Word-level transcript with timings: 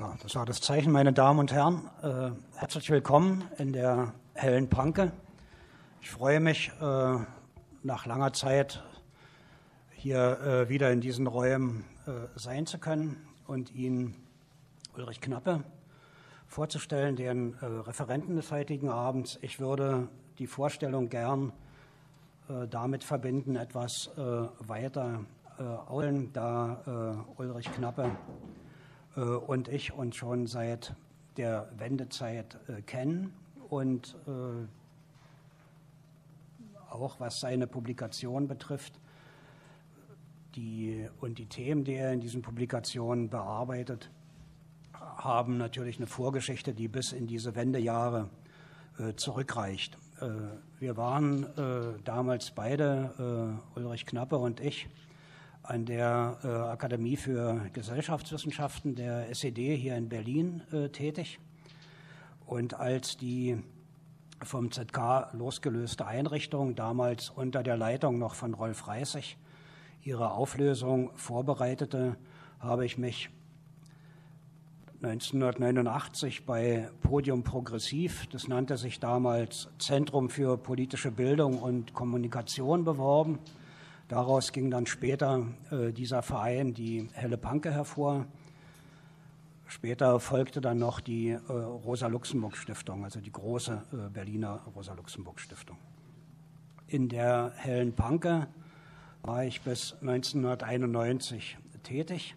Ja, 0.00 0.16
das 0.22 0.34
war 0.34 0.46
das 0.46 0.62
Zeichen, 0.62 0.92
meine 0.92 1.12
Damen 1.12 1.40
und 1.40 1.52
Herren. 1.52 1.90
Äh, 2.02 2.30
herzlich 2.58 2.88
willkommen 2.88 3.44
in 3.58 3.74
der 3.74 4.14
hellen 4.32 4.70
Panke. 4.70 5.12
Ich 6.00 6.10
freue 6.10 6.40
mich, 6.40 6.72
äh, 6.80 7.18
nach 7.82 8.06
langer 8.06 8.32
Zeit 8.32 8.82
hier 9.90 10.40
äh, 10.40 10.68
wieder 10.70 10.90
in 10.90 11.02
diesen 11.02 11.26
Räumen 11.26 11.84
äh, 12.06 12.12
sein 12.34 12.64
zu 12.64 12.78
können 12.78 13.18
und 13.46 13.74
Ihnen 13.74 14.16
Ulrich 14.96 15.20
Knappe 15.20 15.64
vorzustellen, 16.46 17.14
den 17.14 17.52
äh, 17.60 17.66
Referenten 17.66 18.36
des 18.36 18.50
heutigen 18.50 18.88
Abends. 18.88 19.38
Ich 19.42 19.60
würde 19.60 20.08
die 20.38 20.46
Vorstellung 20.46 21.10
gern 21.10 21.52
äh, 22.48 22.66
damit 22.68 23.04
verbinden, 23.04 23.54
etwas 23.54 24.08
weiter 24.16 25.26
ausholen, 25.58 26.32
da 26.32 27.26
Ulrich 27.36 27.70
Knappe 27.74 28.04
äh, 28.04 28.59
und 29.16 29.68
ich 29.68 29.92
uns 29.92 30.16
schon 30.16 30.46
seit 30.46 30.94
der 31.36 31.68
Wendezeit 31.76 32.58
äh, 32.68 32.82
kennen 32.82 33.32
und 33.68 34.16
äh, 34.26 34.66
auch 36.90 37.20
was 37.20 37.40
seine 37.40 37.66
Publikation 37.66 38.48
betrifft 38.48 39.00
die, 40.54 41.08
und 41.20 41.38
die 41.38 41.46
Themen, 41.46 41.84
die 41.84 41.94
er 41.94 42.12
in 42.12 42.20
diesen 42.20 42.42
Publikationen 42.42 43.28
bearbeitet, 43.28 44.10
haben 44.92 45.56
natürlich 45.58 45.96
eine 45.98 46.06
Vorgeschichte, 46.06 46.74
die 46.74 46.88
bis 46.88 47.12
in 47.12 47.26
diese 47.26 47.54
Wendejahre 47.54 48.28
äh, 48.98 49.14
zurückreicht. 49.14 49.96
Äh, 50.20 50.28
wir 50.78 50.96
waren 50.96 51.44
äh, 51.56 51.98
damals 52.04 52.50
beide, 52.50 53.60
Ulrich 53.74 54.06
Knappe 54.06 54.36
und 54.36 54.60
ich, 54.60 54.88
an 55.70 55.84
der 55.84 56.36
äh, 56.42 56.48
Akademie 56.48 57.16
für 57.16 57.70
Gesellschaftswissenschaften 57.72 58.96
der 58.96 59.30
SED 59.30 59.76
hier 59.76 59.96
in 59.96 60.08
Berlin 60.08 60.62
äh, 60.72 60.88
tätig. 60.88 61.38
Und 62.44 62.74
als 62.74 63.16
die 63.16 63.62
vom 64.42 64.72
ZK 64.72 65.32
losgelöste 65.32 66.06
Einrichtung, 66.06 66.74
damals 66.74 67.30
unter 67.30 67.62
der 67.62 67.76
Leitung 67.76 68.18
noch 68.18 68.34
von 68.34 68.52
Rolf 68.52 68.88
Reissig, 68.88 69.36
ihre 70.02 70.32
Auflösung 70.32 71.12
vorbereitete, 71.14 72.16
habe 72.58 72.84
ich 72.84 72.98
mich 72.98 73.30
1989 75.02 76.46
bei 76.46 76.90
Podium 77.00 77.44
Progressiv, 77.44 78.26
das 78.32 78.48
nannte 78.48 78.76
sich 78.76 78.98
damals 78.98 79.68
Zentrum 79.78 80.30
für 80.30 80.58
politische 80.58 81.12
Bildung 81.12 81.60
und 81.60 81.94
Kommunikation, 81.94 82.84
beworben 82.84 83.38
Daraus 84.10 84.50
ging 84.50 84.72
dann 84.72 84.86
später 84.86 85.46
äh, 85.70 85.92
dieser 85.92 86.22
Verein, 86.22 86.74
die 86.74 87.08
Helle 87.12 87.38
Panke, 87.38 87.70
hervor. 87.70 88.26
Später 89.68 90.18
folgte 90.18 90.60
dann 90.60 90.80
noch 90.80 90.98
die 90.98 91.28
äh, 91.28 91.38
Rosa-Luxemburg-Stiftung, 91.48 93.04
also 93.04 93.20
die 93.20 93.30
große 93.30 93.80
äh, 93.92 94.10
Berliner 94.10 94.62
Rosa-Luxemburg-Stiftung. 94.74 95.76
In 96.88 97.08
der 97.08 97.52
Hellen 97.54 97.92
Panke 97.92 98.48
war 99.22 99.44
ich 99.44 99.60
bis 99.60 99.92
1991 100.00 101.56
tätig. 101.84 102.34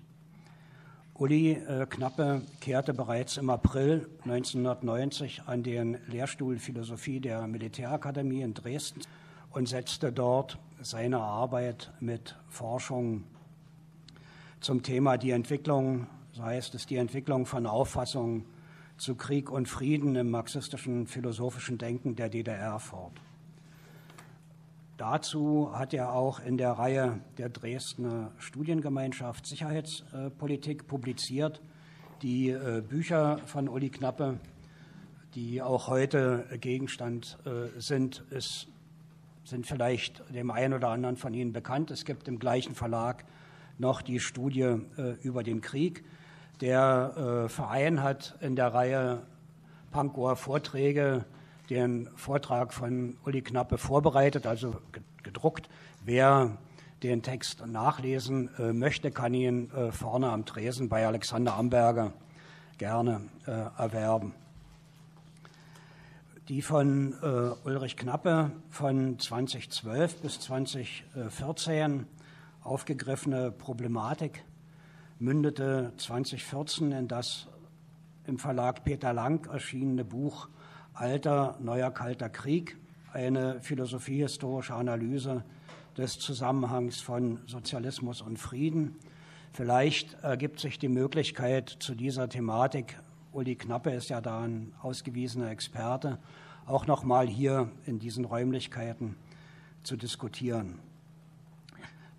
Uli 1.15 1.53
äh, 1.53 1.87
Knappe 1.89 2.43
kehrte 2.61 2.93
bereits 2.93 3.37
im 3.37 3.49
April 3.49 4.07
1990 4.25 5.41
an 5.47 5.63
den 5.63 5.97
Lehrstuhl 6.05 6.59
Philosophie 6.59 7.19
der 7.19 7.47
Militärakademie 7.47 8.43
in 8.43 8.53
Dresden 8.53 9.01
und 9.49 9.67
setzte 9.67 10.11
dort 10.11 10.59
seine 10.83 11.19
Arbeit 11.19 11.91
mit 11.99 12.35
Forschung 12.49 13.23
zum 14.59 14.83
Thema 14.83 15.17
die 15.17 15.31
Entwicklung, 15.31 16.07
so 16.33 16.43
heißt 16.43 16.75
es, 16.75 16.85
die 16.85 16.97
Entwicklung 16.97 17.45
von 17.45 17.65
Auffassungen 17.65 18.45
zu 18.97 19.15
Krieg 19.15 19.49
und 19.49 19.67
Frieden 19.67 20.15
im 20.15 20.29
marxistischen 20.29 21.07
philosophischen 21.07 21.77
Denken 21.77 22.15
der 22.15 22.29
DDR 22.29 22.79
fort. 22.79 23.13
Dazu 24.97 25.71
hat 25.73 25.93
er 25.93 26.13
auch 26.13 26.39
in 26.39 26.57
der 26.57 26.73
Reihe 26.73 27.19
der 27.37 27.49
Dresdner 27.49 28.31
Studiengemeinschaft 28.37 29.45
Sicherheitspolitik 29.47 30.87
publiziert. 30.87 31.61
Die 32.21 32.49
äh, 32.49 32.81
Bücher 32.87 33.39
von 33.45 33.67
Uli 33.67 33.89
Knappe, 33.89 34.39
die 35.33 35.61
auch 35.61 35.87
heute 35.87 36.45
Gegenstand 36.61 37.39
äh, 37.45 37.79
sind, 37.79 38.23
ist 38.29 38.67
sind 39.43 39.67
vielleicht 39.67 40.23
dem 40.33 40.51
einen 40.51 40.73
oder 40.73 40.89
anderen 40.89 41.17
von 41.17 41.33
Ihnen 41.33 41.53
bekannt. 41.53 41.91
Es 41.91 42.05
gibt 42.05 42.27
im 42.27 42.39
gleichen 42.39 42.75
Verlag 42.75 43.25
noch 43.77 44.01
die 44.01 44.19
Studie 44.19 44.61
äh, 44.61 45.15
über 45.21 45.43
den 45.43 45.61
Krieg. 45.61 46.03
Der 46.61 47.45
äh, 47.45 47.49
Verein 47.49 48.01
hat 48.01 48.37
in 48.41 48.55
der 48.55 48.73
Reihe 48.73 49.23
Pankower 49.91 50.35
Vorträge 50.35 51.25
den 51.69 52.09
Vortrag 52.15 52.73
von 52.73 53.17
Uli 53.25 53.41
Knappe 53.41 53.77
vorbereitet, 53.77 54.45
also 54.45 54.75
gedruckt. 55.23 55.69
Wer 56.03 56.57
den 57.03 57.21
Text 57.21 57.65
nachlesen 57.65 58.49
äh, 58.57 58.73
möchte, 58.73 59.11
kann 59.11 59.33
ihn 59.33 59.69
vorne 59.91 60.29
am 60.29 60.45
Tresen 60.45 60.89
bei 60.89 61.05
Alexander 61.05 61.55
Amberger 61.55 62.13
gerne 62.77 63.21
erwerben 63.77 64.33
die 66.49 66.61
von 66.61 67.13
äh, 67.21 67.67
Ulrich 67.67 67.95
Knappe 67.95 68.51
von 68.69 69.17
2012 69.17 70.21
bis 70.21 70.39
2014 70.41 72.05
aufgegriffene 72.61 73.51
Problematik 73.51 74.43
mündete 75.19 75.93
2014 75.95 76.91
in 76.91 77.07
das 77.07 77.47
im 78.25 78.39
Verlag 78.39 78.83
Peter 78.83 79.13
Lang 79.13 79.49
erschienene 79.49 80.03
Buch 80.03 80.49
Alter, 80.93 81.57
neuer 81.59 81.91
kalter 81.91 82.29
Krieg, 82.29 82.77
eine 83.13 83.61
philosophiehistorische 83.61 84.73
Analyse 84.73 85.43
des 85.97 86.19
Zusammenhangs 86.19 86.99
von 86.99 87.39
Sozialismus 87.47 88.21
und 88.21 88.37
Frieden. 88.37 88.95
Vielleicht 89.53 90.15
ergibt 90.23 90.59
sich 90.59 90.77
die 90.77 90.89
Möglichkeit, 90.89 91.69
zu 91.69 91.95
dieser 91.95 92.27
Thematik 92.27 92.99
Uli 93.33 93.55
Knappe 93.55 93.91
ist 93.91 94.09
ja 94.09 94.21
da 94.21 94.43
ein 94.43 94.73
ausgewiesener 94.81 95.49
Experte, 95.49 96.19
auch 96.67 96.85
noch 96.85 97.03
mal 97.03 97.27
hier 97.27 97.71
in 97.85 97.97
diesen 97.97 98.25
Räumlichkeiten 98.25 99.15
zu 99.81 99.97
diskutieren. 99.97 100.79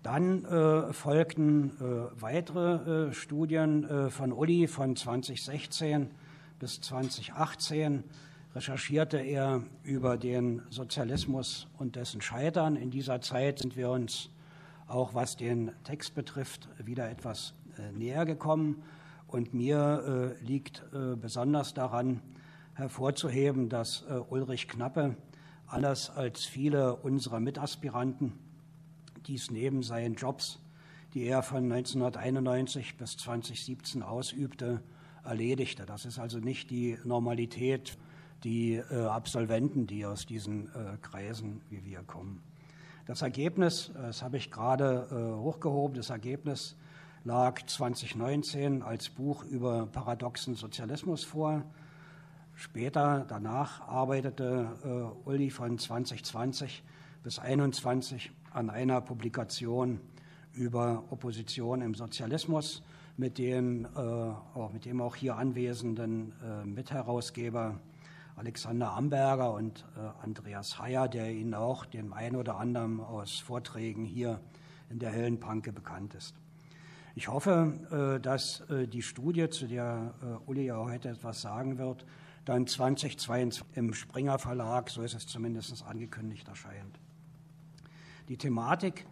Dann 0.03 0.45
äh, 0.45 0.93
folgten 0.93 1.71
äh, 1.79 2.21
weitere 2.21 3.07
äh, 3.07 3.13
Studien 3.13 3.89
äh, 3.89 4.09
von 4.09 4.33
Uli 4.33 4.67
von 4.67 4.95
2016 4.95 6.11
bis 6.59 6.81
2018. 6.81 8.03
Recherchierte 8.53 9.17
er 9.17 9.63
über 9.83 10.17
den 10.17 10.61
Sozialismus 10.69 11.67
und 11.79 11.95
dessen 11.95 12.21
Scheitern. 12.21 12.75
In 12.75 12.91
dieser 12.91 13.21
Zeit 13.21 13.59
sind 13.59 13.75
wir 13.77 13.89
uns 13.89 14.29
auch 14.87 15.15
was 15.15 15.37
den 15.37 15.71
Text 15.83 16.13
betrifft 16.13 16.69
wieder 16.77 17.09
etwas 17.09 17.53
äh, 17.77 17.91
näher 17.91 18.25
gekommen. 18.25 18.83
Und 19.35 19.53
mir 19.53 20.37
äh, 20.39 20.45
liegt 20.45 20.81
äh, 20.93 21.17
besonders 21.17 21.73
daran, 21.73 22.21
hervorzuheben, 22.73 23.67
dass 23.67 24.05
äh, 24.09 24.13
Ulrich 24.13 24.69
Knappe, 24.69 25.17
anders 25.67 26.09
als 26.09 26.45
viele 26.45 26.95
unserer 26.95 27.41
Mitaspiranten, 27.41 28.31
dies 29.27 29.51
neben 29.51 29.83
seinen 29.83 30.15
Jobs, 30.15 30.59
die 31.13 31.25
er 31.25 31.43
von 31.43 31.69
1991 31.69 32.95
bis 32.95 33.17
2017 33.17 34.03
ausübte, 34.03 34.81
erledigte. 35.25 35.85
Das 35.85 36.05
ist 36.05 36.17
also 36.17 36.39
nicht 36.39 36.69
die 36.69 36.97
Normalität, 37.03 37.97
die 38.45 38.75
äh, 38.75 39.01
Absolventen, 39.01 39.85
die 39.85 40.05
aus 40.05 40.25
diesen 40.25 40.69
äh, 40.69 40.95
Kreisen 41.01 41.59
wie 41.69 41.83
wir 41.83 42.03
kommen. 42.03 42.41
Das 43.05 43.21
Ergebnis, 43.21 43.91
das 43.95 44.23
habe 44.23 44.37
ich 44.37 44.49
gerade 44.49 45.09
äh, 45.11 45.37
hochgehoben, 45.41 45.97
das 45.97 46.09
Ergebnis 46.09 46.77
lag 47.25 47.65
2019 47.65 48.83
als 48.83 49.09
Buch 49.09 49.43
über 49.45 49.87
paradoxen 49.87 50.53
Sozialismus 50.53 51.23
vor. 51.23 51.63
Später, 52.53 53.25
danach 53.27 53.81
arbeitete 53.81 55.15
äh, 55.25 55.27
Uli 55.27 55.49
von 55.49 55.79
2020 55.79 56.83
bis 57.23 57.35
2021 57.35 58.31
an 58.53 58.69
einer 58.69 59.01
Publikation 59.01 59.99
über 60.53 61.03
Opposition 61.09 61.81
im 61.81 61.95
Sozialismus 61.95 62.83
mit, 63.17 63.39
den, 63.39 63.85
äh, 63.85 63.97
auch 63.97 64.71
mit 64.71 64.85
dem 64.85 65.01
auch 65.01 65.15
hier 65.15 65.35
anwesenden 65.35 66.31
äh, 66.43 66.63
Mitherausgeber 66.63 67.79
Alexander 68.35 68.91
Amberger 68.91 69.51
und 69.51 69.83
äh, 69.97 70.23
Andreas 70.23 70.79
Heyer, 70.79 71.07
der 71.07 71.31
Ihnen 71.31 71.55
auch 71.55 71.85
dem 71.85 72.13
einen 72.13 72.35
oder 72.35 72.57
anderen 72.57 72.99
aus 72.99 73.39
Vorträgen 73.39 74.05
hier 74.05 74.39
in 74.91 74.99
der 74.99 75.09
Hellen 75.09 75.39
Panke 75.39 75.73
bekannt 75.73 76.13
ist. 76.13 76.35
Ich 77.17 77.29
hoffe, 77.29 78.17
äh, 78.17 78.19
dass 78.19 78.59
äh, 78.69 78.89
die 78.89 79.01
Studie, 79.01 79.49
zu 79.49 79.67
der 79.67 80.13
äh, 80.21 80.49
Uli 80.49 80.65
ja 80.65 80.83
heute 80.83 81.07
etwas 81.07 81.41
sagen 81.41 81.77
wird, 81.77 82.05
dann 82.43 82.67
2022 82.67 83.63
im 83.75 83.93
Springer 83.93 84.37
Verlag, 84.37 84.89
so 84.89 85.01
ist 85.01 85.15
es 85.15 85.25
zumindest 85.25 85.81
angekündigt, 85.85 86.47
erscheint. 86.47 86.99
Die 88.27 88.37
Thematik 88.37 89.07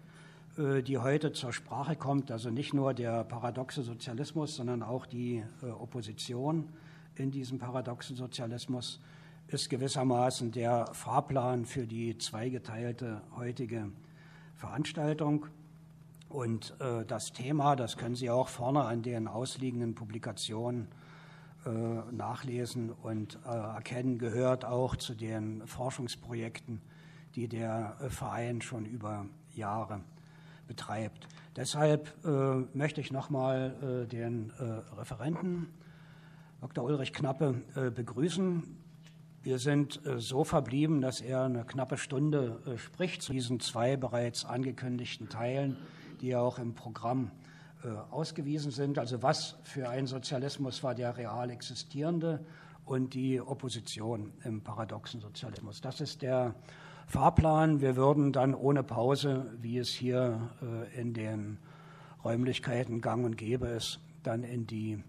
die 0.56 1.00
heute 1.00 1.34
zur 1.34 1.52
Sprache 1.52 1.96
kommt, 1.96 2.30
also 2.30 2.52
nicht 2.52 2.76
nur 2.76 2.94
der 2.94 3.24
paradoxe 3.24 3.82
Sozialismus, 3.82 4.56
sondern 4.56 4.84
auch 4.84 5.08
die 5.08 5.44
Opposition 5.80 6.70
in 7.16 7.32
diesem 7.32 7.58
paradoxen 7.58 8.16
Sozialismus, 8.16 9.00
ist 9.48 9.72
gewissermaßen 9.72 10.52
der 10.52 10.94
Fahrplan 10.94 11.66
für 11.66 11.88
die 11.88 12.20
zweigeteilte 12.20 13.24
heutige 13.36 13.90
Veranstaltung. 14.54 15.48
Und 16.34 16.76
äh, 16.80 17.06
das 17.06 17.32
Thema, 17.32 17.76
das 17.76 17.96
können 17.96 18.16
Sie 18.16 18.30
auch 18.30 18.50
vorne 18.50 18.84
an 18.84 19.02
den 19.02 19.28
ausliegenden 19.28 19.96
Publikationen 19.96 20.88
nachlesen 22.12 22.92
und 22.92 23.40
erkennen, 23.46 24.18
gehört 24.18 24.66
auch 24.66 24.98
zu 24.98 25.14
den 25.14 25.66
Forschungsprojekten, 25.66 26.82
die 27.36 27.48
der 27.48 27.96
Verein 28.10 28.62
schon 28.62 28.84
über 28.84 29.28
Jahre 29.56 30.02
betreibt. 30.68 31.28
Deshalb 31.56 32.14
äh, 32.26 32.78
möchte 32.78 33.00
ich 33.00 33.12
nochmal 33.12 34.04
äh, 34.04 34.08
den 34.08 34.52
äh, 34.60 34.64
Referenten 34.98 35.68
Dr. 36.62 36.84
Ulrich 36.84 37.14
Knappe 37.14 37.62
äh, 37.76 37.92
begrüßen. 37.92 38.64
Wir 39.44 39.60
sind 39.60 40.06
äh, 40.06 40.20
so 40.20 40.44
verblieben, 40.44 41.02
dass 41.02 41.22
er 41.22 41.44
eine 41.44 41.66
knappe 41.66 41.98
Stunde 41.98 42.62
äh, 42.66 42.78
spricht 42.78 43.22
zu 43.22 43.34
diesen 43.34 43.60
zwei 43.60 43.98
bereits 43.98 44.46
angekündigten 44.46 45.30
Teilen, 45.30 45.78
die 46.24 46.30
ja 46.30 46.40
auch 46.40 46.58
im 46.58 46.74
Programm 46.74 47.30
ausgewiesen 48.12 48.72
sind. 48.72 48.98
Also 48.98 49.22
was 49.22 49.58
für 49.64 49.90
ein 49.90 50.08
Sozialismus 50.08 50.82
war 50.84 50.96
der 50.96 51.18
real 51.18 51.50
existierende 51.50 52.40
und 52.86 53.14
die 53.14 53.42
Opposition 53.42 54.32
im 54.44 54.62
paradoxen 54.62 55.20
Sozialismus. 55.20 55.82
Das 55.82 56.02
ist 56.02 56.22
der 56.22 56.56
Fahrplan. 57.08 57.82
Wir 57.82 57.96
würden 57.96 58.32
dann 58.32 58.56
ohne 58.56 58.84
Pause, 58.84 59.52
wie 59.62 59.78
es 59.78 59.90
hier 59.90 60.50
äh, 60.62 61.00
in 61.00 61.14
den 61.14 61.58
Räumlichkeiten 62.24 63.02
gang 63.02 63.26
und 63.26 63.38
gäbe 63.38 63.68
ist, 63.68 64.00
dann 64.24 64.44
in 64.44 64.66
die 64.66 65.04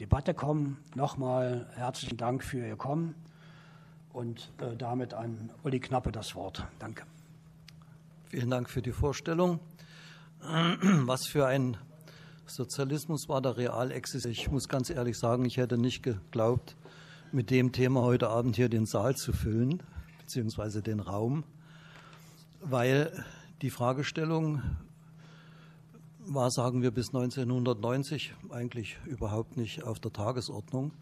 Debatte 0.00 0.34
kommen. 0.34 0.78
Nochmal 0.94 1.68
herzlichen 1.74 2.16
Dank 2.16 2.42
für 2.42 2.66
Ihr 2.66 2.76
Kommen 2.76 3.14
und 4.12 4.50
äh, 4.60 4.76
damit 4.76 5.14
an 5.14 5.50
Uli 5.62 5.80
Knappe 5.80 6.12
das 6.12 6.34
Wort. 6.34 6.66
Danke. 6.78 7.04
Vielen 8.26 8.50
Dank 8.50 8.68
für 8.68 8.82
die 8.82 8.92
Vorstellung. 8.92 9.60
Was 11.06 11.26
für 11.26 11.46
ein 11.46 11.76
Sozialismus 12.46 13.28
war 13.28 13.42
der 13.42 13.56
real 13.56 13.90
existent? 13.90 14.34
Ich 14.34 14.50
muss 14.50 14.68
ganz 14.68 14.90
ehrlich 14.90 15.18
sagen, 15.18 15.44
ich 15.44 15.56
hätte 15.56 15.78
nicht 15.78 16.02
geglaubt, 16.02 16.76
mit 17.32 17.50
dem 17.50 17.72
Thema 17.72 18.02
heute 18.02 18.28
Abend 18.28 18.56
hier 18.56 18.68
den 18.68 18.86
Saal 18.86 19.16
zu 19.16 19.32
füllen 19.32 19.82
beziehungsweise 20.18 20.82
den 20.82 21.00
Raum, 21.00 21.44
weil 22.60 23.24
die 23.62 23.70
Fragestellung 23.70 24.62
war, 26.20 26.50
sagen 26.50 26.82
wir, 26.82 26.90
bis 26.90 27.08
1990 27.08 28.34
eigentlich 28.50 28.98
überhaupt 29.06 29.56
nicht 29.56 29.84
auf 29.84 30.00
der 30.00 30.12
Tagesordnung. 30.12 30.92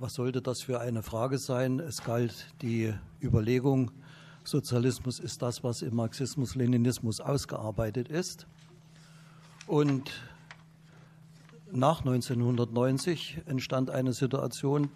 Was 0.00 0.14
sollte 0.14 0.42
das 0.42 0.62
für 0.62 0.80
eine 0.80 1.02
Frage 1.02 1.38
sein? 1.38 1.78
Es 1.78 2.02
galt 2.02 2.52
die 2.62 2.92
Überlegung, 3.22 3.92
Sozialismus 4.48 5.20
ist 5.20 5.42
das, 5.42 5.62
was 5.62 5.82
im 5.82 5.94
Marxismus-Leninismus 5.96 7.20
ausgearbeitet 7.20 8.08
ist. 8.08 8.46
Und 9.66 10.10
nach 11.70 12.00
1990 12.00 13.42
entstand 13.46 13.90
eine 13.90 14.12
Situation, 14.14 14.88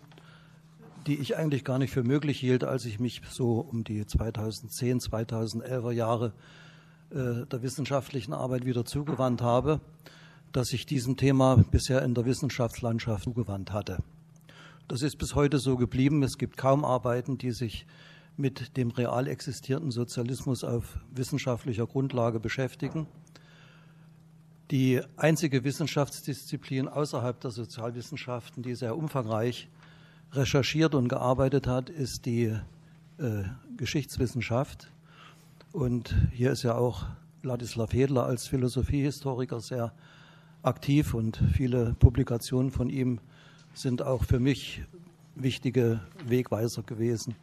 die 1.07 1.17
ich 1.17 1.37
eigentlich 1.37 1.65
gar 1.65 1.79
nicht 1.79 1.93
für 1.93 2.03
möglich 2.03 2.41
hielt, 2.41 2.65
als 2.65 2.87
ich 2.87 2.99
mich 2.99 3.21
so 3.29 3.61
um 3.61 3.85
die 3.85 4.07
2010, 4.07 5.01
2011er 5.01 5.91
Jahre 5.93 6.33
äh, 7.11 7.45
der 7.47 7.63
wissenschaftlichen 7.63 8.33
Arbeit 8.33 8.65
wieder 8.65 8.85
zugewandt 8.85 9.43
habe, 9.43 9.81
dass 10.53 10.73
ich 10.73 10.87
diesem 10.87 11.17
Thema 11.17 11.57
bisher 11.71 12.03
in 12.03 12.15
der 12.15 12.25
Wissenschaftslandschaft 12.25 13.25
zugewandt 13.25 13.73
hatte. 13.73 13.99
Das 14.89 15.03
ist 15.03 15.17
bis 15.19 15.35
heute 15.35 15.59
so 15.59 15.77
geblieben. 15.77 16.23
Es 16.23 16.39
gibt 16.39 16.57
kaum 16.57 16.85
Arbeiten, 16.85 17.37
die 17.37 17.51
sich 17.51 17.87
mit 18.37 18.77
dem 18.77 18.91
real 18.91 19.29
existierenden 19.29 19.91
Sozialismus 19.91 20.65
auf 20.65 20.99
wissenschaftlicher 21.11 21.87
Grundlage 21.87 22.41
beschäftigen. 22.41 23.07
Die 24.71 25.03
einzige 25.17 25.65
Wissenschaftsdisziplin 25.65 26.89
außerhalb 26.89 27.39
der 27.41 27.51
Sozialwissenschaften, 27.51 28.63
die 28.63 28.75
sehr 28.75 28.97
umfangreich 28.97 29.69
recherchiert 30.33 30.95
und 30.95 31.09
gearbeitet 31.09 31.67
hat, 31.67 31.91
ist 31.91 32.25
die 32.25 32.45
äh, 33.19 33.45
Geschichtswissenschaft. 33.77 34.91
Und 35.73 36.15
hier 36.33 36.53
ist 36.53 36.63
ja 36.63 36.75
auch 36.75 37.07
Ladislav 37.43 37.93
Hedler 37.93 38.25
als 38.25 38.47
Philosophiehistoriker 38.47 39.61
sehr 39.61 39.93
aktiv 40.63 41.13
und 41.13 41.43
viele 41.53 41.95
Publikationen 41.99 42.71
von 42.71 42.89
ihm 42.89 43.21
sind 43.75 44.01
auch 44.01 44.25
für 44.25 44.39
mich 44.39 44.83
wichtige 45.35 46.01
Wegweiser 46.27 46.83
gewesen 46.83 47.35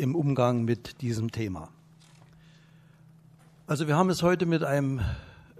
im 0.00 0.14
Umgang 0.14 0.64
mit 0.64 1.02
diesem 1.02 1.30
Thema. 1.30 1.68
Also 3.66 3.86
wir 3.86 3.96
haben 3.96 4.08
es 4.08 4.22
heute 4.22 4.46
mit 4.46 4.64
einem 4.64 5.00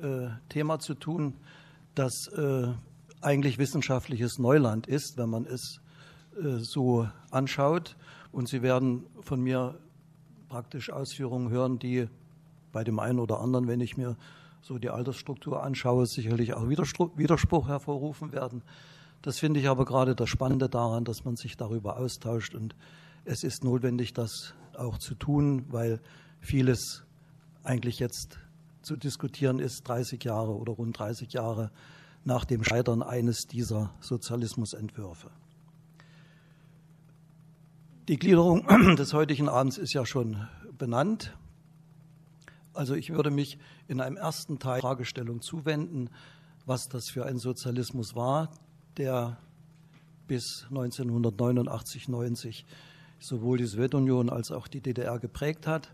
äh, 0.01 0.29
Thema 0.49 0.79
zu 0.79 0.95
tun, 0.95 1.35
das 1.95 2.27
äh, 2.29 2.69
eigentlich 3.21 3.59
wissenschaftliches 3.59 4.39
Neuland 4.39 4.87
ist, 4.87 5.19
wenn 5.19 5.29
man 5.29 5.45
es 5.45 5.81
äh, 6.43 6.57
so 6.57 7.07
anschaut. 7.31 7.97
Und 8.33 8.49
Sie 8.49 8.63
werden 8.63 9.05
von 9.21 9.43
mir 9.43 9.79
praktisch 10.49 10.91
Ausführungen 10.91 11.51
hören, 11.51 11.79
die 11.79 12.09
bei 12.73 12.83
dem 12.83 12.99
einen 12.99 13.19
oder 13.19 13.41
anderen, 13.41 13.69
wenn 13.69 13.81
ich 13.81 13.99
mir 13.99 14.17
so 14.63 14.79
die 14.79 14.89
Altersstruktur 14.89 15.63
anschaue, 15.63 16.07
sicherlich 16.07 16.55
auch 16.55 16.67
Widerspruch 16.67 17.69
hervorrufen 17.69 18.33
werden. 18.33 18.63
Das 19.21 19.39
finde 19.39 19.61
ich 19.61 19.69
aber 19.69 19.85
gerade 19.85 20.15
das 20.15 20.31
Spannende 20.31 20.71
daran, 20.71 21.05
dass 21.05 21.27
man 21.27 21.37
sich 21.37 21.59
darüber 21.59 21.99
austauscht. 21.99 22.55
Und 22.55 22.75
es 23.25 23.45
ist 23.45 23.65
notwendig, 23.65 24.13
das 24.13 24.55
auch 24.77 24.99
zu 24.99 25.15
tun, 25.15 25.67
weil 25.71 26.01
vieles 26.41 27.05
eigentlich 27.63 27.99
jetzt 27.99 28.39
zu 28.83 28.97
diskutieren 28.97 29.59
ist, 29.59 29.87
30 29.87 30.23
Jahre 30.25 30.57
oder 30.57 30.73
rund 30.73 30.99
30 30.99 31.33
Jahre 31.33 31.71
nach 32.25 32.45
dem 32.45 32.65
Scheitern 32.65 33.03
eines 33.03 33.47
dieser 33.47 33.95
Sozialismusentwürfe. 34.01 35.31
Die 38.09 38.19
Gliederung 38.19 38.67
des 38.97 39.13
heutigen 39.13 39.49
Abends 39.49 39.79
ist 39.79 39.93
ja 39.93 40.05
schon 40.05 40.49
benannt. 40.77 41.37
Also 42.73 42.95
ich 42.95 43.11
würde 43.11 43.31
mich 43.31 43.59
in 43.89 44.01
einem 44.01 44.17
ersten 44.17 44.59
Teil 44.59 44.81
Fragestellung 44.81 45.43
zuwenden, 45.43 46.11
was 46.67 46.89
das 46.89 47.11
für 47.11 47.27
ein 47.27 47.39
Sozialismus 47.39 48.15
war, 48.15 48.51
der 48.97 49.39
bis 50.27 50.67
1989, 50.71 52.09
90 52.09 52.65
sowohl 53.21 53.59
die 53.59 53.67
Sowjetunion 53.67 54.31
als 54.31 54.51
auch 54.51 54.67
die 54.67 54.81
DDR 54.81 55.19
geprägt 55.19 55.67
hat. 55.67 55.93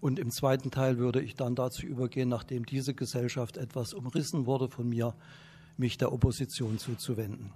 Und 0.00 0.18
im 0.18 0.30
zweiten 0.30 0.70
Teil 0.70 0.98
würde 0.98 1.22
ich 1.22 1.34
dann 1.34 1.54
dazu 1.54 1.86
übergehen, 1.86 2.28
nachdem 2.28 2.66
diese 2.66 2.94
Gesellschaft 2.94 3.56
etwas 3.56 3.94
umrissen 3.94 4.46
wurde 4.46 4.68
von 4.68 4.88
mir, 4.88 5.14
mich 5.76 5.98
der 5.98 6.12
Opposition 6.12 6.78
zuzuwenden. 6.78 7.50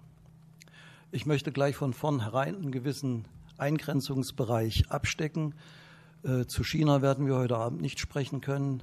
Ich 1.10 1.26
möchte 1.26 1.52
gleich 1.52 1.76
von 1.76 1.92
vornherein 1.92 2.56
einen 2.56 2.70
gewissen 2.70 3.24
Eingrenzungsbereich 3.58 4.90
abstecken. 4.90 5.54
Äh, 6.22 6.46
zu 6.46 6.64
China 6.64 7.02
werden 7.02 7.26
wir 7.26 7.36
heute 7.36 7.56
Abend 7.56 7.80
nicht 7.80 7.98
sprechen 7.98 8.40
können. 8.40 8.82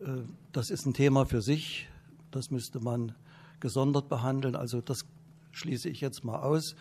Äh, 0.00 0.22
das 0.52 0.70
ist 0.70 0.86
ein 0.86 0.94
Thema 0.94 1.26
für 1.26 1.42
sich. 1.42 1.88
Das 2.30 2.50
müsste 2.50 2.80
man 2.80 3.14
gesondert 3.60 4.08
behandeln. 4.08 4.56
Also 4.56 4.80
das 4.80 5.04
schließe 5.52 5.88
ich 5.88 6.00
jetzt 6.00 6.24
mal 6.24 6.40
aus. 6.40 6.74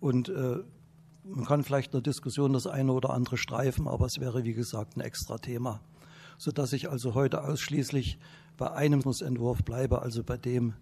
Und 0.00 0.28
äh, 0.28 0.58
man 1.24 1.44
kann 1.44 1.64
vielleicht 1.64 1.88
in 1.88 2.02
der 2.02 2.12
Diskussion 2.12 2.52
das 2.52 2.66
eine 2.66 2.92
oder 2.92 3.10
andere 3.10 3.36
streifen, 3.36 3.86
aber 3.86 4.06
es 4.06 4.20
wäre, 4.20 4.44
wie 4.44 4.54
gesagt, 4.54 4.96
ein 4.96 5.00
extra 5.00 5.38
Thema. 5.38 5.80
Sodass 6.38 6.72
ich 6.72 6.90
also 6.90 7.14
heute 7.14 7.44
ausschließlich 7.44 8.18
bei 8.56 8.70
einem 8.72 9.00
Entwurf 9.00 9.62
bleibe, 9.62 10.02
also 10.02 10.22
bei 10.22 10.36
dem, 10.36 10.74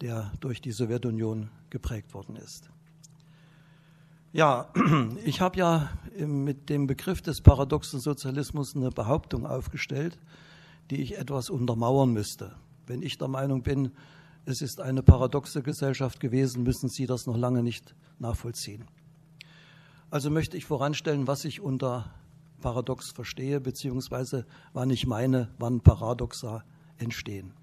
der 0.00 0.32
durch 0.40 0.60
die 0.60 0.72
Sowjetunion 0.72 1.50
geprägt 1.70 2.14
worden 2.14 2.36
ist. 2.36 2.70
Ja, 4.32 4.72
ich 5.24 5.40
habe 5.40 5.58
ja 5.58 5.90
mit 6.18 6.70
dem 6.70 6.86
Begriff 6.86 7.20
des 7.20 7.42
paradoxen 7.42 8.00
Sozialismus 8.00 8.74
eine 8.74 8.90
Behauptung 8.90 9.46
aufgestellt, 9.46 10.18
die 10.90 11.02
ich 11.02 11.18
etwas 11.18 11.50
untermauern 11.50 12.12
müsste. 12.12 12.56
Wenn 12.86 13.02
ich 13.02 13.18
der 13.18 13.28
Meinung 13.28 13.62
bin, 13.62 13.92
es 14.44 14.62
ist 14.62 14.80
eine 14.80 15.02
paradoxe 15.02 15.62
Gesellschaft 15.62 16.18
gewesen, 16.18 16.62
müssen 16.62 16.88
Sie 16.88 17.06
das 17.06 17.26
noch 17.26 17.36
lange 17.36 17.62
nicht 17.62 17.94
nachvollziehen. 18.18 18.84
Also 20.12 20.28
möchte 20.28 20.58
ich 20.58 20.66
voranstellen, 20.66 21.26
was 21.26 21.46
ich 21.46 21.62
unter 21.62 22.12
paradox 22.60 23.12
verstehe, 23.12 23.62
beziehungsweise 23.62 24.44
wann 24.74 24.90
ich 24.90 25.06
meine, 25.06 25.48
wann 25.58 25.80
Paradoxa 25.80 26.64
entstehen. 26.98 27.54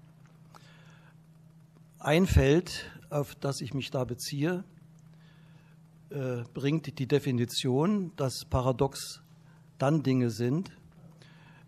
Ein 2.00 2.26
Feld, 2.26 2.90
auf 3.08 3.36
das 3.36 3.60
ich 3.60 3.72
mich 3.72 3.92
da 3.92 4.02
beziehe, 4.02 4.64
äh, 6.10 6.42
bringt 6.52 6.98
die 6.98 7.06
Definition, 7.06 8.10
dass 8.16 8.44
paradox 8.44 9.22
dann 9.78 10.02
Dinge 10.02 10.30
sind, 10.30 10.72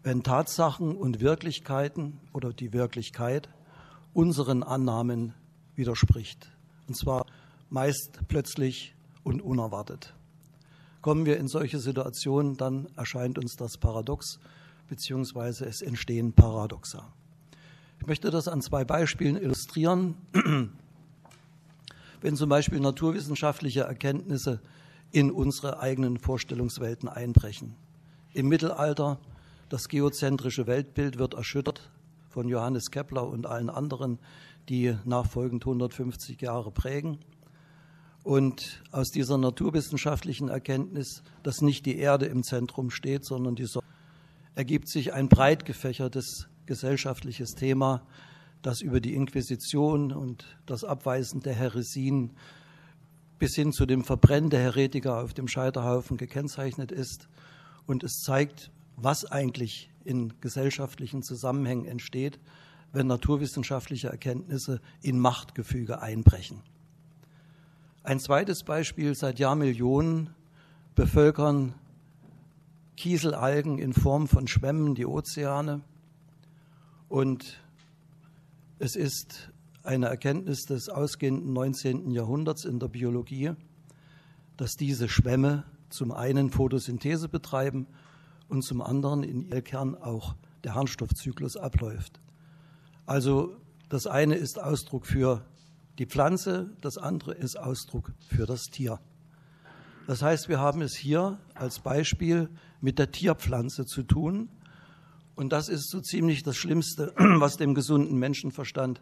wenn 0.02 0.24
Tatsachen 0.24 0.96
und 0.96 1.20
Wirklichkeiten 1.20 2.18
oder 2.32 2.52
die 2.52 2.72
Wirklichkeit 2.72 3.48
unseren 4.14 4.64
Annahmen 4.64 5.32
widerspricht. 5.76 6.50
Und 6.88 6.96
zwar 6.96 7.26
meist 7.70 8.18
plötzlich 8.26 8.96
und 9.22 9.42
unerwartet. 9.42 10.16
Kommen 11.02 11.26
wir 11.26 11.36
in 11.36 11.48
solche 11.48 11.80
Situationen, 11.80 12.56
dann 12.56 12.86
erscheint 12.96 13.36
uns 13.36 13.56
das 13.56 13.76
paradox, 13.76 14.38
beziehungsweise 14.88 15.66
es 15.66 15.82
entstehen 15.82 16.32
Paradoxa. 16.32 17.12
Ich 18.00 18.06
möchte 18.06 18.30
das 18.30 18.48
an 18.48 18.62
zwei 18.62 18.84
Beispielen 18.84 19.36
illustrieren. 19.36 20.14
Wenn 22.20 22.36
zum 22.36 22.48
Beispiel 22.48 22.78
naturwissenschaftliche 22.78 23.80
Erkenntnisse 23.80 24.60
in 25.10 25.30
unsere 25.30 25.80
eigenen 25.80 26.18
Vorstellungswelten 26.18 27.08
einbrechen. 27.08 27.74
Im 28.32 28.48
Mittelalter 28.48 29.18
das 29.68 29.88
geozentrische 29.88 30.66
Weltbild 30.66 31.18
wird 31.18 31.34
erschüttert 31.34 31.90
von 32.28 32.48
Johannes 32.48 32.90
Kepler 32.90 33.28
und 33.28 33.46
allen 33.46 33.70
anderen, 33.70 34.18
die 34.68 34.96
nachfolgend 35.04 35.64
150 35.64 36.40
Jahre 36.40 36.70
prägen. 36.70 37.18
Und 38.22 38.82
aus 38.92 39.10
dieser 39.10 39.36
naturwissenschaftlichen 39.36 40.48
Erkenntnis, 40.48 41.22
dass 41.42 41.60
nicht 41.60 41.86
die 41.86 41.96
Erde 41.98 42.26
im 42.26 42.44
Zentrum 42.44 42.90
steht, 42.90 43.24
sondern 43.24 43.56
die 43.56 43.64
Sonne, 43.64 43.86
ergibt 44.54 44.88
sich 44.88 45.12
ein 45.12 45.28
breit 45.28 45.64
gefächertes 45.64 46.48
gesellschaftliches 46.66 47.54
Thema, 47.54 48.06
das 48.62 48.80
über 48.80 49.00
die 49.00 49.14
Inquisition 49.14 50.12
und 50.12 50.44
das 50.66 50.84
Abweisen 50.84 51.40
der 51.40 51.54
Heresien 51.54 52.32
bis 53.38 53.56
hin 53.56 53.72
zu 53.72 53.86
dem 53.86 54.04
Verbrennen 54.04 54.50
der 54.50 54.60
Heretiker 54.60 55.20
auf 55.20 55.34
dem 55.34 55.48
Scheiterhaufen 55.48 56.16
gekennzeichnet 56.16 56.92
ist. 56.92 57.28
Und 57.86 58.04
es 58.04 58.20
zeigt, 58.22 58.70
was 58.96 59.24
eigentlich 59.24 59.90
in 60.04 60.32
gesellschaftlichen 60.40 61.24
Zusammenhängen 61.24 61.86
entsteht, 61.86 62.38
wenn 62.92 63.08
naturwissenschaftliche 63.08 64.08
Erkenntnisse 64.08 64.80
in 65.00 65.18
Machtgefüge 65.18 66.00
einbrechen. 66.00 66.62
Ein 68.04 68.18
zweites 68.18 68.64
Beispiel, 68.64 69.14
seit 69.14 69.38
Jahrmillionen 69.38 70.30
bevölkern 70.96 71.76
Kieselalgen 72.96 73.78
in 73.78 73.92
Form 73.92 74.26
von 74.26 74.48
Schwämmen 74.48 74.96
die 74.96 75.06
Ozeane 75.06 75.82
und 77.08 77.62
es 78.80 78.96
ist 78.96 79.52
eine 79.84 80.06
Erkenntnis 80.06 80.62
des 80.62 80.88
ausgehenden 80.88 81.52
19. 81.52 82.10
Jahrhunderts 82.10 82.64
in 82.64 82.80
der 82.80 82.88
Biologie, 82.88 83.52
dass 84.56 84.72
diese 84.72 85.08
Schwämme 85.08 85.62
zum 85.88 86.10
einen 86.10 86.50
Photosynthese 86.50 87.28
betreiben 87.28 87.86
und 88.48 88.64
zum 88.64 88.82
anderen 88.82 89.22
in 89.22 89.48
ihr 89.48 89.62
Kern 89.62 89.94
auch 89.94 90.34
der 90.64 90.74
Harnstoffzyklus 90.74 91.56
abläuft. 91.56 92.20
Also 93.06 93.56
das 93.88 94.08
eine 94.08 94.34
ist 94.34 94.60
Ausdruck 94.60 95.06
für 95.06 95.44
die 95.98 96.06
Pflanze, 96.06 96.70
das 96.80 96.98
andere 96.98 97.34
ist 97.34 97.56
Ausdruck 97.56 98.12
für 98.28 98.46
das 98.46 98.64
Tier. 98.64 99.00
Das 100.06 100.22
heißt, 100.22 100.48
wir 100.48 100.58
haben 100.58 100.82
es 100.82 100.94
hier 100.94 101.38
als 101.54 101.78
Beispiel 101.78 102.48
mit 102.80 102.98
der 102.98 103.12
Tierpflanze 103.12 103.86
zu 103.86 104.02
tun. 104.02 104.48
Und 105.34 105.52
das 105.52 105.68
ist 105.68 105.90
so 105.90 106.00
ziemlich 106.00 106.42
das 106.42 106.56
Schlimmste, 106.56 107.12
was 107.16 107.56
dem 107.56 107.74
gesunden 107.74 108.18
Menschenverstand 108.18 109.00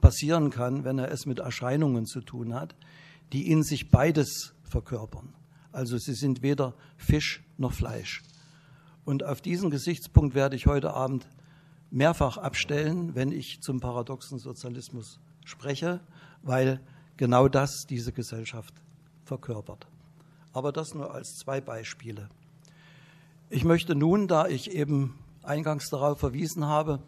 passieren 0.00 0.50
kann, 0.50 0.84
wenn 0.84 0.98
er 0.98 1.10
es 1.10 1.26
mit 1.26 1.40
Erscheinungen 1.40 2.06
zu 2.06 2.20
tun 2.20 2.54
hat, 2.54 2.74
die 3.32 3.50
in 3.50 3.62
sich 3.62 3.90
beides 3.90 4.54
verkörpern. 4.62 5.34
Also 5.72 5.98
sie 5.98 6.14
sind 6.14 6.42
weder 6.42 6.74
Fisch 6.96 7.42
noch 7.58 7.72
Fleisch. 7.72 8.22
Und 9.04 9.24
auf 9.24 9.40
diesen 9.40 9.70
Gesichtspunkt 9.70 10.34
werde 10.34 10.56
ich 10.56 10.66
heute 10.66 10.94
Abend 10.94 11.26
mehrfach 11.90 12.36
abstellen, 12.36 13.14
wenn 13.14 13.32
ich 13.32 13.60
zum 13.60 13.80
paradoxen 13.80 14.38
Sozialismus 14.38 15.20
spreche, 15.44 16.00
weil 16.42 16.80
genau 17.16 17.48
das 17.48 17.84
diese 17.88 18.12
Gesellschaft 18.12 18.74
verkörpert. 19.24 19.86
Aber 20.52 20.72
das 20.72 20.94
nur 20.94 21.14
als 21.14 21.36
zwei 21.36 21.60
Beispiele. 21.60 22.28
Ich 23.50 23.64
möchte 23.64 23.94
nun, 23.94 24.28
da 24.28 24.46
ich 24.46 24.72
eben 24.72 25.18
eingangs 25.42 25.88
darauf 25.90 26.18
verwiesen 26.18 26.66
habe, 26.66 27.00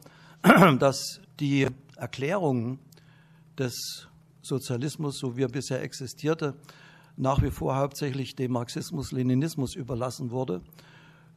dass 0.78 1.20
die 1.38 1.68
Erklärung 1.96 2.78
des 3.58 4.08
Sozialismus, 4.42 5.18
so 5.18 5.37
wie 5.37 5.42
er 5.42 5.49
bisher 5.49 5.82
existierte, 5.82 6.54
nach 7.16 7.42
wie 7.42 7.50
vor 7.50 7.76
hauptsächlich 7.76 8.34
dem 8.34 8.52
Marxismus-Leninismus 8.52 9.75
überlassen 9.75 10.30
wurde 10.30 10.62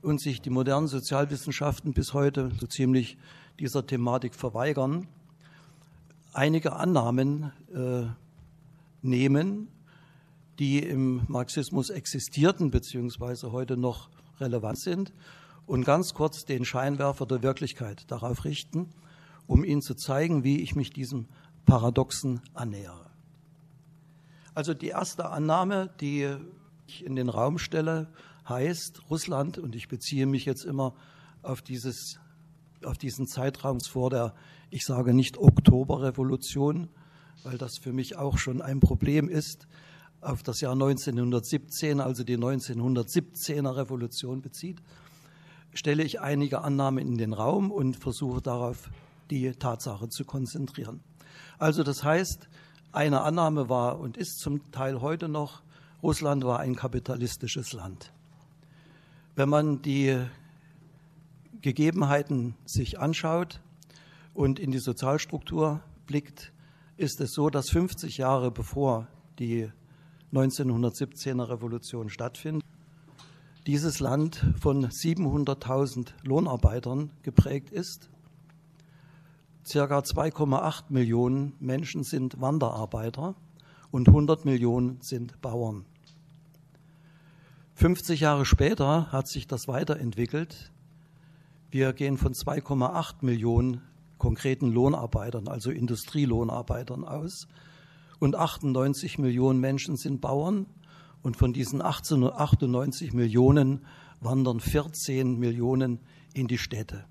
und 0.02 0.22
sich 0.22 0.42
die 0.42 0.50
modernen 0.50 0.88
Sozialwissenschaften 0.88 1.94
bis 1.94 2.14
heute 2.14 2.52
so 2.60 2.68
ziemlich 2.68 3.18
dieser 3.60 3.86
Thematik 3.86 4.36
verweigern, 4.36 5.08
einige 6.34 6.74
Annahmen 6.74 7.52
äh, 7.74 8.06
nehmen, 9.02 9.68
die 10.60 10.80
im 10.80 11.24
Marxismus 11.28 11.90
existierten 11.90 12.72
bzw. 12.72 13.52
heute 13.52 13.78
noch 13.78 14.10
relevant 14.40 14.80
sind 14.80 15.14
und 15.66 15.86
ganz 15.86 16.14
kurz 16.14 16.46
den 16.46 16.66
Scheinwerfer 16.66 17.26
der 17.26 17.42
Wirklichkeit 17.42 18.10
darauf 18.12 18.46
richten, 18.46 18.90
um 19.48 19.64
Ihnen 19.64 19.82
zu 19.82 19.96
zeigen, 19.96 20.44
wie 20.44 20.62
ich 20.62 20.76
mich 20.76 20.92
diesem 20.92 21.28
Paradoxen 21.66 22.42
annähere. 22.54 23.10
Also 24.54 24.74
die 24.74 24.90
erste 24.90 25.30
Annahme, 25.30 25.90
die 26.00 26.36
ich 26.88 27.06
in 27.06 27.16
den 27.16 27.30
Raum 27.30 27.58
stelle, 27.58 28.10
heißt, 28.48 29.10
Russland, 29.10 29.58
und 29.58 29.76
ich 29.76 29.88
beziehe 29.88 30.26
mich 30.26 30.46
jetzt 30.46 30.66
immer 30.66 30.94
auf, 31.42 31.62
dieses, 31.62 32.20
auf 32.86 32.98
diesen 32.98 33.28
Zeitraum 33.28 33.80
vor 33.80 34.10
der, 34.10 34.34
ich 34.70 34.86
sage 34.86 35.14
nicht 35.14 35.38
Oktoberrevolution, 35.38 36.90
weil 37.44 37.58
das 37.58 37.78
für 37.78 37.94
mich 37.94 38.16
auch 38.16 38.38
schon 38.38 38.62
ein 38.62 38.80
Problem 38.80 39.30
ist, 39.30 39.68
auf 40.22 40.42
das 40.44 40.62
Jahr 40.62 40.74
1917, 40.74 42.00
also 42.00 42.24
die 42.24 42.38
1917er 42.38 43.76
Revolution 43.76 44.42
bezieht, 44.42 44.82
stelle 45.74 46.04
ich 46.04 46.22
einige 46.22 46.62
Annahmen 46.62 47.06
in 47.06 47.18
den 47.18 47.34
Raum 47.34 47.72
und 47.72 47.98
versuche 47.98 48.42
darauf 48.42 48.90
die 49.30 49.52
Tatsache 49.52 50.10
zu 50.10 50.24
konzentrieren. 50.24 51.02
Also 51.58 51.84
das 51.84 52.04
heißt, 52.04 52.48
eine 52.92 53.22
Annahme 53.22 53.70
war 53.70 54.00
und 54.00 54.18
ist 54.18 54.40
zum 54.40 54.72
Teil 54.72 55.02
heute 55.02 55.28
noch, 55.28 55.64
Russland 56.02 56.44
war 56.44 56.60
ein 56.60 56.76
kapitalistisches 56.76 57.74
Land. 57.74 58.14
Wenn 59.36 59.50
man 59.50 59.82
die 59.82 60.20
Gegebenheiten 61.64 62.56
sich 62.66 63.00
anschaut 63.00 63.62
und 64.34 64.60
in 64.60 64.72
die 64.72 64.80
Sozialstruktur 64.80 65.82
blickt, 66.06 66.52
ist 66.98 67.22
es 67.22 67.32
so, 67.32 67.50
dass 67.50 67.70
50 67.70 68.18
Jahre 68.18 68.52
bevor 68.52 69.08
die 69.40 69.72
1917er 70.34 71.50
Revolution 71.50 72.10
stattfindet, 72.10 72.64
dieses 73.66 74.02
Land 74.02 74.46
von 74.60 74.88
700.000 74.88 76.10
Lohnarbeitern 76.24 77.12
geprägt 77.22 77.70
ist. 77.70 78.10
Circa 79.66 80.00
2,8 80.00 80.84
Millionen 80.90 81.54
Menschen 81.62 82.04
sind 82.04 82.42
Wanderarbeiter 82.42 83.36
und 83.90 84.10
100 84.10 84.44
Millionen 84.44 85.00
sind 85.02 85.40
Bauern. 85.40 85.86
50 87.76 88.20
Jahre 88.20 88.46
später 88.46 89.14
hat 89.14 89.30
sich 89.30 89.48
das 89.48 89.70
weiterentwickelt. 89.70 90.73
Wir 91.74 91.92
gehen 91.94 92.18
von 92.18 92.34
2,8 92.34 93.16
Millionen 93.22 93.82
konkreten 94.20 94.72
Lohnarbeitern, 94.72 95.48
also 95.48 95.72
Industrielohnarbeitern 95.72 97.04
aus. 97.04 97.48
Und 98.20 98.36
98 98.36 99.18
Millionen 99.18 99.60
Menschen 99.60 99.98
sind 99.98 100.22
Bauern. 100.22 100.68
Und 101.24 101.36
von 101.36 101.52
diesen 101.52 101.82
98 101.82 103.14
Millionen 103.14 103.88
wandern 104.22 104.60
14 104.60 105.40
Millionen 105.40 105.98
in 106.36 106.48
die 106.48 106.60
Städte. 106.60 107.06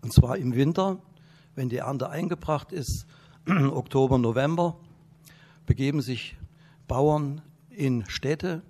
Und 0.00 0.14
zwar 0.14 0.38
im 0.38 0.54
Winter, 0.54 1.02
wenn 1.54 1.68
die 1.68 1.76
Ernte 1.76 2.08
eingebracht 2.08 2.72
ist, 2.72 3.04
Oktober, 3.46 4.16
November, 4.16 4.78
begeben 5.66 6.00
sich 6.00 6.38
Bauern 6.86 7.42
in 7.68 8.06
Städte, 8.08 8.62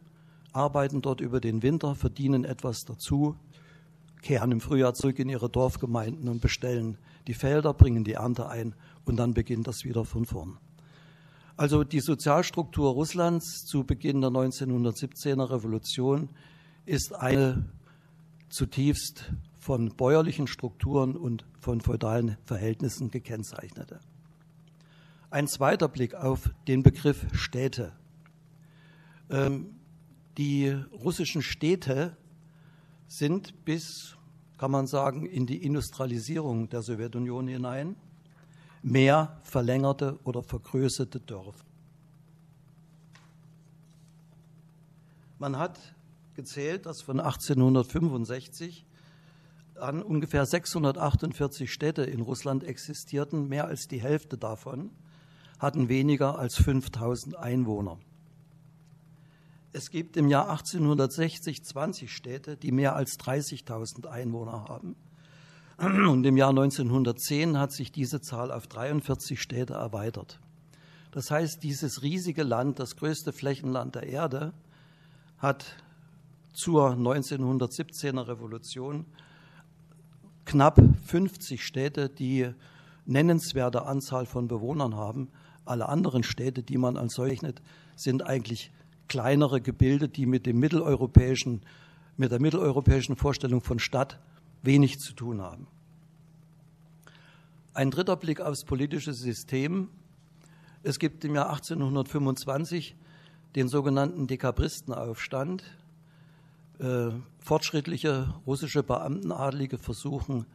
arbeiten 0.53 1.01
dort 1.01 1.21
über 1.21 1.41
den 1.41 1.63
Winter, 1.63 1.95
verdienen 1.95 2.43
etwas 2.43 2.85
dazu, 2.85 3.37
kehren 4.23 4.53
im 4.53 4.61
Frühjahr 4.61 4.95
zurück 4.95 5.19
in 5.19 5.29
ihre 5.29 5.49
Dorfgemeinden 5.49 6.29
und 6.29 6.41
bestellen 6.41 6.99
die 7.27 7.35
Felder, 7.35 7.75
bringen 7.75 8.05
die 8.05 8.15
Ernte 8.15 8.49
ein 8.49 8.75
und 9.05 9.17
dann 9.17 9.35
beginnt 9.35 9.67
das 9.67 9.85
wieder 9.85 10.05
von 10.05 10.25
vorn. 10.25 10.59
Also 11.57 11.83
die 11.83 12.01
Sozialstruktur 12.01 12.93
Russlands 12.93 13.65
zu 13.67 13.85
Beginn 13.85 14.21
der 14.21 14.31
1917er 14.31 15.51
Revolution 15.51 16.29
ist 16.87 17.15
eine 17.15 17.69
zutiefst 18.49 19.33
von 19.59 19.91
bäuerlichen 19.97 20.47
Strukturen 20.47 21.17
und 21.17 21.45
von 21.59 21.81
feudalen 21.81 22.37
Verhältnissen 22.45 23.11
gekennzeichnete. 23.11 24.01
Ein 25.31 25.49
zweiter 25.49 25.89
Blick 25.89 26.15
auf 26.15 26.51
den 26.69 26.83
Begriff 26.83 27.27
Städte. 27.33 27.93
Ähm, 29.29 29.75
die 30.39 30.71
russischen 30.71 31.43
Städte 31.43 32.17
sind 33.09 33.65
bis 33.65 34.15
kann 34.59 34.73
man 34.73 34.89
sagen, 34.89 35.25
in 35.25 35.47
die 35.47 35.65
Industrialisierung 35.65 36.69
der 36.69 36.83
Sowjetunion 36.83 37.47
hinein 37.47 37.97
mehr 38.83 39.39
verlängerte 39.45 40.19
oder 40.25 40.43
vergrößerte 40.43 41.21
Dörfer. 41.21 41.65
Man 45.39 45.57
hat 45.57 45.79
gezählt, 46.35 46.87
dass 46.87 47.03
von 47.03 47.21
1865 47.21 48.85
an 49.77 50.03
ungefähr 50.03 50.45
648 50.45 51.73
Städte 51.73 52.03
in 52.03 52.21
Russland 52.21 52.65
existierten. 52.65 53.49
Mehr 53.49 53.67
als 53.67 53.87
die 53.87 54.03
Hälfte 54.03 54.37
davon 54.37 54.91
hatten 55.61 55.89
weniger 55.89 56.37
als 56.37 56.57
5000 56.57 57.37
Einwohner. 57.37 57.99
Es 59.79 59.93
gibt 59.93 60.17
im 60.17 60.27
Jahr 60.27 60.51
1860 60.51 61.65
20 61.65 62.13
Städte, 62.13 62.57
die 62.57 62.73
mehr 62.73 62.97
als 62.97 63.17
30.000 63.21 64.09
Einwohner 64.09 64.65
haben. 64.69 64.97
Und 65.79 66.27
im 66.27 66.37
Jahr 66.37 66.49
1910 66.49 67.57
hat 67.57 67.71
sich 67.71 67.93
diese 67.93 68.21
Zahl 68.21 68.51
auf 68.51 68.67
43 68.67 69.41
Städte 69.41 69.75
erweitert. 69.75 70.41
Das 71.13 71.31
heißt, 71.31 71.63
dieses 71.63 72.03
riesige 72.03 72.43
Land, 72.43 72.81
das 72.81 72.97
größte 72.97 73.33
Flächenland 73.33 73.95
der 73.95 74.03
Erde, 74.03 74.53
hat 75.37 75.65
zur 76.53 76.95
1917er 76.95 78.27
Revolution 78.27 79.07
knapp 80.45 80.81
50 81.05 81.65
Städte, 81.65 82.09
die 82.09 82.51
nennenswerte 83.07 83.87
Anzahl 83.87 84.27
von 84.27 84.49
Bewohnern 84.49 84.97
haben. 84.97 85.29
Alle 85.65 85.89
anderen 85.89 86.25
Städte, 86.25 86.65
die 86.65 86.79
man 86.79 86.97
als 86.97 87.15
solche 87.15 87.55
sind 87.95 88.27
eigentlich 88.27 88.73
kleinere 89.09 89.61
Gebilde, 89.61 90.09
die 90.09 90.27
mit 90.27 90.47
dem 90.47 90.59
mitteleuropäischen, 90.59 91.63
mit 92.17 92.31
der 92.31 92.41
mitteleuropäischen 92.41 93.17
Vorstellung 93.17 93.61
von 93.61 93.79
Stadt 93.79 94.19
wenig 94.63 95.01
zu 95.01 95.13
tun 95.13 95.41
haben. 95.41 95.67
Ein 97.75 97.91
dritter 97.91 98.17
Blick 98.17 98.41
aufs 98.41 98.65
politische 98.65 99.13
System. 99.13 99.89
Es 100.83 100.99
gibt 100.99 101.25
im 101.25 101.35
Jahr 101.35 101.51
1825 101.51 102.97
den 103.55 103.69
sogenannten 103.69 104.27
Dekabristenaufstand. 104.27 105.63
Äh, 106.81 107.11
fortschrittliche 107.39 108.35
russische 108.47 108.83
Beamtenadlige 108.83 109.79
versuchen 109.79 110.47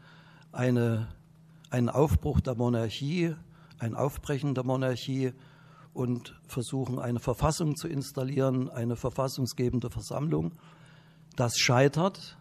eine, 0.51 1.07
einen 1.69 1.89
Aufbruch 1.89 2.39
der 2.39 2.55
Monarchie, 2.55 3.35
ein 3.79 3.95
Aufbrechen 3.95 4.53
der 4.53 4.63
Monarchie 4.63 5.33
und 5.93 6.39
versuchen 6.47 6.99
eine 6.99 7.19
Verfassung 7.19 7.75
zu 7.75 7.87
installieren, 7.87 8.69
eine 8.69 8.95
verfassungsgebende 8.95 9.89
Versammlung. 9.89 10.53
Das 11.35 11.57
scheitert 11.57 12.37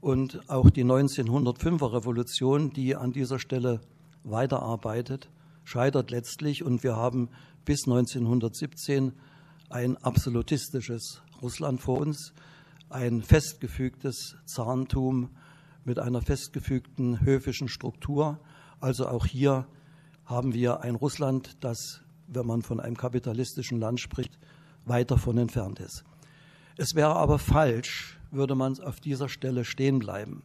und 0.00 0.48
auch 0.48 0.70
die 0.70 0.84
1905er 0.84 1.92
Revolution, 1.92 2.70
die 2.72 2.94
an 2.94 3.12
dieser 3.12 3.38
Stelle 3.38 3.80
weiterarbeitet, 4.24 5.30
scheitert 5.64 6.10
letztlich 6.10 6.62
und 6.62 6.82
wir 6.82 6.96
haben 6.96 7.28
bis 7.64 7.86
1917 7.86 9.12
ein 9.70 9.96
absolutistisches 9.96 11.22
Russland 11.42 11.80
vor 11.80 11.98
uns, 11.98 12.32
ein 12.88 13.22
festgefügtes 13.22 14.36
Zahntum 14.44 15.30
mit 15.84 15.98
einer 15.98 16.22
festgefügten 16.22 17.20
höfischen 17.20 17.68
Struktur. 17.68 18.38
Also 18.80 19.08
auch 19.08 19.26
hier 19.26 19.66
haben 20.24 20.54
wir 20.54 20.80
ein 20.80 20.94
Russland, 20.94 21.56
das, 21.60 22.02
wenn 22.28 22.46
man 22.46 22.62
von 22.62 22.80
einem 22.80 22.96
kapitalistischen 22.96 23.78
Land 23.78 24.00
spricht, 24.00 24.38
weit 24.84 25.10
davon 25.10 25.38
entfernt 25.38 25.80
ist. 25.80 26.04
Es 26.76 26.94
wäre 26.94 27.16
aber 27.16 27.38
falsch, 27.38 28.18
würde 28.30 28.54
man 28.54 28.78
auf 28.80 29.00
dieser 29.00 29.28
Stelle 29.28 29.64
stehen 29.64 29.98
bleiben. 29.98 30.42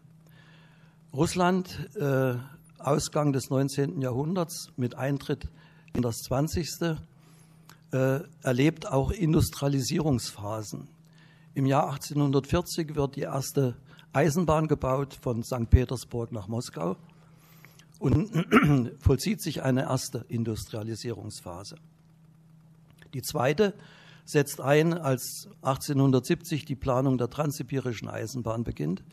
Russland, 1.14 1.90
äh, 1.96 2.36
Ausgang 2.80 3.34
des 3.34 3.50
19. 3.50 4.02
Jahrhunderts 4.02 4.72
mit 4.78 4.96
Eintritt 4.96 5.50
in 5.94 6.02
das 6.02 6.18
20. 6.24 6.98
Äh, 7.92 8.22
erlebt 8.42 8.88
auch 8.88 9.12
Industrialisierungsphasen. 9.12 10.88
Im 11.54 11.66
Jahr 11.66 11.92
1840 11.92 12.96
wird 12.96 13.18
die 13.18 13.22
erste 13.22 13.76
Eisenbahn 14.14 14.68
gebaut 14.68 15.18
von 15.22 15.44
St. 15.44 15.70
Petersburg 15.70 16.32
nach 16.32 16.48
Moskau 16.48 16.96
und 18.02 18.96
vollzieht 19.00 19.42
sich 19.42 19.62
eine 19.62 19.84
erste 19.84 20.26
Industrialisierungsphase. 20.28 21.76
Die 23.14 23.22
zweite 23.22 23.76
setzt 24.26 24.60
ein, 24.60 24.94
als 24.94 25.48
1870 25.62 26.66
die 26.66 26.76
Planung 26.76 27.20
der 27.20 27.30
transsibirischen 27.30 28.10
Eisenbahn 28.10 28.64
beginnt, 28.64 29.04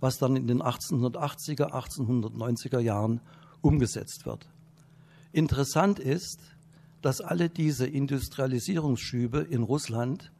was 0.00 0.18
dann 0.18 0.34
in 0.34 0.48
den 0.48 0.60
1880er, 0.60 1.70
1890er 1.70 2.80
Jahren 2.80 3.20
umgesetzt 3.60 4.26
wird. 4.26 4.48
Interessant 5.30 6.00
ist, 6.00 6.40
dass 7.00 7.20
alle 7.20 7.48
diese 7.48 7.86
Industrialisierungsschübe 7.86 9.38
in 9.38 9.62
Russland 9.62 10.32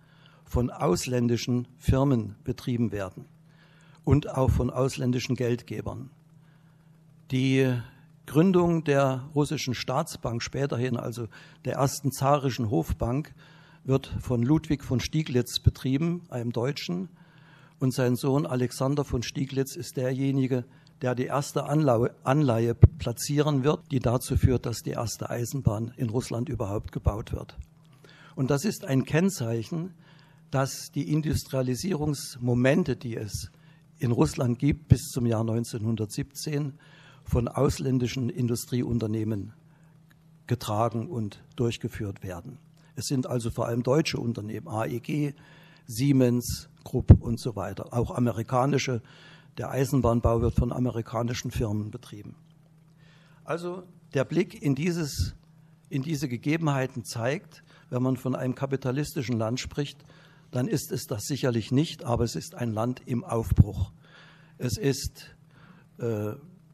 von 0.44 0.70
ausländischen 0.70 1.68
Firmen 1.78 2.34
betrieben 2.42 2.90
werden 2.90 3.26
und 4.04 4.28
auch 4.28 4.50
von 4.50 4.70
ausländischen 4.70 5.36
Geldgebern. 5.36 6.10
Die 7.30 7.72
Gründung 8.32 8.82
der 8.82 9.28
russischen 9.34 9.74
Staatsbank 9.74 10.42
späterhin, 10.42 10.96
also 10.96 11.28
der 11.66 11.74
ersten 11.74 12.12
zarischen 12.12 12.70
Hofbank, 12.70 13.34
wird 13.84 14.06
von 14.20 14.42
Ludwig 14.42 14.84
von 14.84 15.00
Stieglitz 15.00 15.58
betrieben, 15.58 16.22
einem 16.30 16.50
Deutschen, 16.50 17.10
und 17.78 17.92
sein 17.92 18.16
Sohn 18.16 18.46
Alexander 18.46 19.04
von 19.04 19.22
Stieglitz 19.22 19.76
ist 19.76 19.98
derjenige, 19.98 20.64
der 21.02 21.14
die 21.14 21.26
erste 21.26 21.64
Anleihe 21.64 22.74
platzieren 22.74 23.64
wird, 23.64 23.80
die 23.90 24.00
dazu 24.00 24.38
führt, 24.38 24.64
dass 24.64 24.78
die 24.78 24.92
erste 24.92 25.28
Eisenbahn 25.28 25.92
in 25.98 26.08
Russland 26.08 26.48
überhaupt 26.48 26.90
gebaut 26.90 27.34
wird. 27.34 27.58
Und 28.34 28.50
das 28.50 28.64
ist 28.64 28.86
ein 28.86 29.04
Kennzeichen, 29.04 29.92
dass 30.50 30.90
die 30.94 31.12
Industrialisierungsmomente, 31.12 32.96
die 32.96 33.14
es 33.14 33.50
in 33.98 34.10
Russland 34.10 34.58
gibt 34.58 34.88
bis 34.88 35.10
zum 35.10 35.26
Jahr 35.26 35.42
1917, 35.42 36.78
von 37.24 37.48
ausländischen 37.48 38.28
Industrieunternehmen 38.28 39.52
getragen 40.46 41.08
und 41.08 41.42
durchgeführt 41.56 42.22
werden. 42.22 42.58
Es 42.94 43.06
sind 43.06 43.26
also 43.26 43.50
vor 43.50 43.66
allem 43.66 43.82
deutsche 43.82 44.18
Unternehmen, 44.18 44.68
AEG, 44.68 45.34
Siemens, 45.86 46.68
Krupp 46.84 47.22
und 47.22 47.40
so 47.40 47.56
weiter, 47.56 47.92
auch 47.92 48.10
amerikanische 48.10 49.02
der 49.58 49.70
Eisenbahnbau 49.70 50.40
wird 50.40 50.54
von 50.54 50.72
amerikanischen 50.72 51.50
Firmen 51.50 51.90
betrieben. 51.90 52.36
Also 53.44 53.82
der 54.14 54.24
Blick 54.24 54.62
in, 54.62 54.74
dieses, 54.74 55.34
in 55.90 56.02
diese 56.02 56.28
Gegebenheiten 56.28 57.04
zeigt, 57.04 57.62
wenn 57.90 58.02
man 58.02 58.16
von 58.16 58.34
einem 58.34 58.54
kapitalistischen 58.54 59.38
Land 59.38 59.60
spricht, 59.60 60.04
dann 60.50 60.68
ist 60.68 60.92
es 60.92 61.06
das 61.06 61.24
sicherlich 61.24 61.72
nicht, 61.72 62.04
aber 62.04 62.24
es 62.24 62.36
ist 62.36 62.54
ein 62.54 62.72
Land 62.72 63.02
im 63.06 63.24
Aufbruch. 63.24 63.92
Es 64.58 64.78
ist 64.78 65.34
äh, 65.98 66.32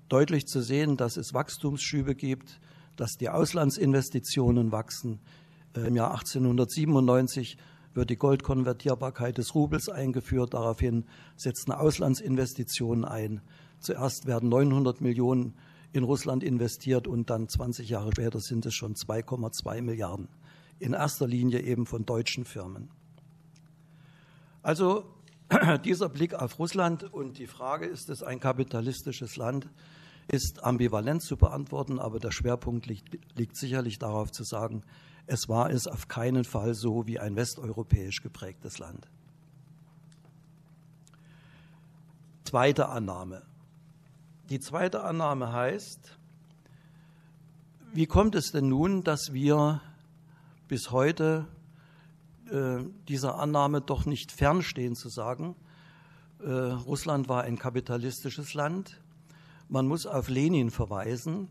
deutlich 0.08 0.46
zu 0.46 0.60
sehen, 0.60 0.96
dass 0.96 1.16
es 1.16 1.34
Wachstumsschübe 1.34 2.14
gibt, 2.14 2.60
dass 2.96 3.16
die 3.16 3.28
Auslandsinvestitionen 3.28 4.72
wachsen. 4.72 5.20
Äh, 5.76 5.86
Im 5.86 5.96
Jahr 5.96 6.12
1897 6.12 7.56
wird 7.94 8.10
die 8.10 8.16
Goldkonvertierbarkeit 8.16 9.38
des 9.38 9.54
Rubels 9.54 9.88
eingeführt. 9.88 10.54
Daraufhin 10.54 11.04
setzen 11.36 11.72
Auslandsinvestitionen 11.72 13.04
ein. 13.04 13.40
Zuerst 13.80 14.26
werden 14.26 14.48
900 14.48 15.00
Millionen 15.00 15.54
in 15.92 16.04
Russland 16.04 16.42
investiert 16.42 17.06
und 17.06 17.30
dann 17.30 17.48
20 17.48 17.88
Jahre 17.88 18.12
später 18.12 18.40
sind 18.40 18.66
es 18.66 18.74
schon 18.74 18.94
2,2 18.94 19.82
Milliarden. 19.82 20.28
In 20.78 20.92
erster 20.92 21.26
Linie 21.26 21.60
eben 21.60 21.86
von 21.86 22.04
deutschen 22.04 22.44
Firmen. 22.44 22.90
Also 24.62 25.04
dieser 25.84 26.08
Blick 26.08 26.34
auf 26.34 26.58
Russland 26.58 27.04
und 27.04 27.38
die 27.38 27.46
Frage, 27.46 27.87
ist 27.87 28.11
es 28.11 28.22
ein 28.22 28.40
kapitalistisches 28.40 29.37
Land, 29.37 29.68
ist 30.30 30.62
ambivalent 30.62 31.22
zu 31.22 31.37
beantworten, 31.37 31.98
aber 31.98 32.18
der 32.18 32.32
Schwerpunkt 32.32 32.87
liegt, 32.87 33.18
liegt 33.37 33.56
sicherlich 33.56 33.98
darauf 33.98 34.30
zu 34.30 34.44
sagen, 34.44 34.82
es 35.26 35.48
war 35.48 35.70
es 35.70 35.87
auf 35.87 36.08
keinen 36.08 36.44
Fall 36.44 36.74
so 36.74 37.06
wie 37.06 37.18
ein 37.18 37.37
westeuropäisch 37.37 38.22
geprägtes 38.22 38.78
Land. 38.78 39.08
Zweite 42.44 42.88
Annahme. 42.88 43.42
Die 44.48 44.61
zweite 44.61 45.02
Annahme 45.02 45.52
heißt, 45.52 46.16
wie 47.92 48.06
kommt 48.06 48.34
es 48.34 48.52
denn 48.52 48.68
nun, 48.68 49.02
dass 49.02 49.32
wir 49.32 49.82
bis 50.66 50.90
heute 50.90 51.46
äh, 52.50 52.84
dieser 53.08 53.38
Annahme 53.38 53.80
doch 53.80 54.06
nicht 54.06 54.32
fernstehen 54.32 54.94
zu 54.94 55.08
sagen, 55.08 55.56
äh, 56.40 56.50
Russland 56.50 57.28
war 57.28 57.42
ein 57.42 57.58
kapitalistisches 57.58 58.54
Land. 58.54 59.00
Man 59.68 59.87
muss 59.87 60.06
auf 60.06 60.28
Lenin 60.28 60.70
verweisen, 60.70 61.48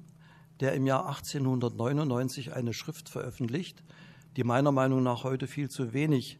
der 0.59 0.73
im 0.73 0.87
Jahr 0.87 1.07
1899 1.07 2.53
eine 2.53 2.73
Schrift 2.73 3.09
veröffentlicht, 3.09 3.83
die 4.35 4.43
meiner 4.43 4.71
Meinung 4.71 5.03
nach 5.03 5.23
heute 5.23 5.47
viel 5.47 5.69
zu 5.69 5.93
wenig 5.93 6.39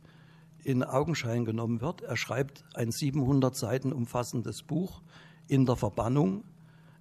in 0.64 0.84
Augenschein 0.84 1.46
genommen 1.46 1.82
wird. 1.82 2.02
Er 2.02 2.18
schreibt 2.18 2.64
ein 2.74 2.92
700 2.92 3.56
Seiten 3.56 3.94
umfassendes 3.94 4.64
Buch 4.64 5.02
in 5.48 5.66
der 5.66 5.76
Verbannung. 5.76 6.44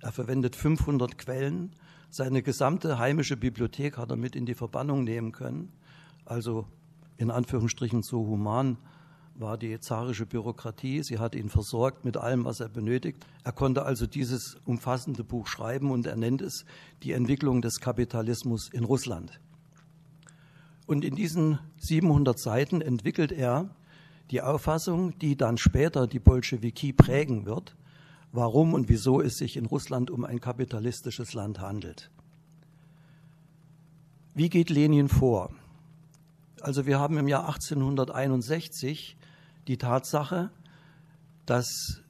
Er 0.01 0.13
verwendet 0.13 0.57
500 0.57 1.19
Quellen. 1.19 1.73
Seine 2.11 2.43
gesamte 2.43 2.99
heimische 2.99 3.37
Bibliothek 3.37 3.99
hat 3.99 4.11
er 4.11 4.17
mit 4.17 4.37
in 4.37 4.47
die 4.47 4.55
Verbannung 4.55 5.05
nehmen 5.05 5.33
können. 5.33 5.73
Also 6.25 6.67
in 7.19 7.31
Anführungsstrichen 7.31 8.03
so 8.03 8.19
human 8.27 8.79
war 9.35 9.59
die 9.59 9.79
zarische 9.81 10.27
Bürokratie. 10.27 11.03
Sie 11.03 11.19
hat 11.19 11.35
ihn 11.35 11.49
versorgt 11.49 12.05
mit 12.05 12.17
allem, 12.17 12.45
was 12.45 12.61
er 12.61 12.69
benötigt. 12.69 13.27
Er 13.45 13.53
konnte 13.53 13.85
also 13.85 14.07
dieses 14.07 14.57
umfassende 14.65 15.25
Buch 15.25 15.47
schreiben 15.47 15.91
und 15.91 16.07
er 16.07 16.17
nennt 16.17 16.43
es 16.43 16.65
die 17.03 17.13
Entwicklung 17.13 17.63
des 17.63 17.81
Kapitalismus 17.81 18.69
in 18.69 18.85
Russland. 18.85 19.41
Und 20.87 21.05
in 21.05 21.17
diesen 21.17 21.59
700 21.79 22.39
Seiten 22.39 22.81
entwickelt 22.81 23.33
er 23.33 23.71
die 24.31 24.43
Auffassung, 24.43 25.19
die 25.19 25.37
dann 25.37 25.59
später 25.59 26.07
die 26.07 26.19
Bolschewiki 26.19 26.93
prägen 26.93 27.45
wird, 27.45 27.77
warum 28.33 28.75
und 28.75 28.89
wieso 28.89 29.21
es 29.21 29.39
sich 29.39 29.57
in 29.57 29.67
Russland 29.67 30.11
um 30.11 30.25
ein 30.25 30.41
kapitalistisches 30.41 31.33
Land 31.33 31.61
handelt. 31.61 32.11
Wie 34.35 34.49
geht 34.49 34.71
Lenin 34.71 35.09
vor? 35.09 35.51
Also 36.61 36.87
wir 36.87 36.99
haben 36.99 37.19
im 37.19 37.29
Jahr 37.29 37.47
1861 37.47 39.17
die 39.69 39.79
Tatsache, 39.79 40.51
dass 41.45 42.03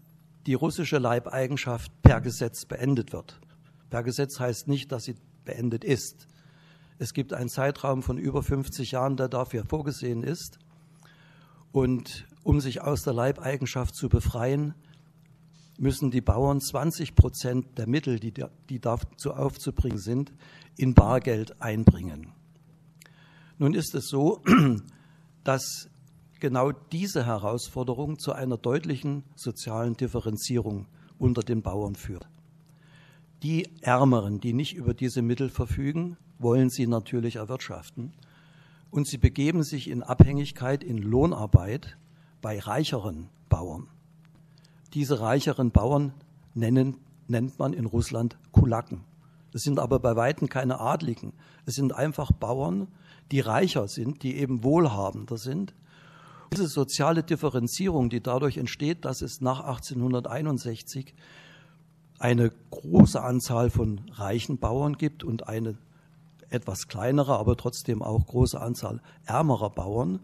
die 0.46 0.54
russische 0.54 0.98
Leibeigenschaft 0.98 1.90
per 2.02 2.20
Gesetz 2.20 2.64
beendet 2.64 3.12
wird. 3.12 3.40
Per 3.90 4.02
Gesetz 4.02 4.38
heißt 4.38 4.68
nicht, 4.68 4.92
dass 4.92 5.04
sie 5.04 5.16
beendet 5.44 5.84
ist. 5.84 6.28
Es 6.98 7.12
gibt 7.12 7.32
einen 7.32 7.48
Zeitraum 7.48 8.02
von 8.02 8.18
über 8.18 8.42
50 8.42 8.92
Jahren, 8.92 9.16
der 9.16 9.28
dafür 9.28 9.64
vorgesehen 9.64 10.22
ist. 10.22 10.58
Und 11.72 12.26
um 12.42 12.60
sich 12.60 12.80
aus 12.80 13.02
der 13.02 13.12
Leibeigenschaft 13.12 13.94
zu 13.94 14.08
befreien, 14.08 14.74
müssen 15.78 16.10
die 16.10 16.22
Bauern 16.22 16.60
20 16.60 17.14
Prozent 17.14 17.76
der 17.76 17.86
Mittel, 17.86 18.18
die, 18.18 18.32
die 18.70 18.80
dazu 18.80 19.34
aufzubringen 19.34 19.98
sind, 19.98 20.32
in 20.76 20.94
Bargeld 20.94 21.60
einbringen. 21.60 22.32
Nun 23.58 23.74
ist 23.74 23.94
es 23.94 24.08
so, 24.08 24.42
dass 25.44 25.88
genau 26.40 26.72
diese 26.72 27.24
Herausforderung 27.24 28.18
zu 28.18 28.32
einer 28.32 28.58
deutlichen 28.58 29.24
sozialen 29.34 29.96
Differenzierung 29.96 30.86
unter 31.18 31.42
den 31.42 31.62
Bauern 31.62 31.94
führt. 31.94 32.28
Die 33.42 33.68
Ärmeren, 33.80 34.40
die 34.40 34.52
nicht 34.52 34.74
über 34.74 34.94
diese 34.94 35.22
Mittel 35.22 35.48
verfügen, 35.48 36.16
wollen 36.38 36.70
sie 36.70 36.86
natürlich 36.86 37.36
erwirtschaften. 37.36 38.12
Und 38.90 39.06
sie 39.08 39.18
begeben 39.18 39.62
sich 39.62 39.88
in 39.88 40.02
Abhängigkeit 40.02 40.84
in 40.84 40.98
Lohnarbeit 40.98 41.96
bei 42.40 42.58
reicheren 42.58 43.28
Bauern. 43.48 43.88
Diese 44.94 45.20
reicheren 45.20 45.70
Bauern 45.70 46.12
nennen, 46.54 46.98
nennt 47.28 47.58
man 47.58 47.72
in 47.72 47.86
Russland 47.86 48.38
Kulaken. 48.52 49.04
Das 49.52 49.62
sind 49.62 49.78
aber 49.78 49.98
bei 49.98 50.16
Weitem 50.16 50.48
keine 50.48 50.80
Adligen. 50.80 51.32
Es 51.64 51.74
sind 51.74 51.94
einfach 51.94 52.30
Bauern, 52.32 52.88
die 53.32 53.40
reicher 53.40 53.88
sind, 53.88 54.22
die 54.22 54.36
eben 54.36 54.62
wohlhabender 54.62 55.36
sind. 55.36 55.74
Diese 56.52 56.68
soziale 56.68 57.22
Differenzierung, 57.22 58.08
die 58.08 58.22
dadurch 58.22 58.56
entsteht, 58.56 59.04
dass 59.04 59.20
es 59.20 59.40
nach 59.40 59.60
1861 59.60 61.14
eine 62.18 62.50
große 62.70 63.20
Anzahl 63.22 63.70
von 63.70 64.00
reichen 64.12 64.58
Bauern 64.58 64.96
gibt 64.96 65.24
und 65.24 65.48
eine 65.48 65.76
etwas 66.48 66.88
kleinere, 66.88 67.38
aber 67.38 67.56
trotzdem 67.56 68.02
auch 68.02 68.26
große 68.26 68.60
Anzahl 68.60 69.02
ärmerer 69.24 69.70
Bauern, 69.70 70.20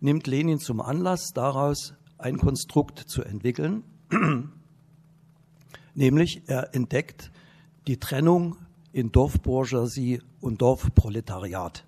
nimmt 0.00 0.26
Lenin 0.26 0.58
zum 0.58 0.80
Anlass, 0.80 1.32
daraus 1.34 1.94
ein 2.18 2.38
Konstrukt 2.38 2.98
zu 2.98 3.22
entwickeln, 3.22 3.84
nämlich 5.94 6.42
er 6.46 6.74
entdeckt 6.74 7.30
die 7.86 7.98
Trennung 7.98 8.56
in 8.92 9.12
Dorfbourgeoisie 9.12 10.22
und 10.40 10.60
Dorfproletariat. 10.62 11.84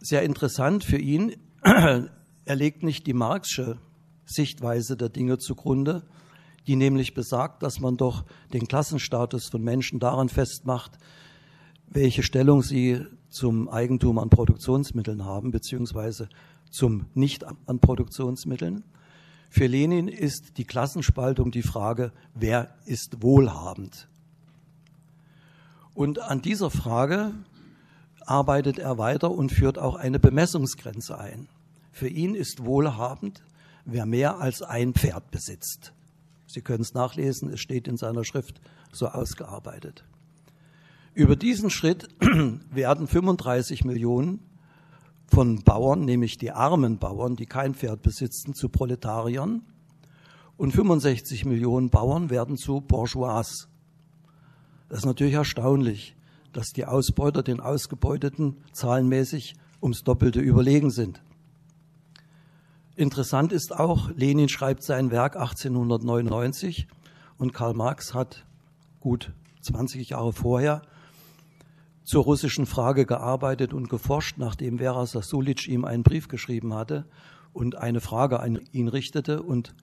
Sehr 0.00 0.22
interessant 0.22 0.84
für 0.84 0.98
ihn, 0.98 1.36
er 1.62 2.56
legt 2.56 2.82
nicht 2.82 3.06
die 3.06 3.14
Marxische 3.14 3.78
Sichtweise 4.24 4.96
der 4.96 5.08
Dinge 5.08 5.38
zugrunde, 5.38 6.02
die 6.66 6.76
nämlich 6.76 7.14
besagt, 7.14 7.62
dass 7.62 7.80
man 7.80 7.96
doch 7.96 8.24
den 8.52 8.66
Klassenstatus 8.66 9.48
von 9.48 9.62
Menschen 9.62 10.00
daran 10.00 10.28
festmacht, 10.28 10.98
welche 11.88 12.22
Stellung 12.22 12.62
sie 12.62 13.04
zum 13.28 13.68
Eigentum 13.68 14.18
an 14.18 14.30
Produktionsmitteln 14.30 15.24
haben, 15.24 15.52
beziehungsweise 15.52 16.28
zum 16.70 17.06
Nicht 17.14 17.44
an 17.44 17.78
Produktionsmitteln. 17.78 18.84
Für 19.48 19.66
Lenin 19.66 20.08
ist 20.08 20.58
die 20.58 20.64
Klassenspaltung 20.64 21.52
die 21.52 21.62
Frage, 21.62 22.12
wer 22.34 22.74
ist 22.84 23.22
wohlhabend? 23.22 24.08
Und 25.94 26.18
an 26.18 26.42
dieser 26.42 26.70
Frage 26.70 27.32
arbeitet 28.26 28.78
er 28.78 28.98
weiter 28.98 29.30
und 29.30 29.50
führt 29.50 29.78
auch 29.78 29.94
eine 29.94 30.18
Bemessungsgrenze 30.18 31.18
ein. 31.18 31.48
Für 31.92 32.08
ihn 32.08 32.34
ist 32.34 32.64
wohlhabend, 32.64 33.42
wer 33.84 34.04
mehr 34.04 34.38
als 34.38 34.62
ein 34.62 34.92
Pferd 34.92 35.30
besitzt. 35.30 35.92
Sie 36.46 36.60
können 36.60 36.82
es 36.82 36.94
nachlesen, 36.94 37.50
es 37.50 37.60
steht 37.60 37.88
in 37.88 37.96
seiner 37.96 38.24
Schrift 38.24 38.60
so 38.92 39.08
ausgearbeitet. 39.08 40.04
Über 41.14 41.36
diesen 41.36 41.70
Schritt 41.70 42.08
werden 42.70 43.06
35 43.06 43.84
Millionen 43.84 44.40
von 45.28 45.62
Bauern, 45.62 46.04
nämlich 46.04 46.38
die 46.38 46.52
armen 46.52 46.98
Bauern, 46.98 47.36
die 47.36 47.46
kein 47.46 47.74
Pferd 47.74 48.02
besitzen, 48.02 48.54
zu 48.54 48.68
Proletariern 48.68 49.62
und 50.56 50.72
65 50.72 51.44
Millionen 51.44 51.90
Bauern 51.90 52.30
werden 52.30 52.56
zu 52.56 52.80
Bourgeois. 52.80 53.68
Das 54.88 54.98
ist 54.98 55.04
natürlich 55.04 55.34
erstaunlich, 55.34 56.15
dass 56.56 56.72
die 56.72 56.86
Ausbeuter 56.86 57.42
den 57.42 57.60
Ausgebeuteten 57.60 58.56
zahlenmäßig 58.72 59.56
ums 59.82 60.04
Doppelte 60.04 60.40
überlegen 60.40 60.90
sind. 60.90 61.22
Interessant 62.94 63.52
ist 63.52 63.78
auch, 63.78 64.10
Lenin 64.16 64.48
schreibt 64.48 64.82
sein 64.82 65.10
Werk 65.10 65.36
1899 65.36 66.88
und 67.36 67.52
Karl 67.52 67.74
Marx 67.74 68.14
hat 68.14 68.46
gut 69.00 69.34
20 69.60 70.08
Jahre 70.08 70.32
vorher 70.32 70.80
zur 72.04 72.24
russischen 72.24 72.64
Frage 72.64 73.04
gearbeitet 73.04 73.74
und 73.74 73.90
geforscht, 73.90 74.38
nachdem 74.38 74.78
Vera 74.78 75.04
Sasulic 75.04 75.68
ihm 75.68 75.84
einen 75.84 76.04
Brief 76.04 76.28
geschrieben 76.28 76.72
hatte 76.72 77.04
und 77.52 77.76
eine 77.76 78.00
Frage 78.00 78.40
an 78.40 78.60
ihn 78.72 78.88
richtete. 78.88 79.42
Und 79.42 79.74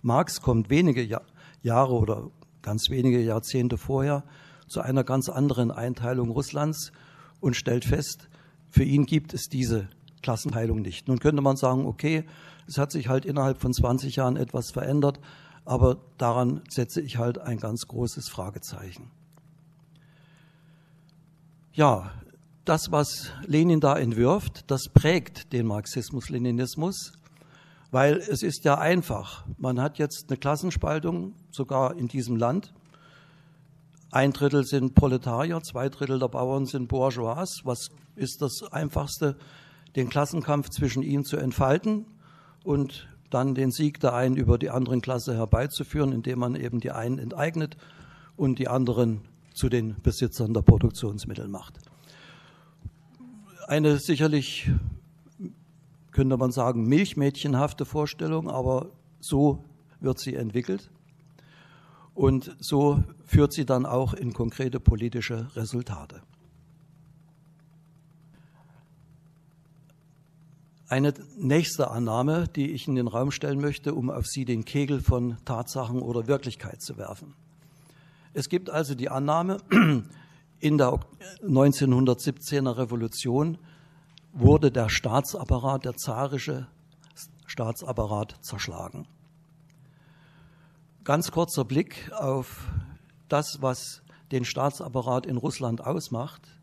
Marx 0.00 0.40
kommt 0.40 0.70
wenige 0.70 1.02
Jahr, 1.02 1.26
Jahre 1.60 1.92
oder 1.92 2.30
ganz 2.62 2.88
wenige 2.88 3.20
Jahrzehnte 3.20 3.76
vorher 3.76 4.24
zu 4.66 4.80
einer 4.80 5.04
ganz 5.04 5.28
anderen 5.28 5.70
Einteilung 5.70 6.30
Russlands 6.30 6.92
und 7.40 7.56
stellt 7.56 7.84
fest, 7.84 8.28
für 8.70 8.84
ihn 8.84 9.06
gibt 9.06 9.34
es 9.34 9.48
diese 9.48 9.88
Klassenteilung 10.22 10.80
nicht. 10.80 11.08
Nun 11.08 11.18
könnte 11.18 11.42
man 11.42 11.56
sagen, 11.56 11.86
okay, 11.86 12.24
es 12.66 12.78
hat 12.78 12.92
sich 12.92 13.08
halt 13.08 13.26
innerhalb 13.26 13.60
von 13.60 13.72
20 13.72 14.16
Jahren 14.16 14.36
etwas 14.36 14.70
verändert, 14.70 15.20
aber 15.64 15.98
daran 16.18 16.62
setze 16.68 17.00
ich 17.00 17.18
halt 17.18 17.38
ein 17.38 17.58
ganz 17.58 17.86
großes 17.86 18.28
Fragezeichen. 18.28 19.10
Ja, 21.74 22.12
das, 22.64 22.92
was 22.92 23.30
Lenin 23.46 23.80
da 23.80 23.96
entwirft, 23.96 24.70
das 24.70 24.88
prägt 24.88 25.52
den 25.52 25.66
Marxismus-Leninismus, 25.66 27.12
weil 27.90 28.16
es 28.16 28.42
ist 28.42 28.64
ja 28.64 28.78
einfach. 28.78 29.44
Man 29.58 29.80
hat 29.80 29.98
jetzt 29.98 30.26
eine 30.28 30.36
Klassenspaltung, 30.36 31.34
sogar 31.50 31.96
in 31.96 32.08
diesem 32.08 32.36
Land. 32.36 32.72
Ein 34.12 34.34
Drittel 34.34 34.64
sind 34.64 34.94
Proletarier, 34.94 35.62
zwei 35.62 35.88
Drittel 35.88 36.18
der 36.18 36.28
Bauern 36.28 36.66
sind 36.66 36.86
Bourgeois. 36.86 37.62
Was 37.64 37.88
ist 38.14 38.42
das 38.42 38.62
Einfachste, 38.62 39.38
den 39.96 40.10
Klassenkampf 40.10 40.68
zwischen 40.68 41.02
ihnen 41.02 41.24
zu 41.24 41.38
entfalten 41.38 42.04
und 42.62 43.08
dann 43.30 43.54
den 43.54 43.70
Sieg 43.70 44.00
der 44.00 44.12
einen 44.12 44.36
über 44.36 44.58
die 44.58 44.68
anderen 44.68 45.00
Klasse 45.00 45.34
herbeizuführen, 45.34 46.12
indem 46.12 46.40
man 46.40 46.56
eben 46.56 46.78
die 46.78 46.90
einen 46.90 47.18
enteignet 47.18 47.78
und 48.36 48.58
die 48.58 48.68
anderen 48.68 49.22
zu 49.54 49.70
den 49.70 49.96
Besitzern 50.02 50.52
der 50.52 50.60
Produktionsmittel 50.60 51.48
macht. 51.48 51.78
Eine 53.66 53.96
sicherlich, 53.96 54.70
könnte 56.10 56.36
man 56.36 56.52
sagen, 56.52 56.84
milchmädchenhafte 56.86 57.86
Vorstellung, 57.86 58.50
aber 58.50 58.90
so 59.20 59.64
wird 60.00 60.18
sie 60.18 60.34
entwickelt. 60.34 60.90
Und 62.14 62.54
so 62.60 63.02
führt 63.24 63.52
sie 63.52 63.64
dann 63.64 63.86
auch 63.86 64.12
in 64.12 64.32
konkrete 64.32 64.80
politische 64.80 65.48
Resultate. 65.56 66.22
Eine 70.88 71.14
nächste 71.38 71.90
Annahme, 71.90 72.48
die 72.48 72.72
ich 72.72 72.86
in 72.86 72.96
den 72.96 73.08
Raum 73.08 73.30
stellen 73.30 73.62
möchte, 73.62 73.94
um 73.94 74.10
auf 74.10 74.26
Sie 74.26 74.44
den 74.44 74.66
Kegel 74.66 75.00
von 75.00 75.38
Tatsachen 75.46 76.02
oder 76.02 76.26
Wirklichkeit 76.26 76.82
zu 76.82 76.98
werfen. 76.98 77.32
Es 78.34 78.50
gibt 78.50 78.68
also 78.68 78.94
die 78.94 79.08
Annahme, 79.08 79.56
in 80.60 80.76
der 80.76 81.00
1917er 81.42 82.76
Revolution 82.76 83.56
wurde 84.34 84.70
der 84.70 84.90
Staatsapparat, 84.90 85.86
der 85.86 85.96
zarische 85.96 86.66
Staatsapparat 87.46 88.36
zerschlagen. 88.42 89.06
Ganz 91.04 91.32
kurzer 91.32 91.64
Blick 91.64 92.12
auf 92.12 92.68
das, 93.28 93.58
was 93.60 94.02
den 94.30 94.44
Staatsapparat 94.44 95.26
in 95.26 95.36
Russland 95.36 95.84
ausmacht. 95.84 96.60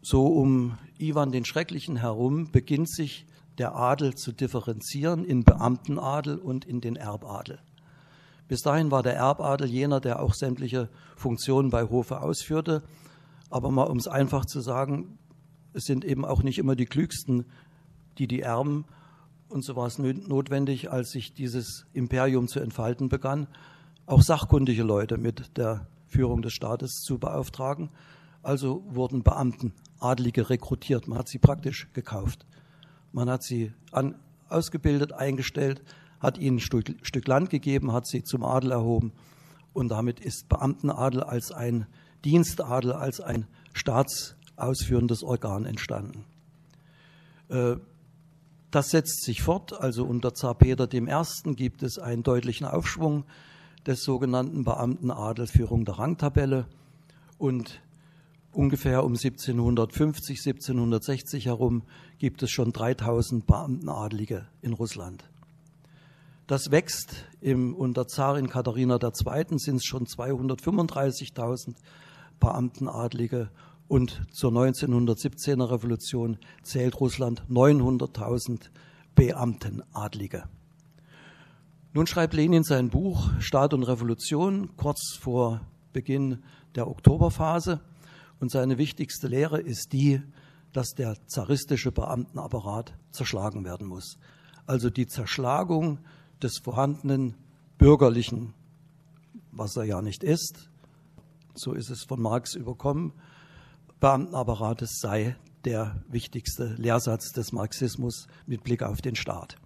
So 0.00 0.28
um 0.28 0.78
Iwan 0.96 1.32
den 1.32 1.44
Schrecklichen 1.44 1.96
herum 1.96 2.52
beginnt 2.52 2.88
sich 2.88 3.26
der 3.58 3.74
Adel 3.74 4.14
zu 4.14 4.30
differenzieren 4.30 5.24
in 5.24 5.42
Beamtenadel 5.42 6.38
und 6.38 6.64
in 6.66 6.80
den 6.80 6.94
Erbadel. 6.94 7.58
Bis 8.46 8.62
dahin 8.62 8.92
war 8.92 9.02
der 9.02 9.16
Erbadel 9.16 9.68
jener, 9.68 9.98
der 9.98 10.22
auch 10.22 10.32
sämtliche 10.32 10.88
Funktionen 11.16 11.70
bei 11.70 11.82
Hofe 11.82 12.20
ausführte. 12.20 12.84
Aber 13.50 13.72
mal 13.72 13.88
um 13.88 13.96
es 13.96 14.06
einfach 14.06 14.44
zu 14.44 14.60
sagen, 14.60 15.18
es 15.72 15.82
sind 15.82 16.04
eben 16.04 16.24
auch 16.24 16.44
nicht 16.44 16.58
immer 16.58 16.76
die 16.76 16.86
Klügsten, 16.86 17.44
die 18.18 18.28
die 18.28 18.40
erben. 18.40 18.84
Und 19.48 19.64
so 19.64 19.76
war 19.76 19.86
es 19.86 19.98
notwendig, 19.98 20.90
als 20.90 21.10
sich 21.10 21.32
dieses 21.32 21.86
Imperium 21.94 22.48
zu 22.48 22.60
entfalten 22.60 23.08
begann, 23.08 23.46
auch 24.06 24.22
sachkundige 24.22 24.82
Leute 24.82 25.16
mit 25.16 25.56
der 25.56 25.86
Führung 26.06 26.42
des 26.42 26.52
Staates 26.52 27.00
zu 27.00 27.18
beauftragen. 27.18 27.90
Also 28.42 28.84
wurden 28.88 29.22
Beamten, 29.22 29.72
Adlige 30.00 30.48
rekrutiert. 30.50 31.08
Man 31.08 31.18
hat 31.18 31.28
sie 31.28 31.38
praktisch 31.38 31.88
gekauft. 31.92 32.46
Man 33.12 33.28
hat 33.30 33.42
sie 33.42 33.72
an, 33.90 34.14
ausgebildet, 34.48 35.12
eingestellt, 35.12 35.82
hat 36.20 36.38
ihnen 36.38 36.56
ein 36.56 36.60
Stück, 36.60 36.94
Stück 37.02 37.26
Land 37.26 37.50
gegeben, 37.50 37.92
hat 37.92 38.06
sie 38.06 38.22
zum 38.22 38.44
Adel 38.44 38.72
erhoben. 38.72 39.12
Und 39.72 39.88
damit 39.88 40.20
ist 40.20 40.48
Beamtenadel 40.48 41.22
als 41.22 41.52
ein 41.52 41.86
Dienstadel, 42.24 42.92
als 42.92 43.20
ein 43.20 43.46
staatsausführendes 43.72 45.22
Organ 45.22 45.64
entstanden. 45.64 46.24
Äh, 47.48 47.76
das 48.70 48.90
setzt 48.90 49.24
sich 49.24 49.42
fort. 49.42 49.72
Also 49.72 50.04
unter 50.04 50.34
Zar 50.34 50.54
Peter 50.54 50.92
I. 50.92 51.54
gibt 51.54 51.82
es 51.82 51.98
einen 51.98 52.22
deutlichen 52.22 52.66
Aufschwung 52.66 53.24
des 53.86 54.02
sogenannten 54.02 54.64
Beamtenadelführung 54.64 55.84
der 55.84 55.98
Rangtabelle. 55.98 56.66
Und 57.38 57.80
ungefähr 58.52 59.04
um 59.04 59.12
1750, 59.12 60.38
1760 60.38 61.46
herum 61.46 61.82
gibt 62.18 62.42
es 62.42 62.50
schon 62.50 62.72
3000 62.72 63.46
Beamtenadelige 63.46 64.46
in 64.60 64.72
Russland. 64.72 65.24
Das 66.46 66.70
wächst 66.70 67.26
im, 67.40 67.74
unter 67.74 68.08
Zarin 68.08 68.48
Katharina 68.48 68.98
II. 69.02 69.58
sind 69.58 69.76
es 69.76 69.84
schon 69.84 70.06
235.000 70.06 71.74
Beamtenadlige 72.40 73.50
und 73.88 74.22
zur 74.30 74.52
1917er 74.52 75.70
Revolution 75.70 76.38
zählt 76.62 77.00
Russland 77.00 77.42
900.000 77.48 78.70
Beamtenadlige. 79.14 80.44
Nun 81.94 82.06
schreibt 82.06 82.34
Lenin 82.34 82.62
sein 82.62 82.90
Buch 82.90 83.30
Staat 83.40 83.74
und 83.74 83.82
Revolution 83.82 84.76
kurz 84.76 85.16
vor 85.18 85.62
Beginn 85.92 86.44
der 86.74 86.86
Oktoberphase 86.86 87.80
und 88.40 88.50
seine 88.50 88.78
wichtigste 88.78 89.26
Lehre 89.26 89.60
ist 89.60 89.92
die, 89.92 90.22
dass 90.72 90.90
der 90.90 91.16
zaristische 91.26 91.90
Beamtenapparat 91.90 92.94
zerschlagen 93.10 93.64
werden 93.64 93.86
muss. 93.86 94.18
Also 94.66 94.90
die 94.90 95.06
Zerschlagung 95.06 95.98
des 96.42 96.58
vorhandenen 96.58 97.34
bürgerlichen, 97.78 98.54
was 99.50 99.76
er 99.76 99.84
ja 99.84 100.02
nicht 100.02 100.22
ist, 100.22 100.70
so 101.54 101.72
ist 101.72 101.90
es 101.90 102.04
von 102.04 102.20
Marx 102.20 102.54
überkommen, 102.54 103.12
Beamtenapparates 104.00 105.00
sei 105.00 105.36
der 105.64 105.96
wichtigste 106.08 106.74
Lehrsatz 106.76 107.32
des 107.32 107.52
Marxismus 107.52 108.28
mit 108.46 108.62
Blick 108.62 108.82
auf 108.82 109.00
den 109.00 109.16
Staat. 109.16 109.56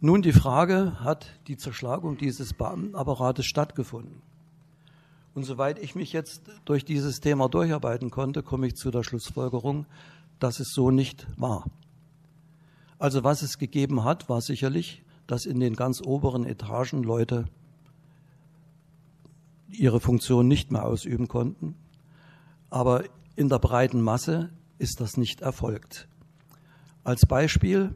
Nun 0.00 0.22
die 0.22 0.32
Frage, 0.32 1.00
hat 1.00 1.26
die 1.48 1.56
Zerschlagung 1.56 2.16
dieses 2.16 2.54
Beamtenapparates 2.54 3.46
stattgefunden? 3.46 4.22
Und 5.34 5.44
soweit 5.44 5.78
ich 5.78 5.94
mich 5.94 6.12
jetzt 6.12 6.42
durch 6.64 6.84
dieses 6.84 7.20
Thema 7.20 7.48
durcharbeiten 7.48 8.10
konnte, 8.10 8.42
komme 8.42 8.68
ich 8.68 8.76
zu 8.76 8.90
der 8.90 9.02
Schlussfolgerung, 9.02 9.86
dass 10.38 10.60
es 10.60 10.72
so 10.72 10.90
nicht 10.90 11.26
war. 11.36 11.66
Also 12.98 13.24
was 13.24 13.42
es 13.42 13.58
gegeben 13.58 14.04
hat, 14.04 14.28
war 14.28 14.40
sicherlich 14.40 15.02
dass 15.28 15.44
in 15.44 15.60
den 15.60 15.76
ganz 15.76 16.00
oberen 16.00 16.44
Etagen 16.44 17.04
Leute 17.04 17.44
ihre 19.68 20.00
Funktion 20.00 20.48
nicht 20.48 20.72
mehr 20.72 20.84
ausüben 20.84 21.28
konnten. 21.28 21.76
Aber 22.70 23.04
in 23.36 23.48
der 23.48 23.58
breiten 23.58 24.00
Masse 24.00 24.50
ist 24.78 25.00
das 25.00 25.16
nicht 25.16 25.40
erfolgt. 25.40 26.08
Als 27.04 27.26
Beispiel, 27.26 27.94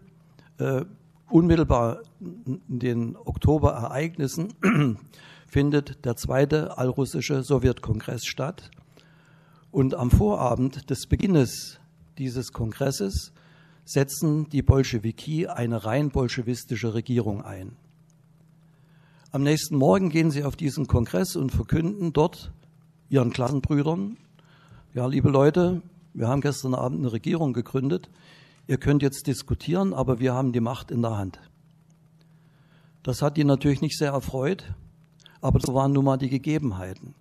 äh, 0.58 0.84
unmittelbar 1.28 2.02
in 2.20 2.60
den 2.68 3.16
Oktoberereignissen 3.16 4.54
findet 5.46 6.04
der 6.04 6.16
zweite 6.16 6.78
allrussische 6.78 7.42
Sowjetkongress 7.42 8.24
statt. 8.24 8.70
Und 9.70 9.94
am 9.94 10.10
Vorabend 10.10 10.90
des 10.90 11.06
Beginnes 11.06 11.80
dieses 12.18 12.52
Kongresses 12.52 13.32
setzen 13.84 14.48
die 14.50 14.62
Bolschewiki 14.62 15.46
eine 15.46 15.84
rein 15.84 16.10
bolschewistische 16.10 16.94
Regierung 16.94 17.42
ein. 17.42 17.76
Am 19.30 19.42
nächsten 19.42 19.76
Morgen 19.76 20.10
gehen 20.10 20.30
sie 20.30 20.44
auf 20.44 20.56
diesen 20.56 20.86
Kongress 20.86 21.36
und 21.36 21.50
verkünden 21.50 22.12
dort 22.12 22.52
ihren 23.08 23.32
Klassenbrüdern, 23.32 24.18
ja, 24.94 25.06
liebe 25.06 25.30
Leute, 25.30 25.80
wir 26.12 26.28
haben 26.28 26.42
gestern 26.42 26.74
Abend 26.74 27.00
eine 27.00 27.12
Regierung 27.12 27.54
gegründet, 27.54 28.10
ihr 28.66 28.76
könnt 28.76 29.02
jetzt 29.02 29.26
diskutieren, 29.26 29.94
aber 29.94 30.20
wir 30.20 30.34
haben 30.34 30.52
die 30.52 30.60
Macht 30.60 30.90
in 30.90 31.00
der 31.00 31.16
Hand. 31.16 31.40
Das 33.02 33.22
hat 33.22 33.36
die 33.36 33.44
natürlich 33.44 33.80
nicht 33.80 33.96
sehr 33.96 34.12
erfreut, 34.12 34.74
aber 35.40 35.60
so 35.60 35.74
waren 35.74 35.92
nun 35.92 36.04
mal 36.04 36.18
die 36.18 36.28
Gegebenheiten. 36.28 37.14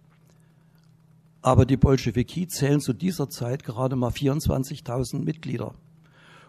Aber 1.41 1.65
die 1.65 1.77
Bolschewiki 1.77 2.47
zählen 2.47 2.81
zu 2.81 2.93
dieser 2.93 3.29
Zeit 3.29 3.63
gerade 3.63 3.95
mal 3.95 4.11
24.000 4.11 5.23
Mitglieder. 5.23 5.73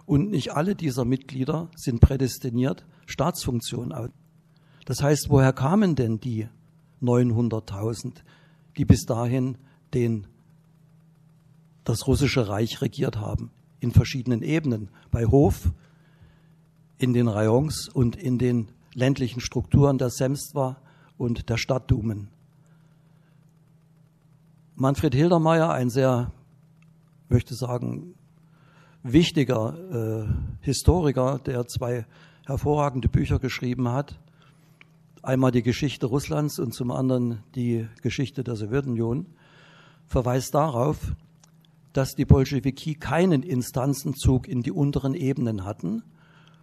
Und 0.04 0.30
nicht 0.30 0.52
alle 0.52 0.74
dieser 0.74 1.04
Mitglieder 1.04 1.68
sind 1.76 2.00
prädestiniert, 2.00 2.84
Staatsfunktionen 3.06 3.92
aus. 3.92 4.10
Das 4.84 5.02
heißt, 5.02 5.30
woher 5.30 5.52
kamen 5.52 5.94
denn 5.94 6.18
die 6.18 6.48
900.000, 7.00 8.16
die 8.76 8.84
bis 8.84 9.04
dahin 9.06 9.56
den, 9.94 10.26
das 11.84 12.06
russische 12.06 12.48
Reich 12.48 12.80
regiert 12.80 13.16
haben? 13.16 13.50
In 13.80 13.90
verschiedenen 13.90 14.42
Ebenen. 14.42 14.90
Bei 15.10 15.26
Hof, 15.26 15.72
in 16.98 17.12
den 17.12 17.28
Rayons 17.28 17.88
und 17.88 18.16
in 18.16 18.38
den 18.38 18.68
ländlichen 18.94 19.40
Strukturen 19.40 19.98
der 19.98 20.10
Semstva 20.10 20.76
und 21.18 21.48
der 21.48 21.56
Stadtdumen. 21.56 22.28
Manfred 24.74 25.14
Hildermeier, 25.14 25.70
ein 25.70 25.90
sehr, 25.90 26.32
möchte 27.28 27.54
sagen, 27.54 28.14
wichtiger 29.02 29.76
äh, 29.90 30.64
Historiker, 30.64 31.40
der 31.44 31.66
zwei 31.66 32.06
hervorragende 32.46 33.08
Bücher 33.08 33.38
geschrieben 33.38 33.88
hat. 33.88 34.18
Einmal 35.22 35.52
die 35.52 35.62
Geschichte 35.62 36.06
Russlands 36.06 36.58
und 36.58 36.72
zum 36.72 36.90
anderen 36.90 37.42
die 37.54 37.86
Geschichte 38.02 38.42
der 38.42 38.56
Sowjetunion, 38.56 39.26
verweist 40.06 40.54
darauf, 40.54 41.14
dass 41.92 42.14
die 42.14 42.24
Bolschewiki 42.24 42.94
keinen 42.94 43.42
Instanzenzug 43.42 44.48
in 44.48 44.62
die 44.62 44.72
unteren 44.72 45.14
Ebenen 45.14 45.64
hatten 45.64 46.02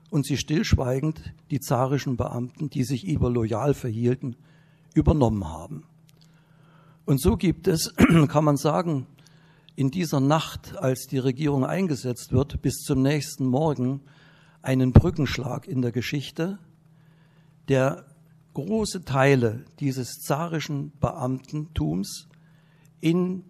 und 0.10 0.26
sie 0.26 0.38
stillschweigend 0.38 1.34
die 1.52 1.60
zarischen 1.60 2.18
Beamten, 2.18 2.70
die 2.70 2.84
sich 2.84 3.06
über 3.06 3.30
loyal 3.30 3.74
verhielten, 3.74 4.36
übernommen 4.94 5.48
haben. 5.48 5.84
Und 7.06 7.22
so 7.22 7.38
gibt 7.38 7.68
es, 7.68 7.94
kann 8.28 8.44
man 8.44 8.58
sagen, 8.58 9.08
in 9.76 9.92
dieser 9.92 10.20
Nacht, 10.20 10.78
als 10.78 11.08
die 11.08 11.20
Regierung 11.20 11.66
eingesetzt 11.66 12.32
wird, 12.32 12.62
bis 12.62 12.80
zum 12.80 13.02
nächsten 13.02 13.46
Morgen 13.46 14.02
einen 14.62 14.92
Brückenschlag 14.92 15.68
in 15.68 15.82
der 15.82 15.92
Geschichte, 15.92 16.60
der 17.70 18.06
große 18.54 19.06
Teile 19.06 19.64
dieses 19.80 20.20
zarischen 20.20 20.92
Beamtentums 21.00 22.28
in 23.00 23.44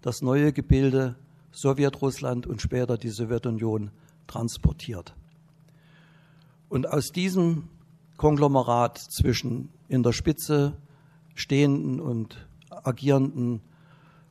das 0.00 0.22
neue 0.22 0.52
Gebilde 0.52 1.16
Sowjetrussland 1.56 2.46
und 2.46 2.60
später 2.60 2.98
die 2.98 3.08
Sowjetunion 3.08 3.90
transportiert. 4.26 5.14
Und 6.68 6.86
aus 6.86 7.12
diesem 7.12 7.68
Konglomerat 8.18 8.98
zwischen 8.98 9.70
in 9.88 10.02
der 10.02 10.12
Spitze 10.12 10.76
stehenden 11.34 11.98
und 11.98 12.46
agierenden 12.68 13.62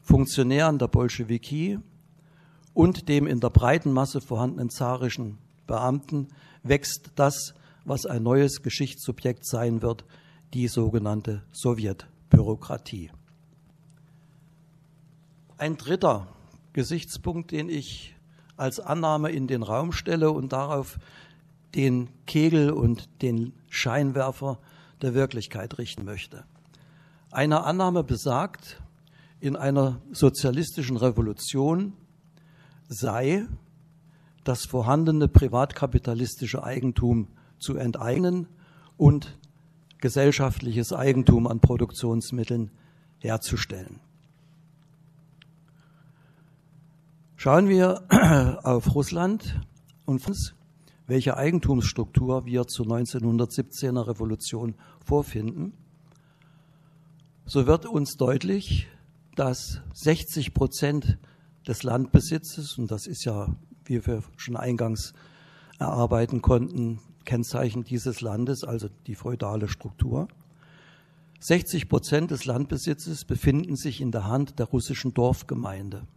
Funktionären 0.02 0.78
der 0.78 0.88
Bolschewiki 0.88 1.80
und 2.76 3.10
dem 3.10 3.26
in 3.26 3.40
der 3.40 3.50
breiten 3.50 3.92
Masse 3.92 4.22
vorhandenen 4.22 4.70
zarischen 4.70 5.40
Beamten 5.66 6.28
wächst 6.62 7.12
das, 7.16 7.56
was 7.86 8.06
ein 8.06 8.22
neues 8.22 8.62
Geschichtssubjekt 8.62 9.48
sein 9.48 9.82
wird, 9.82 10.06
die 10.54 10.68
sogenannte 10.68 11.42
Sowjetbürokratie. 11.52 13.10
Ein 15.58 15.78
dritter 15.78 16.28
Gesichtspunkt, 16.76 17.52
den 17.52 17.70
ich 17.70 18.16
als 18.58 18.82
Annahme 18.82 19.32
in 19.32 19.48
den 19.48 19.64
Raum 19.64 19.94
stelle 19.94 20.32
und 20.32 20.52
darauf 20.52 21.00
den 21.74 22.10
Kegel 22.26 22.70
und 22.70 23.10
den 23.22 23.54
Scheinwerfer 23.70 24.60
der 25.02 25.14
Wirklichkeit 25.14 25.78
richten 25.78 26.04
möchte. 26.04 26.44
Eine 27.32 27.64
Annahme 27.64 28.04
besagt, 28.04 28.82
in 29.40 29.56
einer 29.56 30.02
sozialistischen 30.12 30.98
Revolution 30.98 31.94
sei 32.90 33.46
das 34.44 34.66
vorhandene 34.66 35.30
privatkapitalistische 35.30 36.62
Eigentum 36.62 37.30
zu 37.58 37.78
enteignen 37.78 38.48
und 38.98 39.38
gesellschaftliches 40.00 40.92
Eigentum 40.92 41.48
an 41.48 41.62
Produktionsmitteln 41.62 42.70
herzustellen. 43.20 44.02
Schauen 47.38 47.68
wir 47.68 48.04
auf 48.64 48.96
Russland 48.96 49.60
und 50.06 50.26
welche 51.06 51.36
Eigentumsstruktur 51.36 52.46
wir 52.46 52.66
zur 52.66 52.86
1917er 52.88 54.08
Revolution 54.08 54.76
vorfinden, 55.04 55.74
so 57.46 57.68
wird 57.68 57.86
uns 57.86 58.16
deutlich, 58.16 58.88
dass 59.36 59.82
60 59.94 60.54
Prozent 60.54 61.20
des 61.68 61.84
Landbesitzes, 61.84 62.78
und 62.78 62.90
das 62.90 63.06
ist 63.06 63.26
ja, 63.26 63.54
wie 63.84 64.06
wir 64.08 64.24
schon 64.38 64.56
eingangs 64.56 65.14
erarbeiten 65.78 66.42
konnten, 66.42 67.02
Kennzeichen 67.26 67.84
dieses 67.84 68.22
Landes, 68.22 68.64
also 68.64 68.88
die 69.08 69.16
feudale 69.16 69.68
Struktur, 69.68 70.30
60 71.42 71.90
Prozent 71.90 72.32
des 72.32 72.46
Landbesitzes 72.46 73.26
befinden 73.26 73.76
sich 73.76 74.00
in 74.00 74.12
der 74.12 74.26
Hand 74.26 74.58
der 74.58 74.68
russischen 74.68 75.14
Dorfgemeinde. 75.14 76.08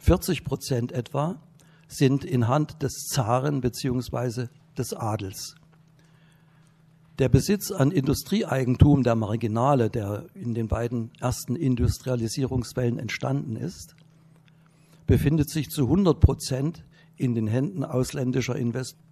40 0.00 0.44
Prozent 0.44 0.92
etwa 0.92 1.40
sind 1.86 2.24
in 2.24 2.48
Hand 2.48 2.82
des 2.82 3.06
Zaren 3.06 3.60
beziehungsweise 3.60 4.50
des 4.76 4.92
Adels. 4.92 5.54
Der 7.18 7.28
Besitz 7.28 7.70
an 7.70 7.90
Industrieeigentum 7.90 9.02
der 9.02 9.14
Marginale, 9.14 9.90
der 9.90 10.24
in 10.34 10.54
den 10.54 10.68
beiden 10.68 11.10
ersten 11.20 11.54
Industrialisierungswellen 11.54 12.98
entstanden 12.98 13.56
ist, 13.56 13.94
befindet 15.06 15.50
sich 15.50 15.68
zu 15.68 15.82
100 15.82 16.18
Prozent 16.18 16.84
in 17.16 17.34
den 17.34 17.46
Händen 17.46 17.84
ausländischer 17.84 18.56
Investoren. 18.56 19.04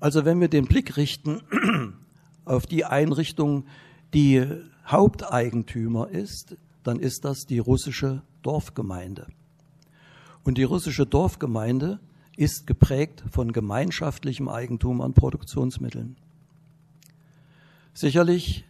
Also 0.00 0.26
wenn 0.26 0.38
wir 0.38 0.48
den 0.48 0.66
Blick 0.66 0.98
richten 0.98 1.40
auf 2.44 2.66
die 2.66 2.84
Einrichtung, 2.84 3.64
die 4.12 4.44
Haupteigentümer 4.86 6.10
ist, 6.10 6.56
dann 6.82 7.00
ist 7.00 7.24
das 7.24 7.46
die 7.46 7.58
russische 7.58 8.22
Dorfgemeinde. 8.42 9.26
Und 10.46 10.58
die 10.58 10.62
russische 10.62 11.06
Dorfgemeinde 11.06 11.98
ist 12.36 12.68
geprägt 12.68 13.24
von 13.32 13.50
gemeinschaftlichem 13.50 14.48
Eigentum 14.48 15.00
an 15.00 15.12
Produktionsmitteln. 15.12 16.16
Sicherlich 17.92 18.64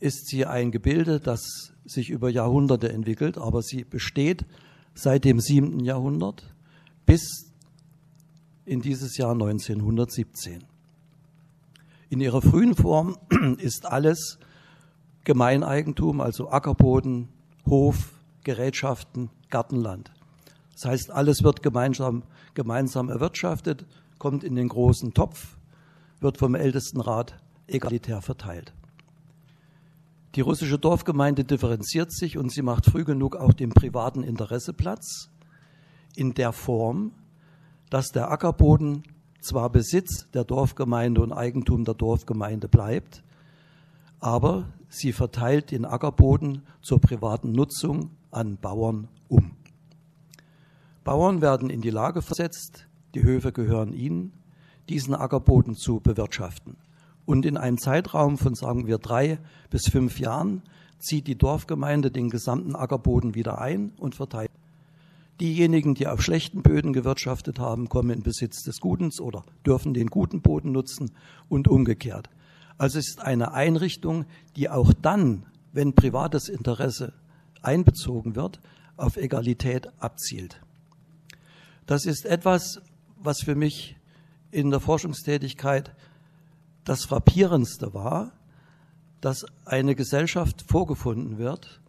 ist 0.00 0.26
sie 0.26 0.46
ein 0.46 0.72
Gebilde, 0.72 1.20
das 1.20 1.72
sich 1.84 2.10
über 2.10 2.28
Jahrhunderte 2.28 2.92
entwickelt, 2.92 3.38
aber 3.38 3.62
sie 3.62 3.84
besteht 3.84 4.46
seit 4.94 5.24
dem 5.24 5.38
siebten 5.38 5.78
Jahrhundert 5.78 6.52
bis 7.06 7.52
in 8.64 8.80
dieses 8.80 9.16
Jahr 9.16 9.30
1917. 9.30 10.64
In 12.10 12.20
ihrer 12.20 12.42
frühen 12.42 12.74
Form 12.74 13.16
ist 13.58 13.86
alles 13.86 14.40
Gemeineigentum, 15.22 16.20
also 16.20 16.50
Ackerboden, 16.50 17.28
Hof, 17.64 18.20
Gerätschaften, 18.42 19.30
Gartenland. 19.50 20.10
Das 20.76 20.84
heißt, 20.84 21.10
alles 21.10 21.42
wird 21.42 21.62
gemeinsam, 21.62 22.22
gemeinsam 22.52 23.08
erwirtschaftet, 23.08 23.86
kommt 24.18 24.44
in 24.44 24.54
den 24.56 24.68
großen 24.68 25.14
Topf, 25.14 25.56
wird 26.20 26.36
vom 26.36 26.54
Ältestenrat 26.54 27.34
egalitär 27.66 28.20
verteilt. 28.20 28.74
Die 30.34 30.42
russische 30.42 30.78
Dorfgemeinde 30.78 31.44
differenziert 31.44 32.12
sich 32.12 32.36
und 32.36 32.52
sie 32.52 32.60
macht 32.60 32.84
früh 32.84 33.04
genug 33.04 33.36
auch 33.36 33.54
dem 33.54 33.70
privaten 33.70 34.22
Interesse 34.22 34.74
Platz 34.74 35.30
in 36.14 36.34
der 36.34 36.52
Form, 36.52 37.12
dass 37.88 38.08
der 38.08 38.30
Ackerboden 38.30 39.02
zwar 39.40 39.70
Besitz 39.70 40.30
der 40.34 40.44
Dorfgemeinde 40.44 41.22
und 41.22 41.32
Eigentum 41.32 41.86
der 41.86 41.94
Dorfgemeinde 41.94 42.68
bleibt, 42.68 43.22
aber 44.20 44.66
sie 44.90 45.12
verteilt 45.12 45.70
den 45.70 45.86
Ackerboden 45.86 46.66
zur 46.82 47.00
privaten 47.00 47.52
Nutzung 47.52 48.10
an 48.30 48.58
Bauern 48.58 49.08
um. 49.28 49.52
Bauern 51.06 51.40
werden 51.40 51.70
in 51.70 51.82
die 51.82 51.90
Lage 51.90 52.20
versetzt, 52.20 52.88
die 53.14 53.22
Höfe 53.22 53.52
gehören 53.52 53.92
ihnen, 53.92 54.32
diesen 54.88 55.14
Ackerboden 55.14 55.76
zu 55.76 56.00
bewirtschaften. 56.00 56.76
Und 57.24 57.46
in 57.46 57.56
einem 57.56 57.78
Zeitraum 57.78 58.38
von, 58.38 58.56
sagen 58.56 58.88
wir, 58.88 58.98
drei 58.98 59.38
bis 59.70 59.88
fünf 59.88 60.18
Jahren 60.18 60.62
zieht 60.98 61.28
die 61.28 61.38
Dorfgemeinde 61.38 62.10
den 62.10 62.28
gesamten 62.28 62.74
Ackerboden 62.74 63.36
wieder 63.36 63.60
ein 63.60 63.92
und 64.00 64.16
verteilt. 64.16 64.50
Diejenigen, 65.38 65.94
die 65.94 66.08
auf 66.08 66.22
schlechten 66.22 66.62
Böden 66.62 66.92
gewirtschaftet 66.92 67.60
haben, 67.60 67.88
kommen 67.88 68.10
in 68.10 68.24
Besitz 68.24 68.64
des 68.64 68.80
Gutens 68.80 69.20
oder 69.20 69.44
dürfen 69.64 69.94
den 69.94 70.08
guten 70.08 70.42
Boden 70.42 70.72
nutzen 70.72 71.12
und 71.48 71.68
umgekehrt. 71.68 72.30
Also 72.78 72.98
es 72.98 73.10
ist 73.10 73.20
eine 73.20 73.52
Einrichtung, 73.52 74.24
die 74.56 74.68
auch 74.70 74.92
dann, 74.92 75.46
wenn 75.72 75.94
privates 75.94 76.48
Interesse 76.48 77.12
einbezogen 77.62 78.34
wird, 78.34 78.58
auf 78.96 79.16
Egalität 79.16 79.88
abzielt. 80.00 80.60
Das 81.86 82.04
ist 82.04 82.26
etwas, 82.26 82.80
was 83.16 83.40
für 83.40 83.54
mich 83.54 83.96
in 84.50 84.70
der 84.70 84.80
Forschungstätigkeit 84.80 85.94
das 86.84 87.04
Frappierendste 87.04 87.94
war, 87.94 88.32
dass 89.20 89.46
eine 89.64 89.94
Gesellschaft 89.94 90.64
vorgefunden 90.66 91.38
wird 91.38 91.80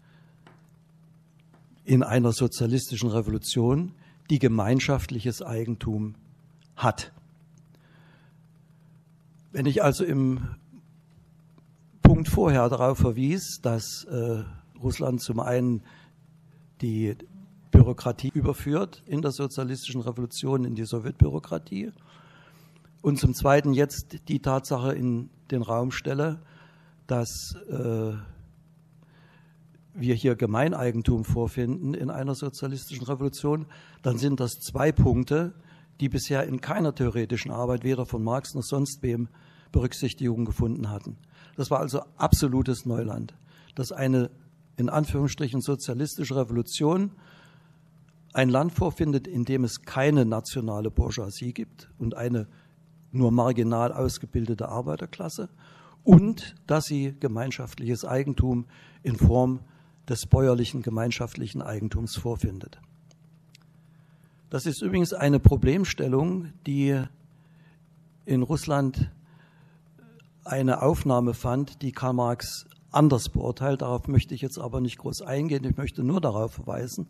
in 1.84 2.04
einer 2.04 2.32
sozialistischen 2.32 3.10
Revolution, 3.10 3.94
die 4.30 4.40
gemeinschaftliches 4.40 5.42
Eigentum 5.42 6.16
hat. 6.76 7.12
Wenn 9.52 9.66
ich 9.66 9.84
also 9.84 10.04
im 10.04 10.56
Punkt 12.02 12.28
vorher 12.28 12.70
darauf 12.70 13.00
verwies, 13.00 13.62
dass 13.62 14.04
äh, 14.06 14.44
Russland 14.82 15.22
zum 15.22 15.40
einen 15.40 15.82
die 16.82 17.16
Bürokratie 17.72 18.32
überführt 18.34 19.04
in 19.06 19.22
der 19.22 19.32
sozialistischen 19.32 20.02
Revolution 20.02 20.66
in 20.66 20.76
die 20.76 20.86
Sowjetbürokratie 20.86 21.92
und 23.02 23.20
zum 23.20 23.34
Zweiten 23.34 23.74
jetzt 23.74 24.28
die 24.28 24.42
Tatsache 24.42 24.94
in 24.94 25.30
den 25.52 25.62
Raum 25.62 25.92
stelle, 25.92 26.42
dass 27.06 27.56
äh, 27.70 28.14
wir 29.94 30.14
hier 30.14 30.36
Gemeineigentum 30.36 31.24
vorfinden 31.24 31.94
in 31.94 32.10
einer 32.10 32.36
sozialistischen 32.36 33.06
Revolution, 33.06 33.66
dann 34.02 34.18
sind 34.18 34.40
das 34.40 34.60
zwei 34.60 34.92
Punkte, 34.92 35.54
die 36.00 36.10
bisher 36.10 36.44
in 36.44 36.62
keiner 36.62 36.94
theoretischen 36.94 37.52
Arbeit 37.52 37.84
weder 37.84 38.06
von 38.06 38.24
Marx 38.24 38.54
noch 38.54 38.64
sonst 38.64 39.02
wem 39.02 39.30
Berücksichtigung 39.72 40.46
gefunden 40.46 40.90
hatten. 40.90 41.18
Das 41.56 41.72
war 41.72 41.80
also 41.80 42.02
absolutes 42.18 42.86
Neuland, 42.86 43.34
dass 43.76 43.92
eine 43.92 44.30
in 44.76 44.90
Anführungsstrichen 44.90 45.62
sozialistische 45.62 46.36
Revolution 46.36 47.12
ein 48.38 48.50
Land 48.50 48.72
vorfindet, 48.72 49.28
in 49.28 49.46
dem 49.46 49.64
es 49.64 49.82
keine 49.82 50.24
nationale 50.24 50.92
Bourgeoisie 50.92 51.54
gibt 51.54 51.90
und 51.98 52.16
eine 52.16 52.48
nur 53.12 53.32
marginal 53.32 53.92
ausgebildete 53.92 54.70
Arbeiterklasse 54.70 55.50
und 56.04 56.56
dass 56.68 56.86
sie 56.86 57.16
gemeinschaftliches 57.20 58.06
Eigentum 58.06 58.68
in 59.02 59.16
Form 59.16 59.62
des 60.08 60.28
bäuerlichen 60.28 60.84
gemeinschaftlichen 60.84 61.64
Eigentums 61.64 62.16
vorfindet. 62.16 62.80
Das 64.52 64.68
ist 64.68 64.84
übrigens 64.84 65.14
eine 65.14 65.40
Problemstellung, 65.40 66.54
die 66.68 67.02
in 68.26 68.44
Russland 68.44 69.10
eine 70.44 70.84
Aufnahme 70.84 71.34
fand, 71.34 71.82
die 71.82 71.92
Karl 71.92 72.14
Marx 72.14 72.68
anders 72.92 73.30
beurteilt. 73.30 73.82
Darauf 73.82 74.08
möchte 74.08 74.36
ich 74.36 74.42
jetzt 74.42 74.60
aber 74.60 74.80
nicht 74.80 75.00
groß 75.00 75.24
eingehen. 75.24 75.64
Ich 75.64 75.76
möchte 75.76 76.04
nur 76.04 76.22
darauf 76.22 76.54
verweisen, 76.54 77.08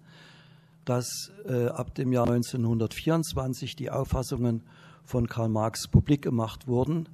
dass 0.88 1.32
äh, 1.46 1.68
ab 1.68 1.96
dem 1.96 2.14
Jahr 2.14 2.28
1924 2.30 3.76
die 3.76 3.92
Auffassungen 3.92 4.64
von 5.04 5.28
Karl 5.28 5.50
Marx 5.50 5.88
publik 5.88 6.22
gemacht 6.22 6.68
wurden 6.68 7.10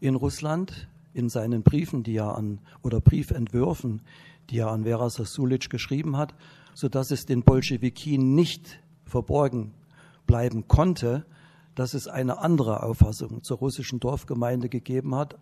in 0.00 0.14
Russland 0.14 0.88
in 1.12 1.28
seinen 1.28 1.62
Briefen, 1.62 2.02
die 2.02 2.16
er 2.16 2.36
an 2.36 2.60
oder 2.82 3.00
Briefentwürfen, 3.00 4.02
die 4.48 4.58
er 4.58 4.70
an 4.70 4.84
Vera 4.84 5.10
Sasulic 5.10 5.68
geschrieben 5.68 6.16
hat, 6.16 6.34
so 6.72 6.88
dass 6.88 7.10
es 7.10 7.26
den 7.26 7.42
Bolschewiki 7.42 8.16
nicht 8.16 8.80
verborgen 9.04 9.74
bleiben 10.26 10.66
konnte, 10.66 11.26
dass 11.74 11.94
es 11.94 12.08
eine 12.08 12.38
andere 12.38 12.82
Auffassung 12.82 13.42
zur 13.42 13.58
russischen 13.58 14.00
Dorfgemeinde 14.00 14.68
gegeben 14.68 15.14
hat, 15.14 15.38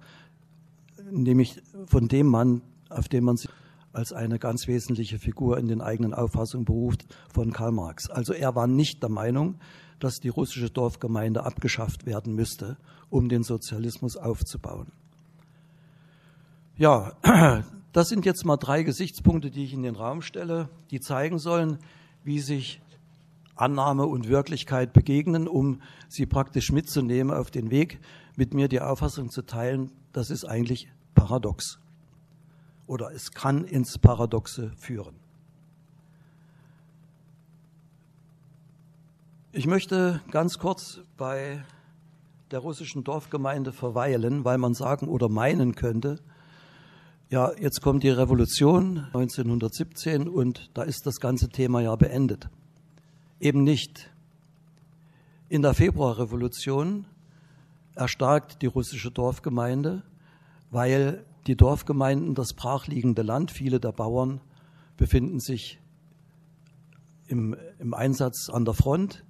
nämlich 1.10 1.62
von 1.86 2.08
dem 2.08 2.26
Mann, 2.26 2.62
auf 2.88 3.08
den 3.08 3.24
man 3.24 3.36
sich 3.36 3.50
als 3.92 4.12
eine 4.12 4.38
ganz 4.38 4.66
wesentliche 4.66 5.18
Figur 5.18 5.58
in 5.58 5.68
den 5.68 5.80
eigenen 5.80 6.14
Auffassungen 6.14 6.64
beruft 6.64 7.06
von 7.32 7.52
Karl 7.52 7.72
Marx. 7.72 8.10
Also 8.10 8.32
er 8.32 8.54
war 8.54 8.66
nicht 8.66 9.02
der 9.02 9.10
Meinung, 9.10 9.58
dass 9.98 10.20
die 10.20 10.28
russische 10.28 10.70
Dorfgemeinde 10.70 11.44
abgeschafft 11.44 12.06
werden 12.06 12.34
müsste, 12.34 12.76
um 13.10 13.28
den 13.28 13.42
Sozialismus 13.42 14.16
aufzubauen. 14.16 14.92
Ja, 16.76 17.12
das 17.92 18.08
sind 18.08 18.24
jetzt 18.24 18.44
mal 18.44 18.56
drei 18.56 18.82
Gesichtspunkte, 18.82 19.50
die 19.50 19.64
ich 19.64 19.72
in 19.72 19.82
den 19.82 19.96
Raum 19.96 20.22
stelle, 20.22 20.68
die 20.90 21.00
zeigen 21.00 21.38
sollen, 21.38 21.78
wie 22.22 22.40
sich 22.40 22.80
Annahme 23.56 24.06
und 24.06 24.28
Wirklichkeit 24.28 24.92
begegnen, 24.92 25.48
um 25.48 25.82
sie 26.08 26.26
praktisch 26.26 26.70
mitzunehmen 26.70 27.34
auf 27.34 27.50
den 27.50 27.70
Weg, 27.70 27.98
mit 28.36 28.54
mir 28.54 28.68
die 28.68 28.80
Auffassung 28.80 29.30
zu 29.30 29.42
teilen, 29.42 29.90
das 30.12 30.30
ist 30.30 30.44
eigentlich 30.44 30.88
paradox. 31.14 31.80
Oder 32.88 33.12
es 33.12 33.30
kann 33.30 33.64
ins 33.64 33.98
Paradoxe 33.98 34.72
führen. 34.76 35.14
Ich 39.52 39.66
möchte 39.66 40.20
ganz 40.30 40.58
kurz 40.58 41.00
bei 41.16 41.62
der 42.50 42.58
russischen 42.58 43.04
Dorfgemeinde 43.04 43.72
verweilen, 43.72 44.44
weil 44.44 44.58
man 44.58 44.74
sagen 44.74 45.06
oder 45.06 45.28
meinen 45.28 45.74
könnte, 45.74 46.18
ja, 47.30 47.52
jetzt 47.60 47.82
kommt 47.82 48.04
die 48.04 48.08
Revolution 48.08 49.00
1917 49.12 50.26
und 50.26 50.70
da 50.72 50.82
ist 50.82 51.06
das 51.06 51.20
ganze 51.20 51.50
Thema 51.50 51.82
ja 51.82 51.94
beendet. 51.94 52.48
Eben 53.38 53.64
nicht. 53.64 54.10
In 55.50 55.60
der 55.60 55.74
Februarrevolution 55.74 57.04
erstarkt 57.94 58.62
die 58.62 58.66
russische 58.66 59.10
Dorfgemeinde, 59.10 60.02
weil 60.70 61.26
die 61.48 61.56
Dorfgemeinden 61.56 62.34
das 62.34 62.52
brachliegende 62.52 63.22
Land, 63.22 63.50
viele 63.50 63.80
der 63.80 63.92
Bauern 63.92 64.40
befinden 64.96 65.40
sich 65.40 65.80
im, 67.26 67.56
im 67.78 67.94
Einsatz 67.94 68.50
an 68.50 68.66
der 68.66 68.74
Front. 68.74 69.24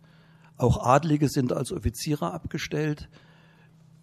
Auch 0.56 0.84
Adlige 0.84 1.28
sind 1.28 1.52
als 1.52 1.72
Offiziere 1.72 2.32
abgestellt. 2.32 3.08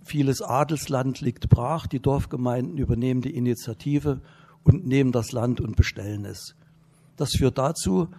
Vieles 0.01 0.41
Adelsland 0.41 1.20
liegt 1.20 1.49
brach. 1.49 1.88
Die 1.88 1.99
Dorfgemeinden 1.99 2.78
übernehmen 2.78 3.22
die 3.22 3.36
Initiative 3.36 4.22
und 4.63 4.88
nehmen 4.88 5.11
das 5.11 5.34
Land 5.34 5.59
und 5.59 5.76
bestellen 5.76 6.24
es. 6.24 6.55
Das 7.18 7.32
führt 7.32 7.57
dazu, 7.57 8.09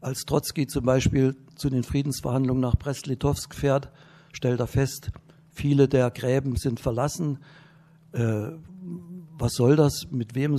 als 0.00 0.24
Trotzki 0.24 0.66
zum 0.66 0.84
Beispiel 0.84 1.36
zu 1.56 1.70
den 1.70 1.84
Friedensverhandlungen 1.84 2.60
nach 2.60 2.76
Brest-Litovsk 2.76 3.54
fährt, 3.54 3.90
stellt 4.32 4.60
er 4.60 4.66
fest, 4.66 5.10
viele 5.50 5.88
der 5.88 6.10
Gräben 6.10 6.56
sind 6.56 6.80
verlassen. 6.80 7.38
Äh, 8.12 8.50
was 9.38 9.54
soll 9.54 9.76
das? 9.76 10.10
Mit 10.10 10.34
wem, 10.34 10.58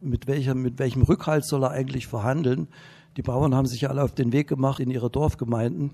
mit 0.00 0.26
welcher, 0.26 0.54
mit 0.54 0.78
welchem 0.78 1.02
Rückhalt 1.02 1.44
soll 1.44 1.64
er 1.64 1.70
eigentlich 1.70 2.06
verhandeln? 2.06 2.68
Die 3.16 3.22
Bauern 3.22 3.54
haben 3.54 3.66
sich 3.66 3.88
alle 3.88 4.02
auf 4.02 4.14
den 4.14 4.32
Weg 4.32 4.48
gemacht 4.48 4.80
in 4.80 4.90
ihre 4.90 5.10
Dorfgemeinden 5.10 5.92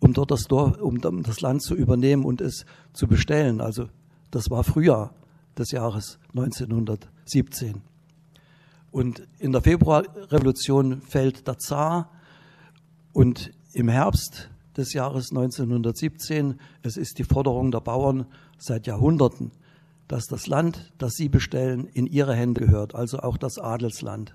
um 0.00 0.12
dort 0.12 0.30
das, 0.30 0.44
Dorf, 0.44 0.78
um 0.80 1.00
das 1.22 1.40
Land 1.40 1.62
zu 1.62 1.74
übernehmen 1.74 2.24
und 2.24 2.40
es 2.40 2.66
zu 2.92 3.06
bestellen. 3.06 3.60
Also 3.60 3.88
das 4.30 4.50
war 4.50 4.64
Frühjahr 4.64 5.14
des 5.56 5.70
Jahres 5.70 6.18
1917. 6.34 7.82
Und 8.90 9.26
in 9.38 9.52
der 9.52 9.62
Februarrevolution 9.62 11.00
fällt 11.02 11.46
der 11.46 11.58
Zar 11.58 12.10
und 13.12 13.52
im 13.72 13.88
Herbst 13.88 14.50
des 14.76 14.92
Jahres 14.92 15.30
1917, 15.30 16.60
es 16.82 16.96
ist 16.96 17.18
die 17.18 17.24
Forderung 17.24 17.70
der 17.70 17.80
Bauern 17.80 18.26
seit 18.58 18.86
Jahrhunderten, 18.86 19.52
dass 20.08 20.26
das 20.26 20.46
Land, 20.46 20.92
das 20.98 21.14
sie 21.14 21.28
bestellen, 21.28 21.86
in 21.86 22.06
ihre 22.06 22.34
Hände 22.34 22.60
gehört, 22.60 22.94
also 22.94 23.18
auch 23.18 23.36
das 23.36 23.58
Adelsland. 23.58 24.34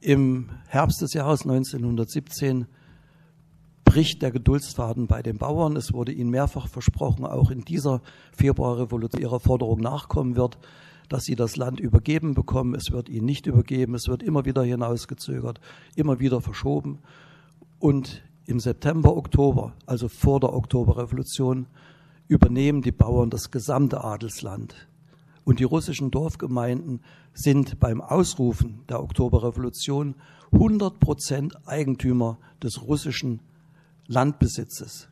Im 0.00 0.50
Herbst 0.68 1.02
des 1.02 1.12
Jahres 1.12 1.42
1917 1.42 2.66
bricht 3.84 4.22
der 4.22 4.30
Geduldsfaden 4.30 5.06
bei 5.06 5.22
den 5.22 5.38
Bauern. 5.38 5.76
Es 5.76 5.92
wurde 5.92 6.12
ihnen 6.12 6.30
mehrfach 6.30 6.68
versprochen, 6.68 7.24
auch 7.24 7.50
in 7.50 7.64
dieser 7.64 8.00
Februarrevolution 8.32 9.20
ihrer 9.20 9.40
Forderung 9.40 9.80
nachkommen 9.80 10.36
wird, 10.36 10.58
dass 11.08 11.24
sie 11.24 11.36
das 11.36 11.56
Land 11.56 11.80
übergeben 11.80 12.34
bekommen. 12.34 12.74
Es 12.74 12.92
wird 12.92 13.08
ihnen 13.08 13.24
nicht 13.24 13.46
übergeben. 13.46 13.94
Es 13.94 14.08
wird 14.08 14.22
immer 14.22 14.44
wieder 14.44 14.62
hinausgezögert, 14.62 15.60
immer 15.96 16.20
wieder 16.20 16.40
verschoben. 16.40 16.98
Und 17.78 18.22
im 18.46 18.60
September, 18.60 19.16
Oktober, 19.16 19.72
also 19.86 20.08
vor 20.08 20.40
der 20.40 20.52
Oktoberrevolution, 20.52 21.66
übernehmen 22.28 22.82
die 22.82 22.92
Bauern 22.92 23.30
das 23.30 23.50
gesamte 23.50 24.04
Adelsland. 24.04 24.74
Und 25.44 25.60
die 25.60 25.64
russischen 25.64 26.10
Dorfgemeinden 26.10 27.00
sind 27.32 27.80
beim 27.80 28.02
Ausrufen 28.02 28.84
der 28.88 29.02
Oktoberrevolution 29.02 30.14
100 30.52 31.00
Prozent 31.00 31.66
Eigentümer 31.66 32.38
des 32.62 32.82
russischen 32.82 33.40
Landbesitzes. 34.06 35.08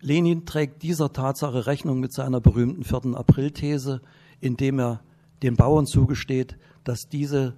Lenin 0.00 0.46
trägt 0.46 0.82
dieser 0.82 1.12
Tatsache 1.12 1.66
Rechnung 1.66 2.00
mit 2.00 2.12
seiner 2.12 2.40
berühmten 2.40 2.84
4. 2.84 3.14
April-These, 3.16 4.00
indem 4.40 4.80
er 4.80 5.02
den 5.42 5.56
Bauern 5.56 5.86
zugesteht, 5.86 6.56
dass 6.84 7.08
diese 7.08 7.54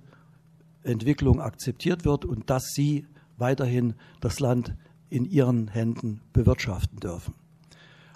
Entwicklung 0.82 1.40
akzeptiert 1.40 2.05
wird 2.05 2.24
und 2.24 2.50
dass 2.50 2.72
sie 2.74 3.07
weiterhin 3.36 3.94
das 4.20 4.40
Land 4.40 4.74
in 5.09 5.24
ihren 5.24 5.68
Händen 5.68 6.20
bewirtschaften 6.32 6.98
dürfen. 6.98 7.34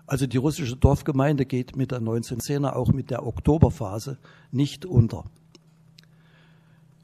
Also 0.07 0.27
die 0.27 0.37
russische 0.37 0.77
Dorfgemeinde 0.77 1.47
geht 1.47 1.77
mit 1.77 1.91
der 1.91 2.01
1910er, 2.01 2.73
auch 2.73 2.93
mit 2.93 3.11
der 3.11 3.27
Oktoberphase, 3.27 4.19
nicht 4.53 4.87
unter. 4.87 5.25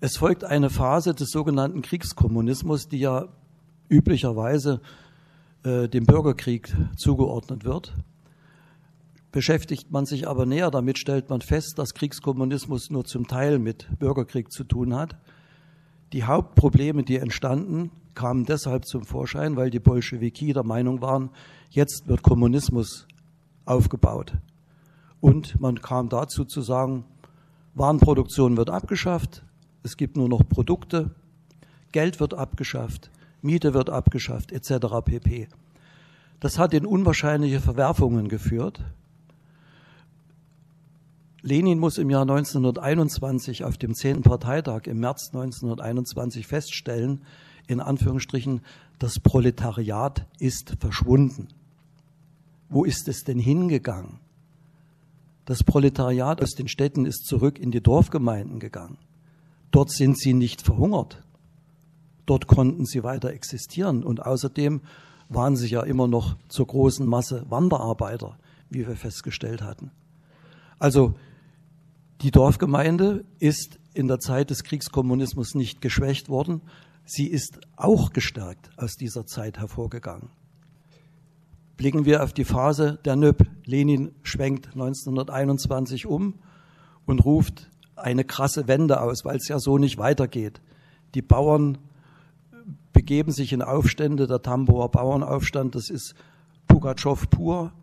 Es 0.01 0.17
folgt 0.17 0.45
eine 0.45 0.71
Phase 0.71 1.15
des 1.15 1.31
sogenannten 1.31 1.83
Kriegskommunismus, 1.83 2.89
die 2.89 2.99
ja 2.99 3.29
üblicherweise 3.89 4.81
äh, 5.65 5.89
dem 5.89 6.07
Bürgerkrieg 6.07 6.75
zugeordnet 6.97 7.65
wird. 7.65 7.95
Beschäftigt 9.33 9.91
man 9.91 10.05
sich 10.07 10.29
aber 10.29 10.45
näher 10.45 10.71
damit, 10.71 10.99
stellt 10.99 11.31
man 11.31 11.41
fest, 11.41 11.79
dass 11.79 11.95
Kriegskommunismus 11.95 12.91
nur 12.91 13.05
zum 13.05 13.27
Teil 13.27 13.59
mit 13.59 13.89
Bürgerkrieg 13.99 14.53
zu 14.53 14.65
tun 14.65 14.95
hat. 14.95 15.17
Die 16.13 16.25
Hauptprobleme, 16.25 17.03
die 17.03 17.17
entstanden, 17.17 17.91
kamen 18.15 18.45
deshalb 18.45 18.87
zum 18.87 19.05
Vorschein, 19.05 19.57
weil 19.57 19.71
die 19.71 19.81
Bolschewiki 19.81 20.53
der 20.53 20.65
Meinung 20.65 21.01
waren, 21.01 21.31
jetzt 21.71 22.09
wird 22.09 22.23
Kommunismus 22.23 23.07
aufgebaut. 23.65 24.35
Und 25.21 25.61
man 25.61 25.81
kam 25.81 26.09
dazu 26.09 26.45
zu 26.45 26.63
sagen, 26.63 27.05
Warenproduktion 27.75 28.57
wird 28.57 28.71
abgeschafft, 28.71 29.45
es 29.83 29.97
gibt 29.97 30.17
nur 30.17 30.29
noch 30.29 30.49
Produkte, 30.49 31.11
Geld 31.93 32.21
wird 32.21 32.35
abgeschafft, 32.35 33.11
Miete 33.41 33.75
wird 33.75 33.91
abgeschafft, 33.91 34.53
etc. 34.53 34.87
pp. 35.05 35.49
Das 36.41 36.59
hat 36.59 36.75
in 36.75 36.87
unwahrscheinliche 36.87 37.61
Verwerfungen 37.61 38.29
geführt. 38.29 38.83
Lenin 41.41 41.79
muss 41.79 41.99
im 41.99 42.09
Jahr 42.09 42.23
1921 42.23 43.65
auf 43.65 43.77
dem 43.77 43.95
10. 43.95 44.23
Parteitag 44.23 44.87
im 44.87 45.01
März 45.01 45.31
1921 45.33 46.47
feststellen, 46.47 47.23
in 47.67 47.81
Anführungsstrichen, 47.81 48.61
das 48.99 49.19
Proletariat 49.19 50.27
ist 50.39 50.77
verschwunden. 50.79 51.49
Wo 52.69 52.85
ist 52.85 53.09
es 53.09 53.25
denn 53.25 53.39
hingegangen? 53.39 54.21
Das 55.45 55.65
Proletariat 55.65 56.41
aus 56.41 56.53
den 56.53 56.69
Städten 56.69 57.05
ist 57.05 57.27
zurück 57.27 57.59
in 57.59 57.71
die 57.71 57.83
Dorfgemeinden 57.83 58.61
gegangen. 58.61 58.99
Dort 59.71 59.91
sind 59.91 60.19
sie 60.19 60.35
nicht 60.35 60.63
verhungert. 60.63 61.23
Dort 62.27 62.47
konnten 62.47 62.87
sie 62.87 63.03
weiter 63.03 63.31
existieren. 63.31 64.05
Und 64.05 64.25
außerdem 64.25 64.83
waren 65.29 65.57
sie 65.57 65.69
ja 65.69 65.83
immer 65.83 66.07
noch 66.07 66.37
zur 66.49 66.67
großen 66.67 67.07
Masse 67.07 67.45
Wanderarbeiter, 67.49 68.39
wie 68.71 68.87
wir 68.87 68.97
festgestellt 68.97 69.63
hatten. 69.63 69.91
Also 70.79 71.15
die 72.21 72.31
Dorfgemeinde 72.31 73.25
ist 73.41 73.81
in 73.95 74.09
der 74.09 74.21
Zeit 74.21 74.51
des 74.51 74.63
Kriegskommunismus 74.63 75.55
nicht 75.55 75.81
geschwächt 75.81 76.29
worden. 76.29 76.61
Sie 77.15 77.27
ist 77.27 77.61
auch 77.77 78.15
gestärkt 78.15 78.71
aus 78.79 78.97
dieser 78.97 79.27
Zeit 79.27 79.59
hervorgegangen. 79.59 80.31
Blicken 81.77 82.07
wir 82.07 82.23
auf 82.23 82.33
die 82.33 82.47
Phase 82.47 83.01
der 83.05 83.17
NÖP. 83.17 83.51
Lenin 83.67 84.15
schwenkt 84.23 84.69
1921 84.69 86.07
um 86.07 86.39
und 87.05 87.23
ruft 87.23 87.71
eine 87.97 88.25
krasse 88.25 88.67
Wende 88.67 89.03
aus, 89.03 89.27
weil 89.27 89.37
es 89.37 89.47
ja 89.49 89.59
so 89.59 89.77
nicht 89.77 89.99
weitergeht. 89.99 90.63
Die 91.15 91.21
Bauern 91.21 91.77
begeben 92.95 93.31
sich 93.31 93.53
in 93.53 93.61
Aufstände, 93.61 94.27
der 94.27 94.41
Tambower 94.41 94.91
Bauernaufstand, 94.91 95.75
das 95.75 95.91
ist 95.91 96.15
Pugatschow 96.67 97.29
pur, 97.29 97.75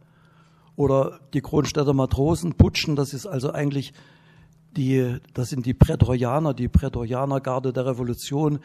oder 0.75 1.19
die 1.36 1.41
Kronstädter 1.41 1.93
Matrosen 1.93 2.55
putschen, 2.55 2.95
das 2.95 3.13
ist 3.13 3.27
also 3.27 3.51
eigentlich 3.51 3.93
die, 4.75 5.17
das 5.34 5.49
sind 5.49 5.65
die 5.65 5.73
Prätorianer, 5.73 6.53
die 6.53 6.67
Prätorianergarde 6.67 7.73
der 7.73 7.86
Revolution, 7.86 8.59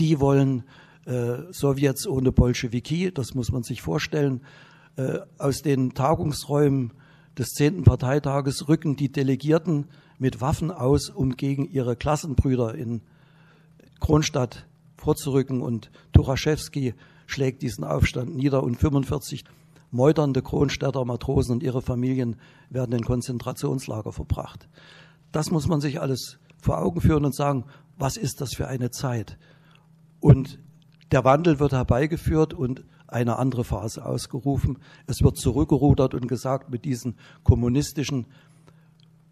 die 0.00 0.20
wollen 0.20 0.64
äh, 1.06 1.52
Sowjets 1.52 2.06
ohne 2.06 2.32
Bolschewiki, 2.32 3.12
das 3.12 3.34
muss 3.34 3.52
man 3.52 3.62
sich 3.62 3.82
vorstellen. 3.82 4.42
Äh, 4.96 5.20
aus 5.38 5.62
den 5.62 5.94
Tagungsräumen 5.94 6.92
des 7.36 7.50
10. 7.50 7.82
Parteitages 7.82 8.68
rücken 8.68 8.96
die 8.96 9.10
Delegierten 9.10 9.86
mit 10.18 10.40
Waffen 10.40 10.70
aus, 10.70 11.10
um 11.10 11.36
gegen 11.36 11.68
ihre 11.68 11.96
Klassenbrüder 11.96 12.74
in 12.74 13.02
Kronstadt 14.00 14.66
vorzurücken 14.96 15.60
und 15.60 15.90
Tuchaschewski 16.12 16.94
schlägt 17.26 17.62
diesen 17.62 17.84
Aufstand 17.84 18.36
nieder 18.36 18.62
und 18.62 18.76
45 18.76 19.44
meuternde 19.90 20.42
Kronstädter 20.42 21.04
Matrosen 21.04 21.52
und 21.52 21.62
ihre 21.62 21.82
Familien 21.82 22.36
werden 22.70 22.96
in 22.96 23.04
Konzentrationslager 23.04 24.12
verbracht. 24.12 24.68
Das 25.32 25.50
muss 25.50 25.66
man 25.66 25.80
sich 25.80 26.00
alles 26.00 26.38
vor 26.60 26.78
Augen 26.78 27.00
führen 27.00 27.24
und 27.24 27.34
sagen, 27.34 27.64
was 27.96 28.16
ist 28.16 28.40
das 28.40 28.54
für 28.54 28.68
eine 28.68 28.90
Zeit? 28.90 29.38
Und 30.24 30.58
der 31.12 31.22
Wandel 31.24 31.60
wird 31.60 31.72
herbeigeführt 31.72 32.54
und 32.54 32.82
eine 33.06 33.36
andere 33.36 33.62
Phase 33.62 34.06
ausgerufen. 34.06 34.78
Es 35.06 35.22
wird 35.22 35.36
zurückgerudert 35.36 36.14
und 36.14 36.28
gesagt, 36.28 36.70
mit 36.70 36.86
diesen 36.86 37.16
kommunistischen, 37.42 38.24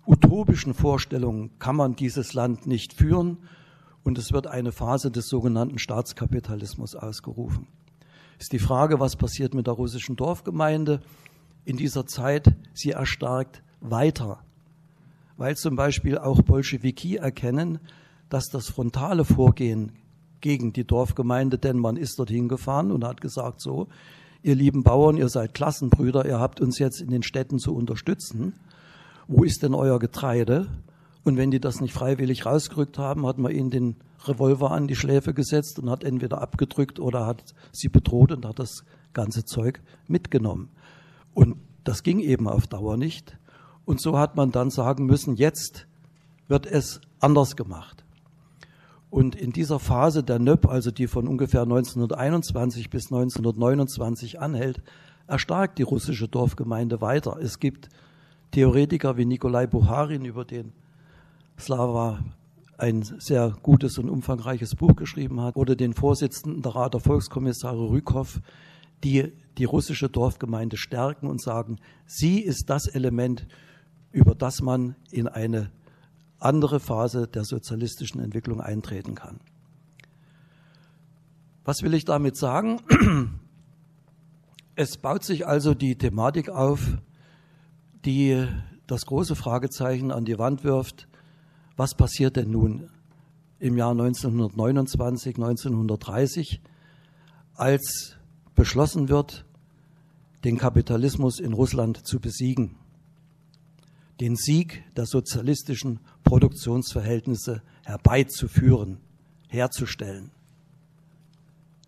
utopischen 0.07 0.75
Vorstellungen 0.75 1.59
kann 1.59 1.77
man 1.77 1.97
dieses 1.97 2.35
Land 2.35 2.67
nicht 2.67 2.93
führen. 2.93 3.39
Und 4.05 4.19
es 4.19 4.33
wird 4.33 4.47
eine 4.47 4.71
Phase 4.71 5.11
des 5.11 5.29
sogenannten 5.29 5.79
Staatskapitalismus 5.79 6.95
ausgerufen. 6.95 7.69
Ist 8.39 8.53
die 8.53 8.59
Frage, 8.59 9.01
was 9.01 9.17
passiert 9.17 9.55
mit 9.55 9.69
der 9.69 9.75
russischen 9.75 10.17
Dorfgemeinde 10.17 11.01
in 11.65 11.79
dieser 11.79 12.05
Zeit? 12.05 12.55
Sie 12.75 12.91
erstarkt 12.91 13.63
weiter, 13.81 14.45
weil 15.39 15.57
zum 15.57 15.75
Beispiel 15.75 16.19
auch 16.19 16.43
Bolschewiki 16.43 17.17
erkennen, 17.17 17.79
dass 18.29 18.51
das 18.51 18.69
frontale 18.69 19.25
Vorgehen 19.25 19.93
gegen 20.43 20.75
die 20.75 20.85
Dorfgemeinde, 20.85 21.57
denn 21.57 21.79
man 21.79 21.97
ist 21.97 22.19
dorthin 22.19 22.49
gefahren 22.49 22.93
und 22.93 23.05
hat 23.05 23.23
gesagt, 23.23 23.63
so, 23.63 23.89
ihr 24.43 24.55
lieben 24.55 24.83
Bauern, 24.83 25.17
ihr 25.17 25.31
seid 25.31 25.55
Klassenbrüder, 25.55 26.27
ihr 26.27 26.39
habt 26.39 26.61
uns 26.61 26.79
jetzt 26.79 27.01
in 27.01 27.11
den 27.11 27.23
Städten 27.23 27.59
zu 27.59 27.75
unterstützen. 27.75 28.53
Wo 29.27 29.45
ist 29.45 29.63
denn 29.63 29.75
euer 29.75 29.99
Getreide? 29.99 30.67
Und 31.25 31.37
wenn 31.37 31.51
die 31.51 31.61
das 31.61 31.81
nicht 31.81 31.95
freiwillig 31.95 32.45
rausgerückt 32.45 32.99
haben, 32.99 33.27
hat 33.27 33.39
man 33.39 33.53
ihnen 33.53 33.71
den 33.71 33.97
Revolver 34.25 34.73
an 34.73 34.89
die 34.89 34.97
Schläfe 34.97 35.33
gesetzt 35.33 35.79
und 35.79 35.89
hat 35.89 36.05
entweder 36.05 36.43
abgedrückt 36.43 36.99
oder 36.99 37.27
hat 37.27 37.55
sie 37.71 37.89
bedroht 37.89 38.33
und 38.33 38.45
hat 38.45 38.59
das 38.59 38.85
ganze 39.13 39.45
Zeug 39.45 39.81
mitgenommen. 40.09 40.69
Und 41.35 41.57
das 41.85 42.03
ging 42.03 42.19
eben 42.19 42.49
auf 42.49 42.67
Dauer 42.67 42.97
nicht. 42.97 43.39
Und 43.85 44.01
so 44.01 44.19
hat 44.19 44.37
man 44.37 44.53
dann 44.53 44.71
sagen 44.71 45.07
müssen, 45.07 45.37
jetzt 45.37 45.87
wird 46.49 46.67
es 46.67 47.01
anders 47.21 47.57
gemacht. 47.57 48.02
Und 49.13 49.37
in 49.37 49.53
dieser 49.53 49.79
Phase 49.79 50.25
der 50.25 50.39
NÖP, 50.39 50.67
also 50.67 50.91
die 50.91 51.07
von 51.07 51.29
ungefähr 51.29 51.65
1921 51.65 52.89
bis 52.89 53.13
1929 53.13 54.41
anhält, 54.41 54.81
erstarkt 55.27 55.79
die 55.79 55.83
russische 55.83 56.29
Dorfgemeinde 56.29 57.03
weiter. 57.03 57.37
Es 57.39 57.59
gibt 57.59 57.91
Theoretiker 58.53 59.19
wie 59.19 59.27
Nikolai 59.27 59.67
Buharin, 59.67 60.25
über 60.25 60.47
den 60.47 60.73
Slava 61.59 62.25
ein 62.79 63.03
sehr 63.03 63.55
gutes 63.63 63.99
und 63.99 64.09
umfangreiches 64.09 64.77
Buch 64.77 64.97
geschrieben 64.97 65.43
hat, 65.43 65.57
oder 65.57 65.77
den 65.77 65.93
Vorsitzenden 65.93 66.63
der 66.63 66.75
Rat 66.75 66.95
der 66.95 67.03
Volkskommissare 67.03 67.91
Rükow, 67.91 68.41
die 69.05 69.31
die 69.59 69.65
russische 69.65 70.09
Dorfgemeinde 70.09 70.79
stärken 70.79 71.27
und 71.27 71.43
sagen, 71.43 71.77
sie 72.07 72.41
ist 72.41 72.71
das 72.71 72.87
Element, 72.87 73.47
über 74.11 74.35
das 74.35 74.63
man 74.63 74.97
in 75.11 75.29
eine 75.29 75.71
andere 76.45 76.81
Phase 76.81 77.27
der 77.27 77.45
sozialistischen 77.45 78.21
Entwicklung 78.21 78.61
eintreten 78.61 79.15
kann. 79.15 79.41
Was 81.65 81.83
will 81.83 81.95
ich 81.95 82.05
damit 82.05 82.37
sagen? 82.37 82.81
Es 84.75 84.97
baut 84.97 85.23
sich 85.23 85.47
also 85.47 85.75
die 85.75 85.97
Thematik 85.97 86.49
auf, 86.49 86.99
die 88.05 88.47
das 88.87 89.07
große 89.07 89.37
Fragezeichen 89.37 90.11
an 90.11 90.25
die 90.25 90.39
Wand 90.39 90.65
wirft, 90.65 91.09
was 91.77 91.95
passiert 91.95 92.37
denn 92.37 92.51
nun 92.51 92.89
im 93.59 93.77
Jahr 93.77 93.93
1929, 93.93 95.37
1930, 95.37 96.61
als 97.55 98.17
beschlossen 98.55 99.09
wird, 99.09 99.45
den 100.45 100.59
Kapitalismus 100.59 101.39
in 101.39 101.53
Russland 101.53 102.05
zu 102.07 102.19
besiegen, 102.19 102.77
den 104.21 104.37
Sieg 104.37 104.83
der 104.97 105.07
sozialistischen 105.07 106.01
Produktionsverhältnisse 106.33 107.61
herbeizuführen, 107.85 108.97
herzustellen. 109.49 110.31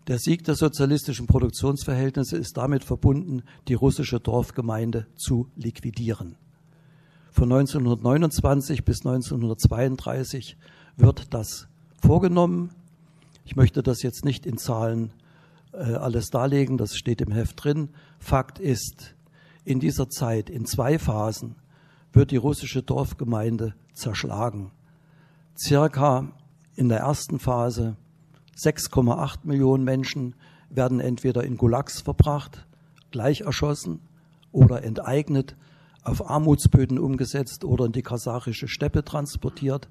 Der 0.05 0.19
Sieg 0.19 0.43
der 0.43 0.53
sozialistischen 0.53 1.25
Produktionsverhältnisse 1.25 2.37
ist 2.37 2.55
damit 2.55 2.83
verbunden, 2.83 3.41
die 3.67 3.73
russische 3.73 4.19
Dorfgemeinde 4.19 5.07
zu 5.15 5.47
liquidieren. 5.55 6.35
Von 7.31 7.51
1929 7.51 8.85
bis 8.85 8.99
1932 8.99 10.57
wird 10.95 11.33
das 11.33 11.67
vorgenommen. 11.99 12.69
Ich 13.45 13.55
möchte 13.55 13.81
das 13.81 14.03
jetzt 14.03 14.25
nicht 14.25 14.45
in 14.45 14.59
Zahlen 14.59 15.11
äh, 15.73 15.77
alles 15.77 16.27
darlegen, 16.27 16.77
das 16.77 16.95
steht 16.95 17.21
im 17.21 17.31
Heft 17.31 17.63
drin. 17.63 17.89
Fakt 18.19 18.59
ist, 18.59 19.15
in 19.63 19.79
dieser 19.79 20.07
Zeit, 20.07 20.51
in 20.51 20.67
zwei 20.67 20.99
Phasen, 20.99 21.55
wird 22.13 22.29
die 22.29 22.37
russische 22.37 22.83
Dorfgemeinde 22.83 23.73
zerschlagen. 23.95 24.71
Circa 25.57 26.27
in 26.75 26.89
der 26.89 26.99
ersten 26.99 27.39
Phase 27.39 27.95
6,8 28.57 29.39
Millionen 29.43 29.83
Menschen 29.83 30.35
werden 30.69 30.99
entweder 30.99 31.43
in 31.43 31.57
Gulags 31.57 32.01
verbracht, 32.01 32.65
gleich 33.11 33.41
erschossen 33.41 34.01
oder 34.51 34.83
enteignet 34.83 35.55
auf 36.03 36.29
Armutsböden 36.29 36.99
umgesetzt 36.99 37.65
oder 37.65 37.85
in 37.85 37.91
die 37.91 38.03
kasachische 38.03 38.67
Steppe 38.67 39.03
transportiert. 39.03 39.89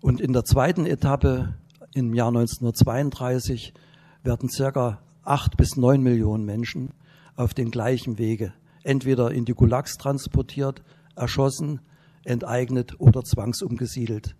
Und 0.00 0.20
in 0.20 0.32
der 0.32 0.44
zweiten 0.44 0.86
Etappe 0.86 1.54
im 1.92 2.14
Jahr 2.14 2.28
1932 2.28 3.74
werden 4.22 4.48
circa 4.48 4.98
acht 5.22 5.56
bis 5.56 5.76
neun 5.76 6.02
Millionen 6.02 6.44
Menschen 6.44 6.90
auf 7.36 7.52
den 7.52 7.70
gleichen 7.70 8.18
Wege 8.18 8.52
entweder 8.82 9.30
in 9.30 9.44
die 9.44 9.54
Gulags 9.54 9.98
transportiert, 9.98 10.82
erschossen, 11.14 11.80
enteignet 12.24 13.00
oder 13.00 13.22
zwangsumgesiedelt. 13.24 14.36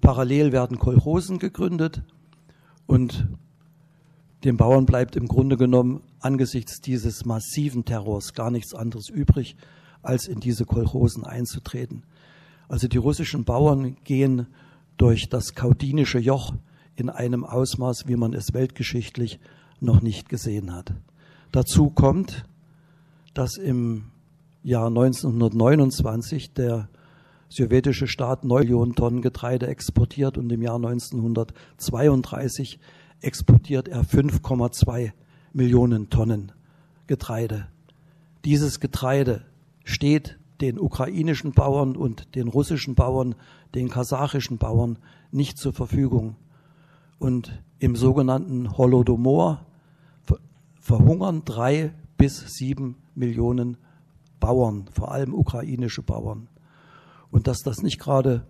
Parallel 0.00 0.52
werden 0.52 0.78
Kolchosen 0.78 1.38
gegründet 1.38 2.02
und 2.86 3.26
den 4.44 4.58
Bauern 4.58 4.84
bleibt 4.84 5.16
im 5.16 5.26
Grunde 5.26 5.56
genommen 5.56 6.02
angesichts 6.20 6.80
dieses 6.80 7.24
massiven 7.24 7.84
Terrors 7.84 8.34
gar 8.34 8.50
nichts 8.50 8.74
anderes 8.74 9.08
übrig, 9.08 9.56
als 10.02 10.28
in 10.28 10.40
diese 10.40 10.66
Kolchosen 10.66 11.24
einzutreten. 11.24 12.04
Also 12.68 12.88
die 12.88 12.98
russischen 12.98 13.44
Bauern 13.44 13.96
gehen 14.04 14.46
durch 14.98 15.28
das 15.28 15.54
kaudinische 15.54 16.18
Joch 16.18 16.54
in 16.94 17.08
einem 17.08 17.44
Ausmaß, 17.44 18.06
wie 18.06 18.16
man 18.16 18.34
es 18.34 18.52
weltgeschichtlich 18.52 19.40
noch 19.80 20.02
nicht 20.02 20.28
gesehen 20.28 20.74
hat. 20.74 20.94
Dazu 21.50 21.90
kommt, 21.90 22.44
dass 23.32 23.56
im 23.56 24.10
Jahr 24.62 24.88
1929 24.88 26.52
der 26.52 26.88
sowjetische 27.54 28.08
Staat 28.08 28.44
9 28.44 28.62
Millionen 28.62 28.96
Tonnen 28.96 29.22
Getreide 29.22 29.68
exportiert 29.68 30.36
und 30.38 30.50
im 30.50 30.60
Jahr 30.60 30.74
1932 30.76 32.80
exportiert 33.20 33.86
er 33.88 34.02
5,2 34.02 35.12
Millionen 35.52 36.10
Tonnen 36.10 36.50
Getreide. 37.06 37.68
Dieses 38.44 38.80
Getreide 38.80 39.44
steht 39.84 40.36
den 40.60 40.80
ukrainischen 40.80 41.52
Bauern 41.52 41.96
und 41.96 42.34
den 42.34 42.48
russischen 42.48 42.96
Bauern, 42.96 43.36
den 43.74 43.88
kasachischen 43.88 44.58
Bauern 44.58 44.98
nicht 45.30 45.56
zur 45.56 45.72
Verfügung. 45.72 46.34
Und 47.18 47.62
im 47.78 47.94
sogenannten 47.94 48.76
Holodomor 48.76 49.64
verhungern 50.80 51.42
drei 51.44 51.92
bis 52.16 52.56
sieben 52.56 52.96
Millionen 53.14 53.76
Bauern, 54.40 54.86
vor 54.92 55.12
allem 55.12 55.34
ukrainische 55.34 56.02
Bauern. 56.02 56.48
Und 57.34 57.48
dass 57.48 57.64
das 57.64 57.82
nicht 57.82 57.98
gerade 57.98 58.46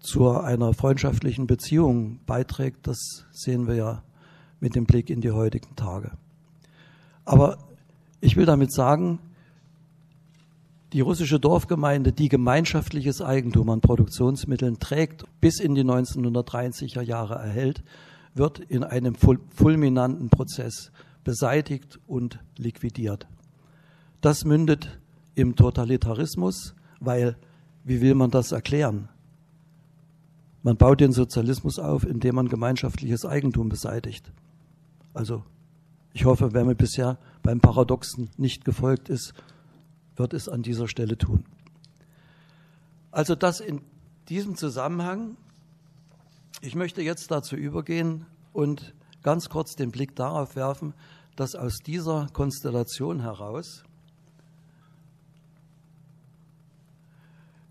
zu 0.00 0.28
einer 0.28 0.74
freundschaftlichen 0.74 1.46
Beziehung 1.46 2.20
beiträgt, 2.26 2.86
das 2.86 3.24
sehen 3.30 3.66
wir 3.66 3.74
ja 3.74 4.02
mit 4.60 4.74
dem 4.74 4.84
Blick 4.84 5.08
in 5.08 5.22
die 5.22 5.30
heutigen 5.30 5.76
Tage. 5.76 6.10
Aber 7.24 7.56
ich 8.20 8.36
will 8.36 8.44
damit 8.44 8.70
sagen, 8.70 9.18
die 10.92 11.00
russische 11.00 11.40
Dorfgemeinde, 11.40 12.12
die 12.12 12.28
gemeinschaftliches 12.28 13.22
Eigentum 13.22 13.70
an 13.70 13.80
Produktionsmitteln 13.80 14.78
trägt, 14.78 15.24
bis 15.40 15.58
in 15.58 15.74
die 15.74 15.84
1930er 15.84 17.00
Jahre 17.00 17.36
erhält, 17.36 17.82
wird 18.34 18.58
in 18.58 18.84
einem 18.84 19.14
fulminanten 19.14 20.28
Prozess 20.28 20.92
beseitigt 21.24 21.98
und 22.06 22.40
liquidiert. 22.58 23.26
Das 24.20 24.44
mündet 24.44 25.00
im 25.34 25.56
Totalitarismus, 25.56 26.74
weil, 27.00 27.38
wie 27.88 28.00
will 28.00 28.14
man 28.14 28.30
das 28.30 28.52
erklären? 28.52 29.08
Man 30.62 30.76
baut 30.76 31.00
den 31.00 31.12
Sozialismus 31.12 31.78
auf, 31.78 32.04
indem 32.04 32.34
man 32.34 32.48
gemeinschaftliches 32.48 33.24
Eigentum 33.24 33.68
beseitigt. 33.68 34.30
Also, 35.14 35.44
ich 36.12 36.24
hoffe, 36.24 36.52
wer 36.52 36.64
mir 36.64 36.74
bisher 36.74 37.18
beim 37.42 37.60
Paradoxen 37.60 38.30
nicht 38.36 38.64
gefolgt 38.64 39.08
ist, 39.08 39.34
wird 40.16 40.34
es 40.34 40.48
an 40.48 40.62
dieser 40.62 40.88
Stelle 40.88 41.16
tun. 41.16 41.44
Also 43.10 43.34
das 43.34 43.60
in 43.60 43.80
diesem 44.28 44.56
Zusammenhang. 44.56 45.36
Ich 46.60 46.74
möchte 46.74 47.02
jetzt 47.02 47.30
dazu 47.30 47.56
übergehen 47.56 48.26
und 48.52 48.94
ganz 49.22 49.48
kurz 49.48 49.76
den 49.76 49.90
Blick 49.90 50.14
darauf 50.16 50.56
werfen, 50.56 50.92
dass 51.36 51.54
aus 51.54 51.78
dieser 51.78 52.26
Konstellation 52.32 53.20
heraus 53.20 53.84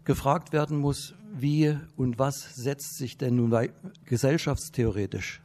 gefragt 0.08 0.53
werden 0.53 0.78
muss, 0.78 1.14
wie 1.34 1.78
und 1.97 2.18
was 2.18 2.55
setzt 2.55 2.97
sich 2.97 3.18
denn 3.18 3.36
nun 3.36 3.53
gesellschaftstheoretisch 4.05 5.41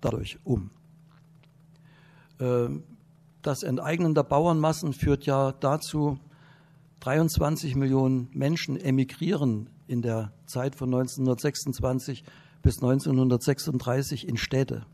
dadurch 0.00 0.38
um. 0.44 0.70
Ähm, 2.38 2.84
das 3.42 3.64
Enteignen 3.64 4.14
der 4.14 4.22
Bauernmassen 4.22 4.92
führt 4.92 5.26
ja 5.26 5.50
dazu, 5.50 6.20
23 7.00 7.74
Millionen 7.74 8.28
Menschen 8.32 8.76
emigrieren 8.80 9.68
in 9.88 10.00
der 10.00 10.30
Zeit 10.46 10.76
von 10.76 10.94
1926 10.94 12.22
bis 12.62 12.76
1936 12.76 14.28
in 14.28 14.36
Städte. 14.36 14.86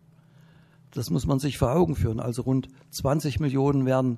Das 0.92 1.10
muss 1.10 1.26
man 1.26 1.38
sich 1.38 1.58
vor 1.58 1.72
Augen 1.72 1.94
führen. 1.94 2.20
Also 2.20 2.40
rund 2.40 2.68
20 2.92 3.38
Millionen 3.38 3.84
werden 3.84 4.16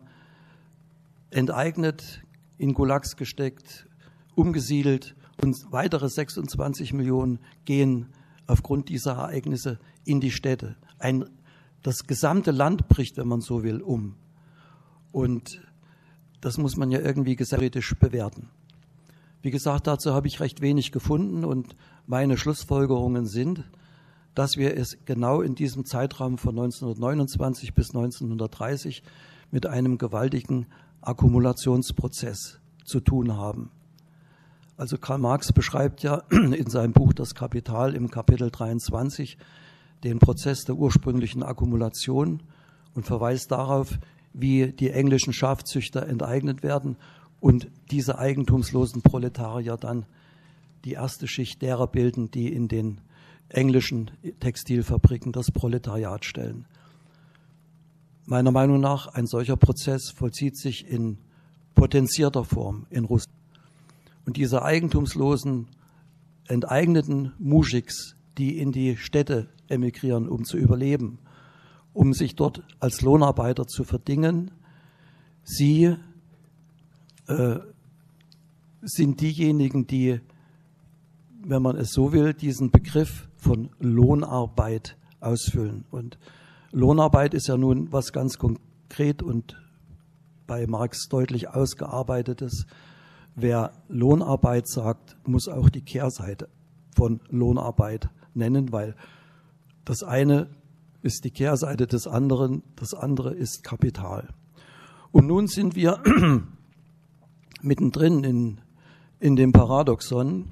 enteignet, 1.31 2.23
in 2.57 2.73
Gulags 2.73 3.17
gesteckt, 3.17 3.90
umgesiedelt 4.41 5.15
und 5.43 5.71
weitere 5.71 6.09
26 6.09 6.95
Millionen 6.95 7.39
gehen 7.67 8.07
aufgrund 8.47 8.89
dieser 8.89 9.13
Ereignisse 9.13 9.79
in 10.05 10.21
die 10.21 10.31
Städte. 10.31 10.77
Ein, 10.99 11.27
das 11.83 12.07
gesamte 12.07 12.51
Land 12.51 12.89
bricht, 12.89 13.19
wenn 13.19 13.29
man 13.29 13.43
so 13.43 13.63
will, 13.63 13.83
um. 13.83 14.17
Und 15.13 15.61
das 16.41 16.57
muss 16.57 16.77
man 16.77 16.91
ja 16.91 17.01
irgendwie 17.01 17.37
gesellschaftlich 17.37 17.99
bewerten. 17.99 18.49
Wie 19.43 19.51
gesagt, 19.51 19.87
dazu 19.87 20.15
habe 20.15 20.27
ich 20.27 20.41
recht 20.41 20.63
wenig 20.63 20.91
gefunden 20.91 21.45
und 21.45 21.77
meine 22.07 22.39
Schlussfolgerungen 22.39 23.27
sind, 23.27 23.65
dass 24.35 24.57
wir 24.57 24.75
es 24.77 24.99
genau 25.05 25.43
in 25.43 25.55
diesem 25.55 25.85
Zeitraum 25.85 26.39
von 26.39 26.51
1929 26.51 27.75
bis 27.75 27.91
1930 27.91 29.03
mit 29.51 29.67
einem 29.67 29.99
gewaltigen 29.99 30.67
Akkumulationsprozess 31.03 32.61
zu 32.85 33.01
tun 33.01 33.37
haben. 33.37 33.71
Also 34.81 34.97
Karl 34.97 35.19
Marx 35.19 35.53
beschreibt 35.53 36.03
ja 36.03 36.23
in 36.31 36.71
seinem 36.71 36.95
Buch 36.95 37.13
Das 37.13 37.35
Kapital 37.35 37.95
im 37.95 38.11
Kapitel 38.11 38.51
23 38.51 39.37
den 40.05 40.19
Prozess 40.21 40.65
der 40.65 40.75
ursprünglichen 40.75 41.43
Akkumulation 41.43 42.43
und 42.95 43.05
verweist 43.05 43.53
darauf, 43.53 43.99
wie 44.33 44.73
die 44.73 44.89
englischen 44.89 45.35
Schafzüchter 45.35 46.07
enteignet 46.07 46.63
werden 46.63 46.97
und 47.41 47.69
diese 47.91 48.19
eigentumslosen 48.19 49.03
Proletarier 49.03 49.77
dann 49.77 50.07
die 50.87 50.93
erste 50.93 51.29
Schicht 51.29 51.61
derer 51.61 51.87
bilden, 51.87 52.31
die 52.31 52.51
in 52.51 52.67
den 52.67 53.03
englischen 53.51 54.11
Textilfabriken 54.41 55.31
das 55.33 55.51
Proletariat 55.51 56.25
stellen. 56.25 56.65
Meiner 58.25 58.51
Meinung 58.51 58.81
nach, 58.81 59.09
ein 59.09 59.27
solcher 59.27 59.59
Prozess 59.59 60.09
vollzieht 60.09 60.57
sich 60.57 60.89
in 60.89 61.19
potenzierter 61.75 62.45
Form 62.45 62.87
in 62.89 63.05
Russland. 63.05 63.40
Und 64.27 64.37
diese 64.37 64.63
eigentumslosen, 64.63 65.69
enteigneten 66.47 67.33
Mujiks, 67.39 68.17
die 68.39 68.59
in 68.59 68.73
die 68.73 68.97
Städte 68.97 69.49
emigrieren, 69.69 70.29
um 70.29 70.45
zu 70.45 70.57
überleben, 70.57 71.19
um 71.93 72.13
sich 72.13 72.37
dort 72.37 72.63
als 72.79 73.01
Lohnarbeiter 73.03 73.67
zu 73.67 73.85
verdingen, 73.85 74.51
sie 75.43 75.97
äh, 77.27 77.59
sind 78.83 79.21
diejenigen, 79.21 79.87
die, 79.87 80.21
wenn 81.43 81.63
man 81.63 81.77
es 81.77 81.93
so 81.93 82.13
will, 82.13 82.35
diesen 82.35 82.71
Begriff 82.71 83.29
von 83.37 83.71
Lohnarbeit 83.79 84.97
ausfüllen. 85.21 85.85
Und 85.91 86.19
Lohnarbeit 86.73 87.35
ist 87.35 87.49
ja 87.49 87.57
nun 87.57 87.93
was 87.93 88.13
ganz 88.13 88.39
konkret 88.39 89.23
und 89.23 89.57
bei 90.47 90.67
Marx 90.67 91.09
deutlich 91.09 91.49
ausgearbeitetes. 91.49 92.67
Wer 93.43 93.73
Lohnarbeit 93.89 94.69
sagt, 94.69 95.17
muss 95.27 95.49
auch 95.49 95.71
die 95.71 95.81
Kehrseite 95.81 96.51
von 96.95 97.21
Lohnarbeit 97.31 98.11
nennen, 98.35 98.71
weil 98.71 98.95
das 99.87 100.03
eine 100.03 100.51
ist 101.01 101.25
die 101.25 101.31
Kehrseite 101.31 101.87
des 101.87 102.07
anderen, 102.07 102.63
das 102.77 102.93
andere 102.93 103.33
ist 103.33 103.65
Kapital. 103.65 104.29
Und 105.11 105.27
nun 105.27 105.47
sind 105.47 105.75
wir 105.75 106.03
mittendrin 107.63 108.25
in, 108.25 108.61
in 109.21 109.37
dem 109.37 109.53
Paradoxon, 109.53 110.51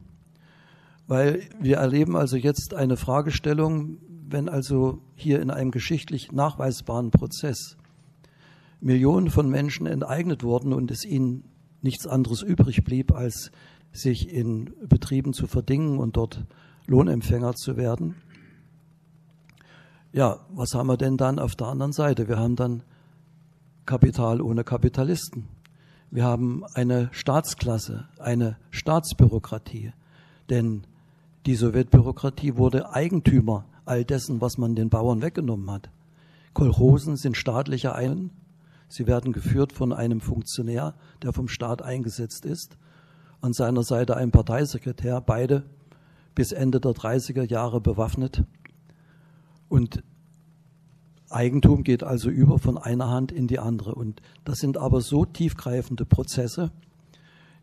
weil 1.06 1.42
wir 1.60 1.76
erleben 1.76 2.16
also 2.16 2.38
jetzt 2.38 2.72
eine 2.72 2.96
Fragestellung, 2.96 3.98
wenn 4.08 4.48
also 4.48 5.02
hier 5.14 5.42
in 5.42 5.50
einem 5.50 5.72
geschichtlich 5.72 6.32
nachweisbaren 6.32 7.10
Prozess 7.10 7.76
Millionen 8.80 9.28
von 9.28 9.50
Menschen 9.50 9.86
enteignet 9.86 10.42
wurden 10.42 10.72
und 10.72 10.90
es 10.90 11.04
ihnen 11.04 11.44
nichts 11.82 12.06
anderes 12.06 12.42
übrig 12.42 12.84
blieb, 12.84 13.12
als 13.12 13.50
sich 13.92 14.32
in 14.32 14.72
Betrieben 14.86 15.32
zu 15.32 15.46
verdingen 15.46 15.98
und 15.98 16.16
dort 16.16 16.44
Lohnempfänger 16.86 17.54
zu 17.54 17.76
werden. 17.76 18.16
Ja, 20.12 20.40
was 20.50 20.74
haben 20.74 20.88
wir 20.88 20.96
denn 20.96 21.16
dann 21.16 21.38
auf 21.38 21.54
der 21.54 21.68
anderen 21.68 21.92
Seite? 21.92 22.28
Wir 22.28 22.38
haben 22.38 22.56
dann 22.56 22.82
Kapital 23.86 24.40
ohne 24.40 24.64
Kapitalisten. 24.64 25.48
Wir 26.10 26.24
haben 26.24 26.64
eine 26.74 27.10
Staatsklasse, 27.12 28.08
eine 28.18 28.56
Staatsbürokratie. 28.70 29.92
Denn 30.48 30.86
die 31.46 31.54
Sowjetbürokratie 31.54 32.56
wurde 32.56 32.92
Eigentümer 32.92 33.66
all 33.84 34.04
dessen, 34.04 34.40
was 34.40 34.58
man 34.58 34.74
den 34.74 34.88
Bauern 34.88 35.22
weggenommen 35.22 35.70
hat. 35.70 35.90
Kolchosen 36.54 37.16
sind 37.16 37.36
staatliche 37.36 37.94
Einheiten 37.94 38.30
Sie 38.88 39.06
werden 39.06 39.32
geführt 39.32 39.72
von 39.72 39.92
einem 39.92 40.20
Funktionär, 40.20 40.94
der 41.22 41.32
vom 41.32 41.48
Staat 41.48 41.82
eingesetzt 41.82 42.46
ist. 42.46 42.78
An 43.40 43.52
seiner 43.52 43.82
Seite 43.82 44.16
ein 44.16 44.30
Parteisekretär, 44.30 45.20
beide 45.20 45.64
bis 46.34 46.52
Ende 46.52 46.80
der 46.80 46.92
30er 46.92 47.44
Jahre 47.44 47.80
bewaffnet. 47.80 48.44
Und 49.68 50.02
Eigentum 51.30 51.84
geht 51.84 52.02
also 52.02 52.30
über 52.30 52.58
von 52.58 52.78
einer 52.78 53.10
Hand 53.10 53.32
in 53.32 53.46
die 53.46 53.58
andere. 53.58 53.94
Und 53.94 54.22
das 54.44 54.58
sind 54.58 54.78
aber 54.78 55.00
so 55.00 55.24
tiefgreifende 55.24 56.06
Prozesse, 56.06 56.70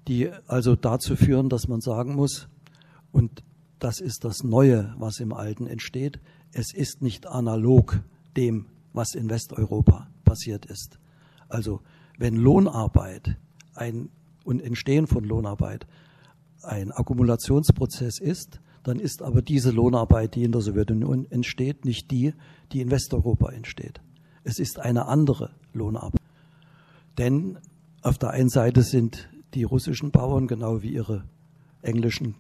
die 0.07 0.29
also 0.47 0.75
dazu 0.75 1.15
führen, 1.15 1.49
dass 1.49 1.67
man 1.67 1.81
sagen 1.81 2.15
muss, 2.15 2.47
und 3.11 3.43
das 3.79 3.99
ist 3.99 4.23
das 4.23 4.43
Neue, 4.43 4.93
was 4.97 5.19
im 5.19 5.33
Alten 5.33 5.67
entsteht, 5.67 6.19
es 6.51 6.73
ist 6.73 7.01
nicht 7.01 7.27
analog 7.27 8.01
dem, 8.37 8.67
was 8.93 9.15
in 9.15 9.29
Westeuropa 9.29 10.07
passiert 10.23 10.65
ist. 10.65 10.99
Also 11.49 11.81
wenn 12.17 12.35
Lohnarbeit 12.35 13.37
ein, 13.73 14.09
und 14.43 14.61
Entstehen 14.61 15.07
von 15.07 15.23
Lohnarbeit 15.23 15.87
ein 16.61 16.91
Akkumulationsprozess 16.91 18.19
ist, 18.19 18.59
dann 18.83 18.99
ist 18.99 19.21
aber 19.23 19.41
diese 19.41 19.71
Lohnarbeit, 19.71 20.35
die 20.35 20.43
in 20.43 20.51
der 20.51 20.61
Sowjetunion 20.61 21.25
entsteht, 21.31 21.85
nicht 21.85 22.11
die, 22.11 22.33
die 22.71 22.81
in 22.81 22.91
Westeuropa 22.91 23.51
entsteht. 23.51 23.99
Es 24.43 24.59
ist 24.59 24.79
eine 24.79 25.07
andere 25.07 25.51
Lohnarbeit. 25.73 26.21
Denn 27.17 27.57
auf 28.03 28.19
der 28.19 28.29
einen 28.31 28.49
Seite 28.49 28.83
sind 28.83 29.27
die 29.55 29.63
russischen 29.63 30.11
Bauern 30.11 30.47
genau 30.47 30.83
wie 30.83 30.93
ihre 30.93 31.23
englischen 31.81 32.35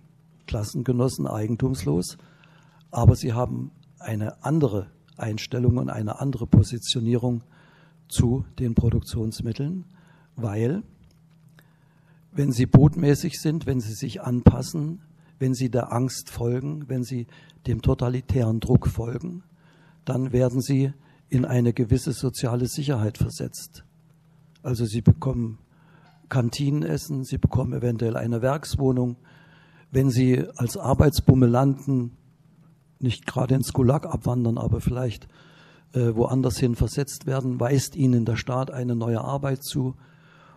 Klassengenossen 0.45 1.25
eigentumslos, 1.25 2.17
aber 2.91 3.15
sie 3.15 3.33
haben 3.33 3.71
eine 3.99 4.43
andere 4.43 4.91
Einstellung 5.17 5.77
und 5.77 5.89
eine 5.89 6.19
andere 6.19 6.45
Positionierung 6.45 7.43
zu 8.07 8.45
den 8.59 8.75
Produktionsmitteln, 8.75 9.85
weil 10.35 10.83
wenn 12.31 12.51
sie 12.51 12.65
botmäßig 12.65 13.39
sind, 13.39 13.65
wenn 13.65 13.79
sie 13.79 13.93
sich 13.93 14.21
anpassen, 14.21 15.01
wenn 15.39 15.53
sie 15.53 15.69
der 15.69 15.91
Angst 15.93 16.29
folgen, 16.29 16.87
wenn 16.87 17.03
sie 17.03 17.27
dem 17.67 17.81
totalitären 17.81 18.59
Druck 18.59 18.87
folgen, 18.87 19.43
dann 20.03 20.31
werden 20.33 20.61
sie 20.61 20.93
in 21.29 21.45
eine 21.45 21.73
gewisse 21.73 22.11
soziale 22.11 22.67
Sicherheit 22.67 23.17
versetzt. 23.17 23.83
Also 24.63 24.85
sie 24.85 25.01
bekommen 25.01 25.59
Kantinenessen, 26.29 27.23
sie 27.23 27.37
bekommen 27.37 27.73
eventuell 27.73 28.17
eine 28.17 28.41
Werkswohnung. 28.41 29.17
Wenn 29.91 30.09
sie 30.09 30.43
als 30.57 30.77
Arbeitsbummelanten 30.77 32.11
nicht 32.99 33.25
gerade 33.25 33.55
ins 33.55 33.73
Gulag 33.73 34.05
abwandern, 34.05 34.57
aber 34.57 34.81
vielleicht 34.81 35.27
äh, 35.95 36.15
woanders 36.15 36.59
hin 36.59 36.75
versetzt 36.75 37.25
werden, 37.25 37.59
weist 37.59 37.95
ihnen 37.95 38.25
der 38.25 38.35
Staat 38.35 38.69
eine 38.69 38.95
neue 38.95 39.21
Arbeit 39.21 39.63
zu 39.63 39.95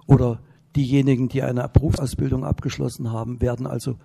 oder 0.07 0.41
diejenigen, 0.76 1.28
die 1.28 1.43
eine 1.43 1.68
Berufsausbildung 1.68 2.45
abgeschlossen 2.45 3.12
haben, 3.12 3.41
werden 3.41 3.66
also 3.66 3.99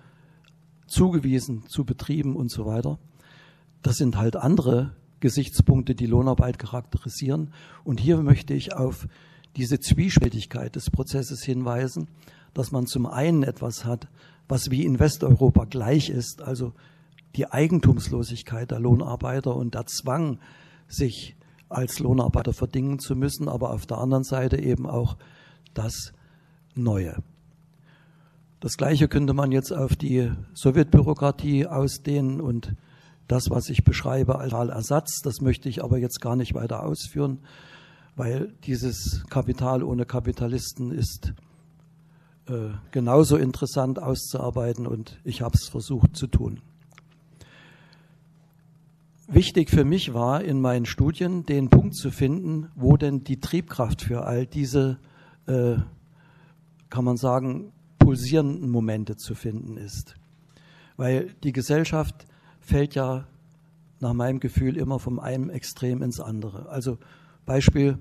zugewiesen 0.86 1.66
zu 1.68 1.84
Betrieben 1.84 2.36
und 2.36 2.50
so 2.50 2.66
weiter. 2.66 2.98
Das 3.82 3.96
sind 3.96 4.16
halt 4.16 4.36
andere 4.36 4.92
Gesichtspunkte, 5.20 5.94
die 5.94 6.06
Lohnarbeit 6.06 6.58
charakterisieren. 6.58 7.52
Und 7.82 8.00
hier 8.00 8.18
möchte 8.18 8.54
ich 8.54 8.74
auf 8.74 9.08
diese 9.56 9.80
Zwiespältigkeit 9.80 10.76
des 10.76 10.90
Prozesses 10.90 11.42
hinweisen, 11.42 12.08
dass 12.52 12.72
man 12.72 12.86
zum 12.86 13.06
einen 13.06 13.42
etwas 13.42 13.84
hat, 13.84 14.08
was 14.48 14.70
wie 14.70 14.84
in 14.84 14.98
Westeuropa 14.98 15.64
gleich 15.64 16.10
ist, 16.10 16.42
also 16.42 16.72
die 17.36 17.50
Eigentumslosigkeit 17.50 18.70
der 18.70 18.80
Lohnarbeiter 18.80 19.56
und 19.56 19.74
der 19.74 19.86
Zwang, 19.86 20.38
sich 20.88 21.36
als 21.68 21.98
Lohnarbeiter 21.98 22.52
verdingen 22.52 22.98
zu 22.98 23.16
müssen, 23.16 23.48
aber 23.48 23.70
auf 23.70 23.86
der 23.86 23.98
anderen 23.98 24.24
Seite 24.24 24.60
eben 24.60 24.86
auch 24.86 25.16
das 25.74 26.12
Neue. 26.74 27.22
Das 28.60 28.76
Gleiche 28.76 29.08
könnte 29.08 29.34
man 29.34 29.52
jetzt 29.52 29.72
auf 29.72 29.94
die 29.94 30.32
Sowjetbürokratie 30.54 31.66
ausdehnen 31.66 32.40
und 32.40 32.74
das, 33.28 33.50
was 33.50 33.68
ich 33.68 33.84
beschreibe 33.84 34.38
als 34.38 34.52
Ersatz, 34.52 35.20
das 35.22 35.40
möchte 35.40 35.68
ich 35.68 35.82
aber 35.82 35.98
jetzt 35.98 36.20
gar 36.20 36.36
nicht 36.36 36.54
weiter 36.54 36.82
ausführen, 36.82 37.40
weil 38.16 38.52
dieses 38.64 39.24
Kapital 39.28 39.82
ohne 39.82 40.06
Kapitalisten 40.06 40.92
ist 40.92 41.32
äh, 42.48 42.70
genauso 42.90 43.36
interessant 43.36 44.00
auszuarbeiten 44.00 44.86
und 44.86 45.18
ich 45.24 45.42
habe 45.42 45.56
es 45.56 45.68
versucht 45.68 46.16
zu 46.16 46.26
tun. 46.26 46.60
Wichtig 49.26 49.70
für 49.70 49.84
mich 49.84 50.12
war 50.12 50.42
in 50.42 50.60
meinen 50.60 50.84
Studien, 50.84 51.46
den 51.46 51.70
Punkt 51.70 51.94
zu 51.94 52.10
finden, 52.10 52.68
wo 52.74 52.96
denn 52.96 53.24
die 53.24 53.40
Triebkraft 53.40 54.02
für 54.02 54.24
all 54.24 54.46
diese, 54.46 54.98
äh, 55.46 55.76
kann 56.90 57.04
man 57.04 57.16
sagen, 57.16 57.72
pulsierenden 57.98 58.68
Momente 58.68 59.16
zu 59.16 59.34
finden 59.34 59.78
ist. 59.78 60.14
Weil 60.98 61.34
die 61.42 61.52
Gesellschaft 61.52 62.26
fällt 62.60 62.94
ja 62.94 63.26
nach 64.00 64.12
meinem 64.12 64.40
Gefühl 64.40 64.76
immer 64.76 64.98
vom 64.98 65.18
einen 65.18 65.48
Extrem 65.48 66.02
ins 66.02 66.20
andere. 66.20 66.68
Also 66.68 66.98
Beispiel 67.46 67.98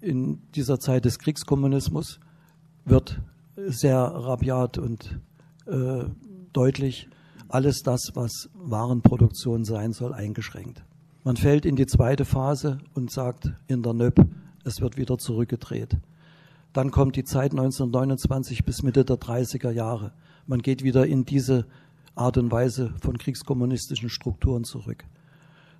in 0.00 0.40
dieser 0.52 0.80
Zeit 0.80 1.04
des 1.04 1.18
Kriegskommunismus 1.18 2.18
wird 2.86 3.20
sehr 3.56 3.98
rabiat 3.98 4.78
und 4.78 5.20
äh, 5.66 6.04
deutlich 6.52 7.08
alles 7.48 7.82
das, 7.82 8.12
was 8.14 8.48
Warenproduktion 8.54 9.64
sein 9.64 9.92
soll, 9.92 10.12
eingeschränkt. 10.12 10.84
Man 11.24 11.36
fällt 11.36 11.64
in 11.64 11.76
die 11.76 11.86
zweite 11.86 12.24
Phase 12.24 12.78
und 12.94 13.10
sagt 13.10 13.52
in 13.66 13.82
der 13.82 13.94
NÖP, 13.94 14.26
es 14.64 14.80
wird 14.80 14.96
wieder 14.96 15.18
zurückgedreht. 15.18 15.96
Dann 16.72 16.90
kommt 16.90 17.16
die 17.16 17.24
Zeit 17.24 17.52
1929 17.52 18.64
bis 18.64 18.82
Mitte 18.82 19.04
der 19.04 19.16
30er 19.16 19.70
Jahre. 19.70 20.12
Man 20.46 20.60
geht 20.60 20.82
wieder 20.82 21.06
in 21.06 21.24
diese 21.24 21.66
Art 22.14 22.36
und 22.36 22.50
Weise 22.50 22.92
von 23.00 23.16
kriegskommunistischen 23.16 24.08
Strukturen 24.08 24.64
zurück. 24.64 25.04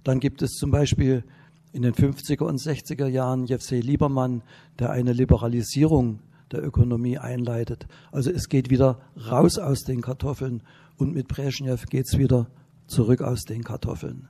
Dann 0.04 0.20
gibt 0.20 0.42
es 0.42 0.52
zum 0.52 0.70
Beispiel 0.70 1.24
in 1.72 1.82
den 1.82 1.94
50er 1.94 2.44
und 2.44 2.60
60er 2.60 3.06
Jahren 3.06 3.46
Jefsej 3.46 3.80
Liebermann, 3.80 4.42
der 4.78 4.90
eine 4.90 5.12
Liberalisierung 5.12 6.20
der 6.52 6.64
Ökonomie 6.64 7.18
einleitet. 7.18 7.86
Also 8.12 8.30
es 8.30 8.48
geht 8.48 8.70
wieder 8.70 9.00
raus 9.30 9.58
aus 9.58 9.82
den 9.84 10.00
Kartoffeln 10.00 10.62
und 10.96 11.14
mit 11.14 11.28
Brezhnev 11.28 11.86
geht 11.86 12.06
es 12.06 12.18
wieder 12.18 12.48
zurück 12.86 13.22
aus 13.22 13.44
den 13.44 13.64
Kartoffeln. 13.64 14.28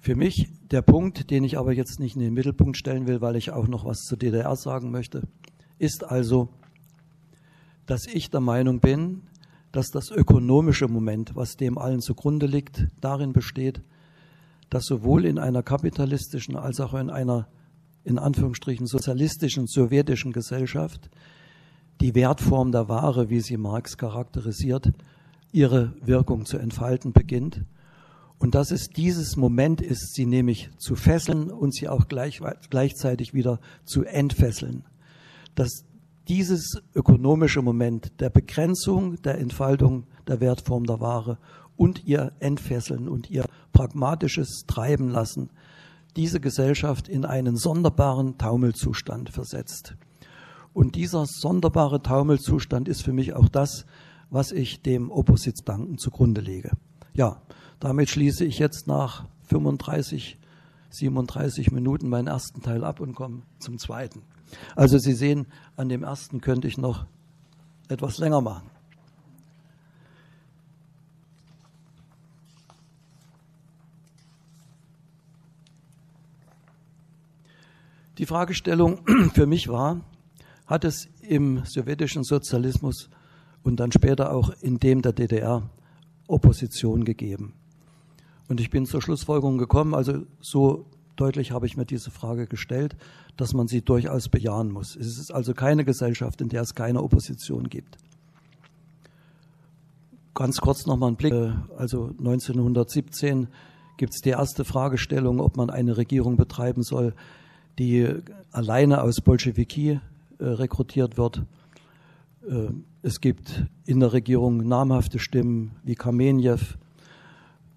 Für 0.00 0.16
mich 0.16 0.50
der 0.70 0.82
Punkt, 0.82 1.30
den 1.30 1.44
ich 1.44 1.56
aber 1.56 1.72
jetzt 1.72 1.98
nicht 1.98 2.14
in 2.14 2.22
den 2.22 2.34
Mittelpunkt 2.34 2.76
stellen 2.76 3.06
will, 3.06 3.20
weil 3.20 3.36
ich 3.36 3.52
auch 3.52 3.68
noch 3.68 3.84
was 3.84 4.00
zur 4.00 4.18
DDR 4.18 4.54
sagen 4.56 4.90
möchte, 4.90 5.22
ist 5.78 6.04
also, 6.04 6.48
dass 7.86 8.06
ich 8.06 8.30
der 8.30 8.40
Meinung 8.40 8.80
bin, 8.80 9.22
dass 9.72 9.90
das 9.90 10.10
ökonomische 10.10 10.88
Moment, 10.88 11.34
was 11.34 11.56
dem 11.56 11.78
allen 11.78 12.00
zugrunde 12.00 12.46
liegt, 12.46 12.86
darin 13.00 13.32
besteht, 13.32 13.82
dass 14.70 14.84
sowohl 14.84 15.24
in 15.24 15.38
einer 15.38 15.62
kapitalistischen 15.62 16.56
als 16.56 16.80
auch 16.80 16.94
in 16.94 17.10
einer 17.10 17.48
in 18.04 18.18
Anführungsstrichen 18.18 18.86
sozialistischen, 18.86 19.66
sowjetischen 19.66 20.32
Gesellschaft 20.32 21.10
die 22.00 22.14
Wertform 22.14 22.70
der 22.70 22.88
Ware, 22.88 23.30
wie 23.30 23.40
sie 23.40 23.56
Marx 23.56 23.96
charakterisiert, 23.96 24.92
ihre 25.54 25.94
Wirkung 26.04 26.44
zu 26.44 26.58
entfalten 26.58 27.12
beginnt. 27.12 27.64
Und 28.38 28.56
dass 28.56 28.72
es 28.72 28.88
dieses 28.88 29.36
Moment 29.36 29.80
ist, 29.80 30.14
sie 30.14 30.26
nämlich 30.26 30.70
zu 30.78 30.96
fesseln 30.96 31.50
und 31.50 31.72
sie 31.72 31.88
auch 31.88 32.08
gleich, 32.08 32.40
gleichzeitig 32.68 33.32
wieder 33.32 33.60
zu 33.84 34.04
entfesseln. 34.04 34.84
Dass 35.54 35.84
dieses 36.26 36.82
ökonomische 36.94 37.62
Moment 37.62 38.20
der 38.20 38.30
Begrenzung, 38.30 39.22
der 39.22 39.38
Entfaltung 39.38 40.06
der 40.26 40.40
Wertform 40.40 40.84
der 40.84 41.00
Ware 41.00 41.38
und 41.76 42.04
ihr 42.04 42.32
Entfesseln 42.40 43.08
und 43.08 43.30
ihr 43.30 43.44
pragmatisches 43.72 44.64
Treiben 44.66 45.08
lassen, 45.08 45.50
diese 46.16 46.40
Gesellschaft 46.40 47.08
in 47.08 47.24
einen 47.24 47.56
sonderbaren 47.56 48.38
Taumelzustand 48.38 49.30
versetzt. 49.30 49.94
Und 50.72 50.96
dieser 50.96 51.26
sonderbare 51.26 52.02
Taumelzustand 52.02 52.88
ist 52.88 53.02
für 53.02 53.12
mich 53.12 53.34
auch 53.34 53.48
das, 53.48 53.86
was 54.34 54.50
ich 54.50 54.82
dem 54.82 55.12
Oppositionsdanken 55.12 55.96
zugrunde 55.96 56.40
lege. 56.40 56.72
Ja, 57.12 57.40
damit 57.78 58.10
schließe 58.10 58.44
ich 58.44 58.58
jetzt 58.58 58.88
nach 58.88 59.26
35, 59.44 60.36
37 60.90 61.70
Minuten 61.70 62.08
meinen 62.08 62.26
ersten 62.26 62.60
Teil 62.60 62.82
ab 62.82 62.98
und 62.98 63.14
komme 63.14 63.42
zum 63.60 63.78
zweiten. 63.78 64.22
Also 64.74 64.98
Sie 64.98 65.12
sehen, 65.12 65.46
an 65.76 65.88
dem 65.88 66.02
ersten 66.02 66.40
könnte 66.40 66.66
ich 66.66 66.78
noch 66.78 67.06
etwas 67.86 68.18
länger 68.18 68.40
machen. 68.40 68.68
Die 78.18 78.26
Fragestellung 78.26 79.06
für 79.32 79.46
mich 79.46 79.68
war, 79.68 80.00
hat 80.66 80.84
es 80.84 81.08
im 81.22 81.64
sowjetischen 81.64 82.24
Sozialismus 82.24 83.10
und 83.64 83.80
dann 83.80 83.90
später 83.90 84.32
auch 84.32 84.50
in 84.60 84.78
dem 84.78 85.02
der 85.02 85.12
DDR 85.12 85.68
Opposition 86.28 87.04
gegeben? 87.04 87.54
Und 88.48 88.60
ich 88.60 88.70
bin 88.70 88.86
zur 88.86 89.02
Schlussfolgerung 89.02 89.58
gekommen, 89.58 89.94
also 89.94 90.22
so 90.40 90.86
deutlich 91.16 91.50
habe 91.50 91.66
ich 91.66 91.76
mir 91.76 91.86
diese 91.86 92.10
Frage 92.10 92.46
gestellt, 92.46 92.96
dass 93.36 93.54
man 93.54 93.66
sie 93.66 93.82
durchaus 93.82 94.28
bejahen 94.28 94.70
muss. 94.70 94.96
Es 94.96 95.18
ist 95.18 95.32
also 95.32 95.54
keine 95.54 95.84
Gesellschaft, 95.84 96.40
in 96.40 96.48
der 96.48 96.62
es 96.62 96.74
keine 96.74 97.02
Opposition 97.02 97.68
gibt. 97.68 97.96
Ganz 100.34 100.58
kurz 100.60 100.86
nochmal 100.86 101.10
ein 101.10 101.16
Blick. 101.16 101.32
Also 101.76 102.08
1917 102.18 103.48
gibt 103.96 104.14
es 104.14 104.20
die 104.20 104.30
erste 104.30 104.64
Fragestellung, 104.64 105.40
ob 105.40 105.56
man 105.56 105.70
eine 105.70 105.96
Regierung 105.96 106.36
betreiben 106.36 106.82
soll, 106.82 107.14
die 107.78 108.08
alleine 108.50 109.02
aus 109.02 109.20
Bolschewiki 109.20 110.00
äh, 110.38 110.44
rekrutiert 110.44 111.16
wird. 111.16 111.42
Äh, 112.48 112.70
es 113.02 113.20
gibt 113.20 113.66
in 113.84 114.00
der 114.00 114.12
Regierung 114.12 114.66
namhafte 114.66 115.18
Stimmen 115.18 115.72
wie 115.82 115.94
Kamenjew 115.94 116.58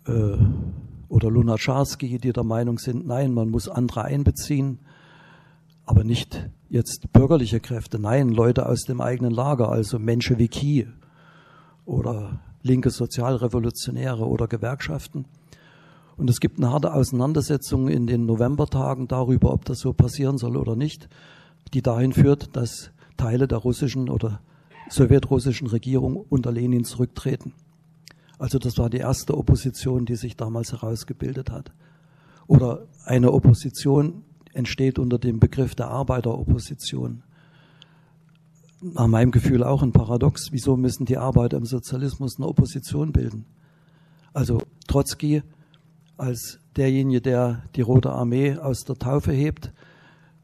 äh, 0.05 0.37
oder 1.09 1.29
Lunacharsky, 1.29 2.19
die 2.19 2.33
der 2.33 2.43
Meinung 2.43 2.77
sind, 2.77 3.05
nein, 3.05 3.33
man 3.33 3.49
muss 3.49 3.69
andere 3.69 4.03
einbeziehen, 4.03 4.79
aber 5.85 6.03
nicht 6.03 6.49
jetzt 6.69 7.11
bürgerliche 7.13 7.59
Kräfte, 7.59 7.99
nein, 7.99 8.29
Leute 8.29 8.67
aus 8.67 8.83
dem 8.83 8.99
eigenen 8.99 9.31
Lager, 9.31 9.69
also 9.69 9.99
Menschewiki 9.99 10.87
oder 11.85 12.39
linke 12.61 12.89
Sozialrevolutionäre 12.89 14.25
oder 14.25 14.47
Gewerkschaften. 14.47 15.25
Und 16.17 16.29
es 16.29 16.39
gibt 16.39 16.57
eine 16.57 16.71
harte 16.71 16.93
Auseinandersetzung 16.93 17.87
in 17.87 18.07
den 18.07 18.25
Novembertagen 18.25 19.07
darüber, 19.07 19.53
ob 19.53 19.65
das 19.65 19.79
so 19.79 19.93
passieren 19.93 20.37
soll 20.37 20.57
oder 20.57 20.75
nicht, 20.75 21.07
die 21.73 21.81
dahin 21.81 22.11
führt, 22.11 22.55
dass 22.55 22.91
Teile 23.15 23.47
der 23.47 23.59
russischen 23.59 24.09
oder 24.09 24.41
sowjetrussischen 24.89 25.67
Regierung 25.67 26.15
unter 26.15 26.51
Lenin 26.51 26.83
zurücktreten. 26.83 27.53
Also 28.39 28.59
das 28.59 28.77
war 28.77 28.89
die 28.89 28.97
erste 28.97 29.37
Opposition, 29.37 30.05
die 30.05 30.15
sich 30.15 30.37
damals 30.37 30.71
herausgebildet 30.71 31.51
hat. 31.51 31.71
Oder 32.45 32.87
eine 33.05 33.31
Opposition 33.33 34.23
entsteht 34.53 34.99
unter 34.99 35.17
dem 35.19 35.39
Begriff 35.39 35.75
der 35.75 35.87
Arbeiteropposition. 35.89 37.23
Nach 38.81 39.07
meinem 39.07 39.31
Gefühl 39.31 39.63
auch 39.63 39.81
ein 39.81 39.91
Paradox. 39.91 40.51
Wieso 40.51 40.77
müssen 40.77 41.05
die 41.05 41.17
Arbeiter 41.17 41.57
im 41.57 41.65
Sozialismus 41.65 42.37
eine 42.37 42.47
Opposition 42.47 43.11
bilden? 43.11 43.45
Also 44.33 44.61
Trotzki 44.87 45.41
als 46.15 46.59
derjenige, 46.75 47.21
der 47.21 47.63
die 47.75 47.81
Rote 47.81 48.11
Armee 48.11 48.57
aus 48.57 48.83
der 48.83 48.95
Taufe 48.95 49.31
hebt, 49.31 49.73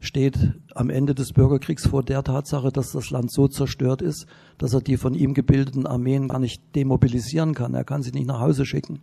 steht 0.04 0.38
am 0.74 0.90
Ende 0.90 1.14
des 1.14 1.32
Bürgerkriegs 1.32 1.86
vor 1.86 2.02
der 2.02 2.22
Tatsache, 2.22 2.70
dass 2.70 2.92
das 2.92 3.10
Land 3.10 3.32
so 3.32 3.48
zerstört 3.48 4.02
ist, 4.02 4.26
dass 4.58 4.74
er 4.74 4.80
die 4.80 4.96
von 4.96 5.14
ihm 5.14 5.34
gebildeten 5.34 5.86
Armeen 5.86 6.28
gar 6.28 6.38
nicht 6.38 6.62
demobilisieren 6.74 7.54
kann. 7.54 7.74
Er 7.74 7.84
kann 7.84 8.02
sie 8.02 8.12
nicht 8.12 8.26
nach 8.26 8.40
Hause 8.40 8.66
schicken. 8.66 9.00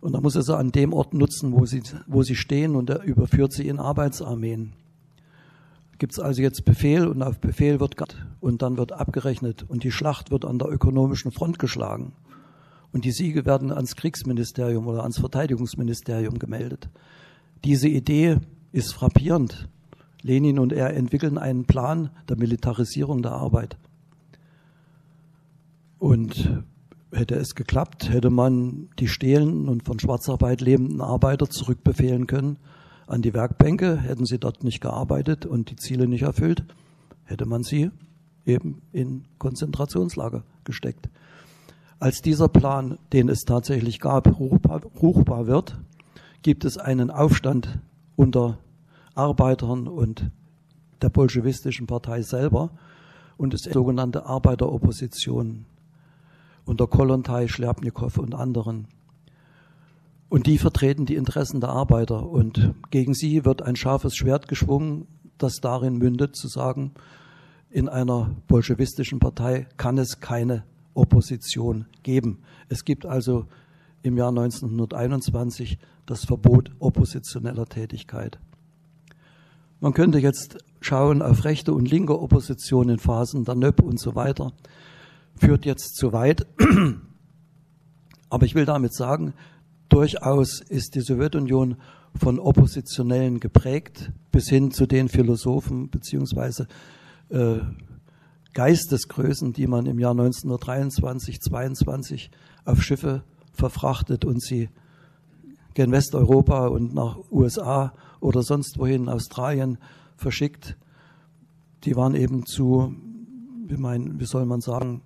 Und 0.00 0.12
da 0.12 0.20
muss 0.20 0.34
er 0.34 0.42
sie 0.42 0.56
an 0.56 0.72
dem 0.72 0.92
Ort 0.92 1.14
nutzen, 1.14 1.52
wo 1.52 1.64
sie, 1.64 1.82
wo 2.06 2.22
sie 2.22 2.34
stehen, 2.34 2.74
und 2.74 2.90
er 2.90 3.02
überführt 3.04 3.52
sie 3.52 3.68
in 3.68 3.78
Arbeitsarmeen. 3.78 4.72
Gibt 5.98 6.14
es 6.14 6.18
also 6.18 6.42
jetzt 6.42 6.64
Befehl 6.64 7.06
und 7.06 7.22
auf 7.22 7.38
Befehl 7.38 7.78
wird 7.78 7.94
und 8.40 8.62
dann 8.62 8.76
wird 8.76 8.90
abgerechnet 8.90 9.64
und 9.68 9.84
die 9.84 9.92
Schlacht 9.92 10.32
wird 10.32 10.44
an 10.44 10.58
der 10.58 10.68
ökonomischen 10.68 11.30
Front 11.30 11.60
geschlagen. 11.60 12.12
Und 12.90 13.04
die 13.04 13.12
Siege 13.12 13.46
werden 13.46 13.70
ans 13.70 13.94
Kriegsministerium 13.94 14.88
oder 14.88 15.02
ans 15.02 15.18
Verteidigungsministerium 15.18 16.40
gemeldet. 16.40 16.88
Diese 17.64 17.88
Idee 17.88 18.38
ist 18.72 18.94
frappierend. 18.94 19.68
Lenin 20.22 20.58
und 20.58 20.72
er 20.72 20.94
entwickeln 20.94 21.36
einen 21.36 21.64
Plan 21.64 22.10
der 22.28 22.36
Militarisierung 22.36 23.22
der 23.22 23.32
Arbeit. 23.32 23.76
Und 25.98 26.64
hätte 27.12 27.34
es 27.34 27.54
geklappt, 27.54 28.10
hätte 28.10 28.30
man 28.30 28.88
die 28.98 29.08
stehlenden 29.08 29.68
und 29.68 29.84
von 29.84 29.98
Schwarzarbeit 29.98 30.60
lebenden 30.60 31.00
Arbeiter 31.00 31.48
zurückbefehlen 31.48 32.26
können 32.26 32.58
an 33.06 33.22
die 33.22 33.34
Werkbänke. 33.34 33.98
Hätten 33.98 34.24
sie 34.24 34.38
dort 34.38 34.64
nicht 34.64 34.80
gearbeitet 34.80 35.44
und 35.44 35.70
die 35.70 35.76
Ziele 35.76 36.08
nicht 36.08 36.22
erfüllt, 36.22 36.64
hätte 37.24 37.46
man 37.46 37.62
sie 37.62 37.90
eben 38.46 38.82
in 38.92 39.24
Konzentrationslager 39.38 40.44
gesteckt. 40.64 41.08
Als 41.98 42.20
dieser 42.20 42.48
Plan, 42.48 42.98
den 43.12 43.28
es 43.28 43.42
tatsächlich 43.42 44.00
gab, 44.00 44.38
ruchbar, 44.40 45.46
wird, 45.46 45.78
gibt 46.42 46.64
es 46.64 46.76
einen 46.78 47.10
Aufstand 47.10 47.78
unter 48.16 48.58
Arbeitern 49.14 49.88
und 49.88 50.30
der 51.00 51.10
bolschewistischen 51.10 51.86
Partei 51.86 52.22
selber 52.22 52.70
und 53.36 53.54
es 53.54 53.62
sogenannte 53.62 54.26
Arbeiteropposition 54.26 55.66
unter 56.64 56.86
Kolontai, 56.86 57.48
Schlerbnikow 57.48 58.18
und 58.18 58.34
anderen. 58.34 58.86
Und 60.28 60.46
die 60.46 60.58
vertreten 60.58 61.06
die 61.06 61.16
Interessen 61.16 61.60
der 61.60 61.70
Arbeiter 61.70 62.26
und 62.26 62.74
gegen 62.90 63.14
sie 63.14 63.44
wird 63.44 63.62
ein 63.62 63.76
scharfes 63.76 64.16
Schwert 64.16 64.48
geschwungen, 64.48 65.06
das 65.38 65.56
darin 65.60 65.98
mündet 65.98 66.36
zu 66.36 66.48
sagen, 66.48 66.92
in 67.68 67.88
einer 67.88 68.30
bolschewistischen 68.46 69.18
Partei 69.18 69.66
kann 69.76 69.98
es 69.98 70.20
keine 70.20 70.64
Opposition 70.94 71.86
geben. 72.02 72.42
Es 72.68 72.84
gibt 72.84 73.06
also 73.06 73.46
im 74.02 74.16
Jahr 74.16 74.28
1921 74.28 75.78
das 76.06 76.24
Verbot 76.24 76.70
oppositioneller 76.78 77.66
Tätigkeit. 77.66 78.38
Man 79.80 79.94
könnte 79.94 80.18
jetzt 80.18 80.58
schauen 80.80 81.22
auf 81.22 81.44
rechte 81.44 81.72
und 81.72 81.90
linke 81.90 82.20
Opposition 82.20 82.88
in 82.88 82.98
Phasen 82.98 83.44
der 83.44 83.54
NÖP 83.54 83.80
und 83.80 83.98
so 83.98 84.14
weiter. 84.14 84.52
Führt 85.36 85.64
jetzt 85.64 85.96
zu 85.96 86.12
weit. 86.12 86.46
Aber 88.30 88.46
ich 88.46 88.54
will 88.54 88.64
damit 88.64 88.94
sagen, 88.94 89.34
durchaus 89.88 90.60
ist 90.60 90.94
die 90.94 91.00
Sowjetunion 91.00 91.76
von 92.14 92.38
Oppositionellen 92.38 93.40
geprägt, 93.40 94.12
bis 94.30 94.48
hin 94.48 94.70
zu 94.70 94.86
den 94.86 95.08
Philosophen 95.08 95.90
beziehungsweise 95.90 96.66
äh, 97.30 97.58
Geistesgrößen, 98.54 99.52
die 99.52 99.66
man 99.66 99.86
im 99.86 99.98
Jahr 99.98 100.12
1923, 100.12 101.40
22 101.40 102.30
auf 102.64 102.82
Schiffe 102.82 103.24
verfrachtet 103.52 104.24
und 104.24 104.42
sie 104.42 104.68
gen 105.74 105.92
Westeuropa 105.92 106.66
und 106.66 106.94
nach 106.94 107.18
USA 107.30 107.94
oder 108.20 108.42
sonst 108.42 108.78
wohin, 108.78 109.08
Australien 109.08 109.78
verschickt. 110.16 110.76
Die 111.84 111.96
waren 111.96 112.14
eben 112.14 112.46
zu, 112.46 112.94
wie, 113.66 113.76
mein, 113.76 114.20
wie 114.20 114.26
soll 114.26 114.44
man 114.44 114.60
sagen, 114.60 115.02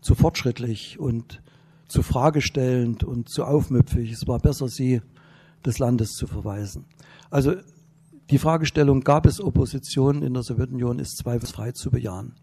zu 0.00 0.14
fortschrittlich 0.14 0.98
und 0.98 1.40
zu 1.88 2.02
fragestellend 2.02 3.04
und 3.04 3.28
zu 3.28 3.44
aufmüpfig. 3.44 4.12
Es 4.12 4.26
war 4.26 4.38
besser, 4.38 4.68
sie 4.68 5.00
des 5.64 5.78
Landes 5.78 6.12
zu 6.12 6.26
verweisen. 6.26 6.84
Also 7.30 7.54
die 8.30 8.38
Fragestellung, 8.38 9.00
gab 9.00 9.26
es 9.26 9.40
Opposition 9.40 10.22
in 10.22 10.34
der 10.34 10.42
Sowjetunion, 10.42 10.98
ist 10.98 11.16
zweifelsfrei 11.16 11.72
zu 11.72 11.90
bejahen. 11.90 12.34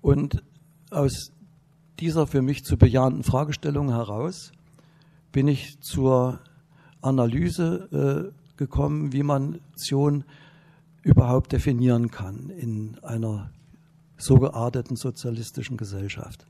Und 0.00 0.44
aus 0.90 1.32
dieser 2.00 2.26
für 2.26 2.42
mich 2.42 2.64
zu 2.64 2.76
bejahenden 2.76 3.22
Fragestellung 3.22 3.90
heraus 3.90 4.52
bin 5.32 5.48
ich 5.48 5.80
zur 5.80 6.40
Analyse 7.00 8.32
äh, 8.32 8.56
gekommen, 8.56 9.12
wie 9.12 9.22
man 9.22 9.60
Nation 9.72 10.24
überhaupt 11.02 11.52
definieren 11.52 12.10
kann 12.10 12.50
in 12.50 12.98
einer 13.02 13.50
so 14.16 14.36
gearteten 14.36 14.96
sozialistischen 14.96 15.76
Gesellschaft. 15.76 16.46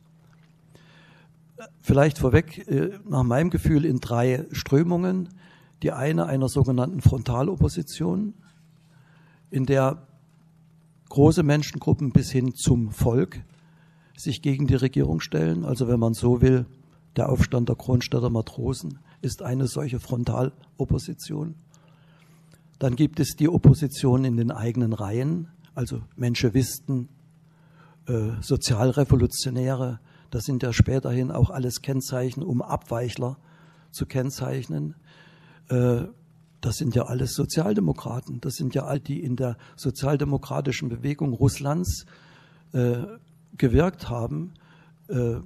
Vielleicht 1.80 2.18
vorweg, 2.18 2.66
äh, 2.68 2.98
nach 3.08 3.22
meinem 3.22 3.50
Gefühl 3.50 3.84
in 3.84 4.00
drei 4.00 4.46
Strömungen. 4.52 5.28
Die 5.82 5.92
eine 5.92 6.26
einer 6.26 6.48
sogenannten 6.48 7.02
Frontalopposition, 7.02 8.34
in 9.50 9.66
der 9.66 10.06
große 11.10 11.42
Menschengruppen 11.42 12.12
bis 12.12 12.30
hin 12.30 12.54
zum 12.54 12.90
Volk 12.90 13.42
sich 14.16 14.42
gegen 14.42 14.66
die 14.66 14.74
Regierung 14.74 15.20
stellen. 15.20 15.64
Also 15.64 15.88
wenn 15.88 16.00
man 16.00 16.14
so 16.14 16.40
will, 16.40 16.66
der 17.16 17.28
Aufstand 17.28 17.68
der 17.68 17.76
Kronstädter 17.76 18.30
Matrosen 18.30 18.98
ist 19.22 19.42
eine 19.42 19.66
solche 19.66 20.00
Frontalopposition. 20.00 21.54
Dann 22.78 22.96
gibt 22.96 23.20
es 23.20 23.36
die 23.36 23.48
Opposition 23.48 24.24
in 24.24 24.36
den 24.36 24.50
eigenen 24.50 24.92
Reihen, 24.92 25.48
also 25.74 26.02
Menschewisten, 26.14 27.08
äh, 28.06 28.32
Sozialrevolutionäre. 28.40 29.98
Das 30.30 30.44
sind 30.44 30.62
ja 30.62 30.72
späterhin 30.72 31.30
auch 31.30 31.50
alles 31.50 31.80
Kennzeichen, 31.80 32.42
um 32.42 32.60
Abweichler 32.60 33.38
zu 33.92 34.04
kennzeichnen. 34.04 34.94
Äh, 35.68 36.04
das 36.60 36.76
sind 36.76 36.94
ja 36.94 37.04
alles 37.04 37.34
Sozialdemokraten. 37.34 38.40
Das 38.40 38.54
sind 38.54 38.74
ja 38.74 38.84
all 38.84 39.00
die 39.00 39.22
in 39.22 39.36
der 39.36 39.56
sozialdemokratischen 39.76 40.88
Bewegung 40.88 41.32
Russlands 41.32 42.06
äh, 42.72 42.98
gewirkt 43.58 44.08
haben. 44.08 44.54
Äh, 45.08 45.36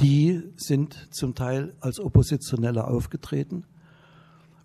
die 0.00 0.42
sind 0.56 1.08
zum 1.10 1.34
Teil 1.34 1.74
als 1.80 1.98
Oppositionelle 2.00 2.86
aufgetreten. 2.86 3.64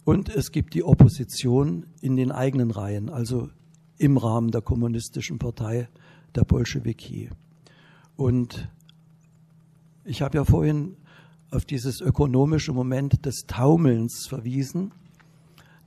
Und 0.04 0.30
es 0.30 0.52
gibt 0.52 0.74
die 0.74 0.84
Opposition 0.84 1.86
in 2.02 2.16
den 2.16 2.32
eigenen 2.32 2.72
Reihen, 2.72 3.10
also 3.10 3.50
im 3.98 4.18
Rahmen 4.18 4.52
der 4.52 4.62
kommunistischen 4.62 5.40
Partei 5.40 5.88
der 6.36 6.44
Bolschewiki. 6.44 7.30
Und 8.16 8.70
ich 10.04 10.22
habe 10.22 10.38
ja 10.38 10.44
vorhin 10.44 10.98
auf 11.52 11.66
dieses 11.66 12.02
ökonomische 12.02 12.74
Moment 12.74 13.26
des 13.26 13.46
Taumelns 13.46 14.26
verwiesen 14.28 14.92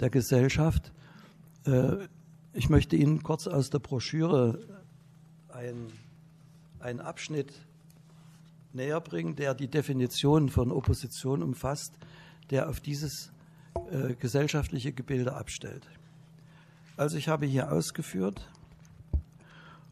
der 0.00 0.10
Gesellschaft. 0.10 0.92
Äh, 1.66 2.06
ich 2.52 2.68
möchte 2.68 2.96
Ihnen 2.96 3.22
kurz 3.22 3.46
aus 3.46 3.70
der 3.70 3.80
Broschüre 3.80 4.60
einen 6.84 7.00
Abschnitt 7.00 7.52
näher 8.72 9.00
bringen, 9.00 9.36
der 9.36 9.54
die 9.54 9.68
Definition 9.68 10.48
von 10.48 10.70
Opposition 10.70 11.42
umfasst, 11.42 11.94
der 12.50 12.68
auf 12.68 12.80
dieses 12.80 13.32
äh, 13.90 14.14
gesellschaftliche 14.14 14.92
Gebilde 14.92 15.34
abstellt. 15.34 15.88
Also 16.96 17.16
ich 17.16 17.28
habe 17.28 17.46
hier 17.46 17.72
ausgeführt, 17.72 18.48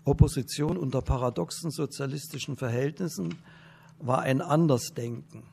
Opposition 0.05 0.77
unter 0.77 1.01
paradoxen 1.01 1.71
sozialistischen 1.71 2.57
Verhältnissen 2.57 3.37
war 3.99 4.21
ein 4.23 4.41
Andersdenken. 4.41 5.45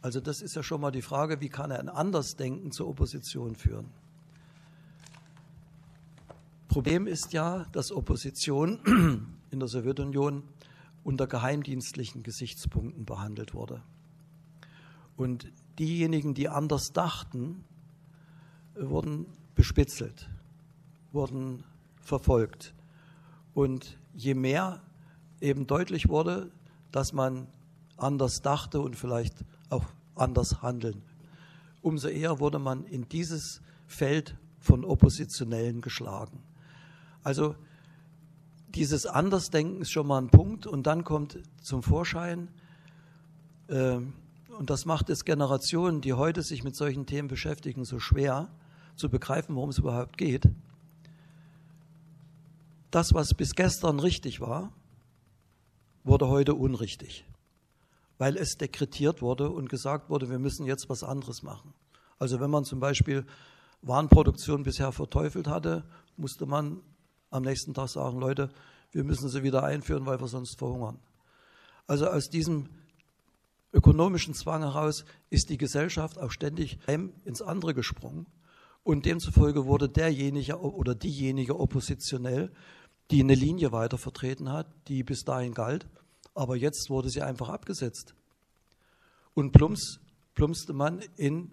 Also 0.00 0.20
das 0.20 0.42
ist 0.42 0.56
ja 0.56 0.62
schon 0.62 0.80
mal 0.80 0.90
die 0.90 1.02
Frage, 1.02 1.40
wie 1.40 1.48
kann 1.48 1.70
ein 1.70 1.88
Andersdenken 1.88 2.72
zur 2.72 2.88
Opposition 2.88 3.54
führen? 3.54 3.86
Problem 6.68 7.06
ist 7.06 7.34
ja, 7.34 7.66
dass 7.72 7.92
Opposition 7.92 8.80
in 9.50 9.60
der 9.60 9.68
Sowjetunion 9.68 10.42
unter 11.04 11.26
geheimdienstlichen 11.26 12.22
Gesichtspunkten 12.22 13.04
behandelt 13.04 13.54
wurde. 13.54 13.82
Und 15.16 15.52
diejenigen, 15.78 16.34
die 16.34 16.48
anders 16.48 16.92
dachten, 16.92 17.64
wurden 18.74 19.26
bespitzelt, 19.54 20.30
wurden 21.12 21.64
verfolgt. 22.00 22.74
Und 23.54 23.98
je 24.14 24.34
mehr 24.34 24.82
eben 25.40 25.66
deutlich 25.66 26.08
wurde, 26.08 26.50
dass 26.90 27.12
man 27.12 27.46
anders 27.96 28.42
dachte 28.42 28.80
und 28.80 28.96
vielleicht 28.96 29.44
auch 29.68 29.84
anders 30.14 30.62
handeln, 30.62 31.02
umso 31.80 32.08
eher 32.08 32.38
wurde 32.38 32.58
man 32.58 32.84
in 32.84 33.08
dieses 33.08 33.60
Feld 33.86 34.36
von 34.58 34.84
Oppositionellen 34.84 35.80
geschlagen. 35.80 36.42
Also 37.22 37.56
dieses 38.74 39.06
Andersdenken 39.06 39.82
ist 39.82 39.90
schon 39.90 40.06
mal 40.06 40.18
ein 40.18 40.28
Punkt 40.28 40.66
und 40.66 40.86
dann 40.86 41.04
kommt 41.04 41.38
zum 41.60 41.82
Vorschein, 41.82 42.48
äh, 43.68 43.98
und 44.58 44.70
das 44.70 44.84
macht 44.84 45.08
es 45.10 45.24
Generationen, 45.24 46.00
die 46.00 46.12
heute 46.12 46.42
sich 46.42 46.62
mit 46.62 46.76
solchen 46.76 47.06
Themen 47.06 47.28
beschäftigen, 47.28 47.84
so 47.84 47.98
schwer 47.98 48.50
zu 48.96 49.08
begreifen, 49.08 49.54
worum 49.56 49.70
es 49.70 49.78
überhaupt 49.78 50.18
geht. 50.18 50.48
Das, 52.90 53.14
was 53.14 53.34
bis 53.34 53.54
gestern 53.54 53.98
richtig 53.98 54.40
war, 54.40 54.72
wurde 56.04 56.28
heute 56.28 56.54
unrichtig, 56.54 57.24
weil 58.18 58.36
es 58.36 58.58
dekretiert 58.58 59.22
wurde 59.22 59.48
und 59.48 59.70
gesagt 59.70 60.10
wurde, 60.10 60.28
wir 60.28 60.38
müssen 60.38 60.66
jetzt 60.66 60.90
was 60.90 61.02
anderes 61.02 61.42
machen. 61.42 61.72
Also 62.18 62.38
wenn 62.38 62.50
man 62.50 62.64
zum 62.64 62.80
Beispiel 62.80 63.24
Warenproduktion 63.80 64.62
bisher 64.62 64.92
verteufelt 64.92 65.48
hatte, 65.48 65.84
musste 66.16 66.44
man 66.46 66.80
am 67.32 67.42
nächsten 67.42 67.74
Tag 67.74 67.88
sagen, 67.88 68.20
Leute, 68.20 68.50
wir 68.92 69.04
müssen 69.04 69.28
sie 69.28 69.42
wieder 69.42 69.64
einführen, 69.64 70.06
weil 70.06 70.20
wir 70.20 70.28
sonst 70.28 70.58
verhungern. 70.58 70.98
Also 71.86 72.06
aus 72.06 72.28
diesem 72.28 72.68
ökonomischen 73.72 74.34
Zwang 74.34 74.62
heraus 74.62 75.04
ist 75.30 75.48
die 75.48 75.56
Gesellschaft 75.56 76.18
auch 76.18 76.30
ständig 76.30 76.78
ins 77.24 77.42
andere 77.42 77.74
gesprungen 77.74 78.26
Und 78.84 79.06
demzufolge 79.06 79.64
wurde 79.66 79.88
derjenige 79.88 80.60
oder 80.60 80.94
diejenige 80.94 81.58
oppositionell, 81.58 82.52
die 83.10 83.20
eine 83.20 83.34
Linie 83.34 83.72
weiter 83.72 83.98
vertreten 83.98 84.50
hat, 84.50 84.66
die 84.88 85.02
bis 85.02 85.24
dahin 85.24 85.54
galt, 85.54 85.86
aber 86.34 86.56
jetzt 86.56 86.90
wurde 86.90 87.08
sie 87.10 87.22
einfach 87.22 87.48
abgesetzt. 87.48 88.14
Und 89.34 89.52
plumps, 89.52 90.00
plumpste 90.34 90.72
man 90.72 91.00
in 91.16 91.52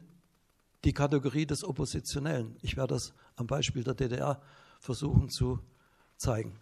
die 0.84 0.94
Kategorie 0.94 1.46
des 1.46 1.64
Oppositionellen. 1.64 2.58
Ich 2.62 2.78
werde 2.78 2.96
das 2.96 3.14
am 3.36 3.48
Beispiel 3.48 3.84
der 3.84 3.94
DDR 3.94 4.42
versuchen 4.80 5.30
zu 5.30 5.60
zeigen. 6.18 6.58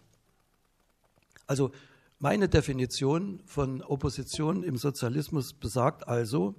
Also 1.46 1.70
meine 2.18 2.48
Definition 2.48 3.40
von 3.46 3.82
Opposition 3.82 4.62
im 4.62 4.76
Sozialismus 4.76 5.52
besagt 5.52 6.06
also, 6.08 6.54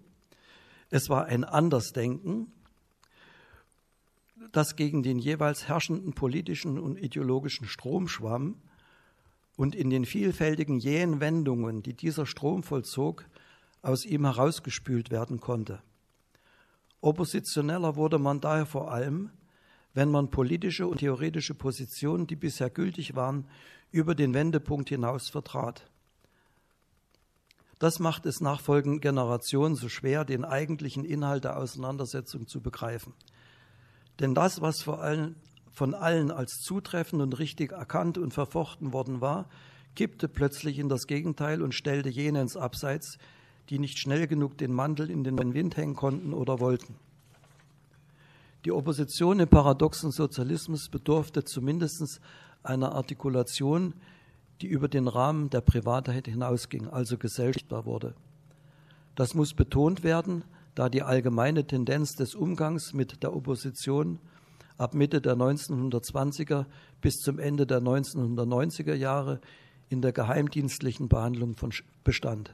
es 0.90 1.10
war 1.10 1.26
ein 1.26 1.44
Andersdenken, 1.44 2.52
das 4.52 4.76
gegen 4.76 5.04
den 5.04 5.20
jeweils 5.20 5.68
herrschenden 5.68 6.14
politischen 6.14 6.80
und 6.80 6.98
ideologischen 6.98 7.68
Strom 7.68 8.08
schwamm 8.08 8.56
und 9.58 9.76
in 9.76 9.90
den 9.90 10.06
vielfältigen 10.06 10.80
jähen 10.80 11.20
Wendungen, 11.20 11.84
die 11.84 11.94
dieser 11.94 12.26
Strom 12.26 12.64
vollzog, 12.64 13.26
aus 13.82 14.06
ihm 14.06 14.26
herausgespült 14.26 15.12
werden 15.12 15.40
konnte. 15.40 15.82
Oppositioneller 17.02 17.96
wurde 17.96 18.18
man 18.18 18.42
daher 18.42 18.66
vor 18.66 18.92
allem, 18.92 19.30
wenn 20.00 20.12
man 20.12 20.32
politische 20.32 20.88
und 20.88 21.00
theoretische 21.00 21.54
Positionen, 21.54 22.26
die 22.26 22.38
bisher 22.38 22.70
gültig 22.70 23.18
waren, 23.18 23.46
über 23.92 24.16
den 24.16 24.34
Wendepunkt 24.34 24.88
hinaus 24.88 25.28
vertrat. 25.28 25.92
Das 27.80 28.00
macht 28.00 28.26
es 28.26 28.40
nachfolgenden 28.40 29.02
Generationen 29.02 29.76
so 29.76 29.90
schwer, 29.90 30.24
den 30.24 30.46
eigentlichen 30.46 31.04
Inhalt 31.04 31.44
der 31.44 31.58
Auseinandersetzung 31.58 32.48
zu 32.48 32.62
begreifen. 32.62 33.12
Denn 34.22 34.34
das, 34.34 34.62
was 34.62 34.82
vor 34.82 35.02
allem 35.02 35.36
von 35.70 35.94
allen 35.94 36.32
als 36.32 36.62
zutreffend 36.62 37.22
und 37.22 37.38
richtig 37.38 37.74
erkannt 37.74 38.18
und 38.18 38.34
verfochten 38.34 38.94
worden 38.94 39.20
war, 39.20 39.50
kippte 39.98 40.30
plötzlich 40.30 40.80
in 40.80 40.88
das 40.88 41.08
Gegenteil 41.08 41.62
und 41.62 41.76
stellte 41.76 42.08
jene 42.08 42.40
ins 42.40 42.56
Abseits, 42.56 43.18
die 43.68 43.80
nicht 43.80 44.00
schnell 44.00 44.28
genug 44.28 44.58
den 44.58 44.72
Mantel 44.72 45.10
in 45.10 45.26
den 45.26 45.54
Wind 45.54 45.76
hängen 45.76 45.98
konnten 45.98 46.32
oder 46.32 46.62
wollten. 46.62 46.96
Die 48.66 48.74
Opposition 48.74 49.40
im 49.40 49.48
paradoxen 49.48 50.12
Sozialismus 50.12 50.90
bedurfte 50.90 51.46
zumindest 51.46 52.20
einer 52.62 52.94
Artikulation, 52.94 53.94
die 54.62 54.68
über 54.68 54.90
den 54.90 55.08
Rahmen 55.08 55.50
der 55.50 55.62
Privatheit 55.62 56.28
hinausging, 56.28 56.90
also 56.90 57.18
gesellschaftbar 57.18 57.86
wurde. 57.86 58.16
Das 59.16 59.34
muss 59.34 59.54
betont 59.54 60.04
werden, 60.04 60.44
da 60.76 60.90
die 60.90 61.04
allgemeine 61.04 61.66
Tendenz 61.66 62.16
des 62.16 62.36
Umgangs 62.36 62.94
mit 62.94 63.24
der 63.24 63.34
Opposition 63.34 64.20
ab 64.78 64.94
Mitte 64.94 65.22
der 65.22 65.36
1920er 65.36 66.66
bis 67.02 67.16
zum 67.18 67.40
Ende 67.40 67.66
der 67.66 67.82
1990er 67.82 68.94
Jahre 68.94 69.40
in 69.90 70.02
der 70.02 70.12
geheimdienstlichen 70.12 71.08
Behandlung 71.08 71.56
von 71.56 71.72
bestand. 72.04 72.54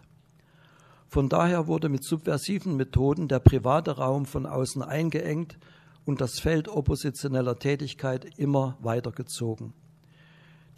Von 1.08 1.30
daher 1.30 1.68
wurde 1.68 1.90
mit 1.90 2.04
subversiven 2.04 2.76
Methoden 2.78 3.28
der 3.28 3.40
private 3.40 3.98
Raum 3.98 4.26
von 4.26 4.46
außen 4.46 4.82
eingeengt 4.82 5.58
und 6.06 6.22
das 6.22 6.40
Feld 6.40 6.68
oppositioneller 6.68 7.58
Tätigkeit 7.58 8.38
immer 8.38 8.78
weitergezogen. 8.82 9.74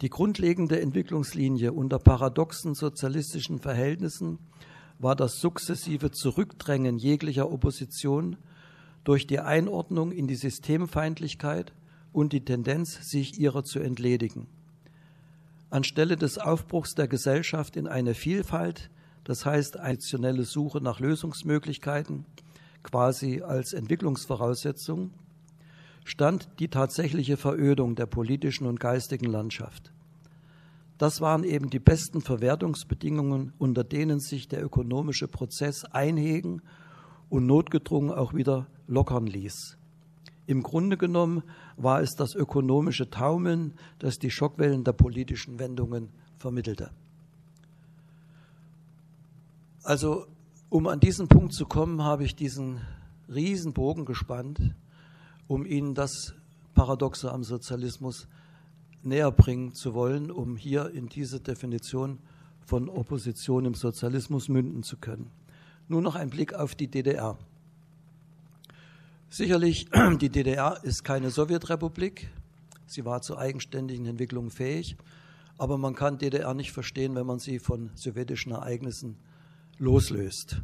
Die 0.00 0.10
grundlegende 0.10 0.80
Entwicklungslinie 0.80 1.72
unter 1.72 1.98
paradoxen 1.98 2.74
sozialistischen 2.74 3.58
Verhältnissen 3.58 4.38
war 4.98 5.16
das 5.16 5.40
sukzessive 5.40 6.10
Zurückdrängen 6.10 6.98
jeglicher 6.98 7.50
Opposition 7.50 8.36
durch 9.04 9.26
die 9.26 9.40
Einordnung 9.40 10.12
in 10.12 10.26
die 10.26 10.36
Systemfeindlichkeit 10.36 11.72
und 12.12 12.32
die 12.32 12.44
Tendenz, 12.44 13.10
sich 13.10 13.38
ihrer 13.38 13.64
zu 13.64 13.80
entledigen. 13.80 14.46
Anstelle 15.70 16.16
des 16.16 16.38
Aufbruchs 16.38 16.94
der 16.94 17.08
Gesellschaft 17.08 17.76
in 17.76 17.86
eine 17.86 18.14
Vielfalt, 18.14 18.90
das 19.24 19.44
heißt 19.44 19.78
additionelle 19.78 20.44
Suche 20.44 20.80
nach 20.80 21.00
Lösungsmöglichkeiten, 21.00 22.24
quasi 22.90 23.42
als 23.42 23.74
Entwicklungsvoraussetzung, 23.74 25.10
stand 26.04 26.48
die 26.58 26.68
tatsächliche 26.68 27.36
Verödung 27.36 27.94
der 27.96 28.06
politischen 28.06 28.66
und 28.66 28.80
geistigen 28.80 29.26
Landschaft. 29.26 29.92
Das 30.96 31.20
waren 31.20 31.44
eben 31.44 31.68
die 31.68 31.78
besten 31.78 32.22
Verwertungsbedingungen, 32.22 33.52
unter 33.58 33.84
denen 33.84 34.20
sich 34.20 34.48
der 34.48 34.64
ökonomische 34.64 35.28
Prozess 35.28 35.84
einhegen 35.84 36.62
und 37.28 37.46
notgedrungen 37.46 38.10
auch 38.10 38.32
wieder 38.32 38.66
lockern 38.86 39.26
ließ. 39.26 39.76
Im 40.46 40.62
Grunde 40.62 40.96
genommen 40.96 41.42
war 41.76 42.00
es 42.00 42.16
das 42.16 42.34
ökonomische 42.34 43.10
Taumeln, 43.10 43.74
das 43.98 44.18
die 44.18 44.30
Schockwellen 44.30 44.82
der 44.82 44.94
politischen 44.94 45.58
Wendungen 45.58 46.08
vermittelte. 46.38 46.90
Also 49.82 50.26
um 50.70 50.86
an 50.86 51.00
diesen 51.00 51.28
Punkt 51.28 51.52
zu 51.52 51.66
kommen, 51.66 52.02
habe 52.02 52.24
ich 52.24 52.36
diesen 52.36 52.80
Riesenbogen 53.32 54.04
gespannt, 54.04 54.74
um 55.46 55.64
Ihnen 55.64 55.94
das 55.94 56.34
Paradoxe 56.74 57.32
am 57.32 57.42
Sozialismus 57.42 58.28
näher 59.02 59.30
bringen 59.30 59.74
zu 59.74 59.94
wollen, 59.94 60.30
um 60.30 60.56
hier 60.56 60.90
in 60.90 61.08
diese 61.08 61.40
Definition 61.40 62.18
von 62.66 62.88
Opposition 62.88 63.64
im 63.64 63.74
Sozialismus 63.74 64.48
münden 64.48 64.82
zu 64.82 64.98
können. 64.98 65.30
Nur 65.88 66.02
noch 66.02 66.16
ein 66.16 66.28
Blick 66.28 66.52
auf 66.52 66.74
die 66.74 66.88
DDR. 66.88 67.38
Sicherlich, 69.30 69.88
die 70.20 70.28
DDR 70.28 70.78
ist 70.82 71.02
keine 71.02 71.30
Sowjetrepublik. 71.30 72.30
Sie 72.86 73.04
war 73.04 73.22
zur 73.22 73.38
eigenständigen 73.38 74.06
Entwicklung 74.06 74.50
fähig. 74.50 74.96
Aber 75.56 75.78
man 75.78 75.94
kann 75.94 76.18
DDR 76.18 76.54
nicht 76.54 76.72
verstehen, 76.72 77.14
wenn 77.14 77.26
man 77.26 77.38
sie 77.38 77.58
von 77.58 77.90
sowjetischen 77.94 78.52
Ereignissen 78.52 79.16
loslöst. 79.78 80.60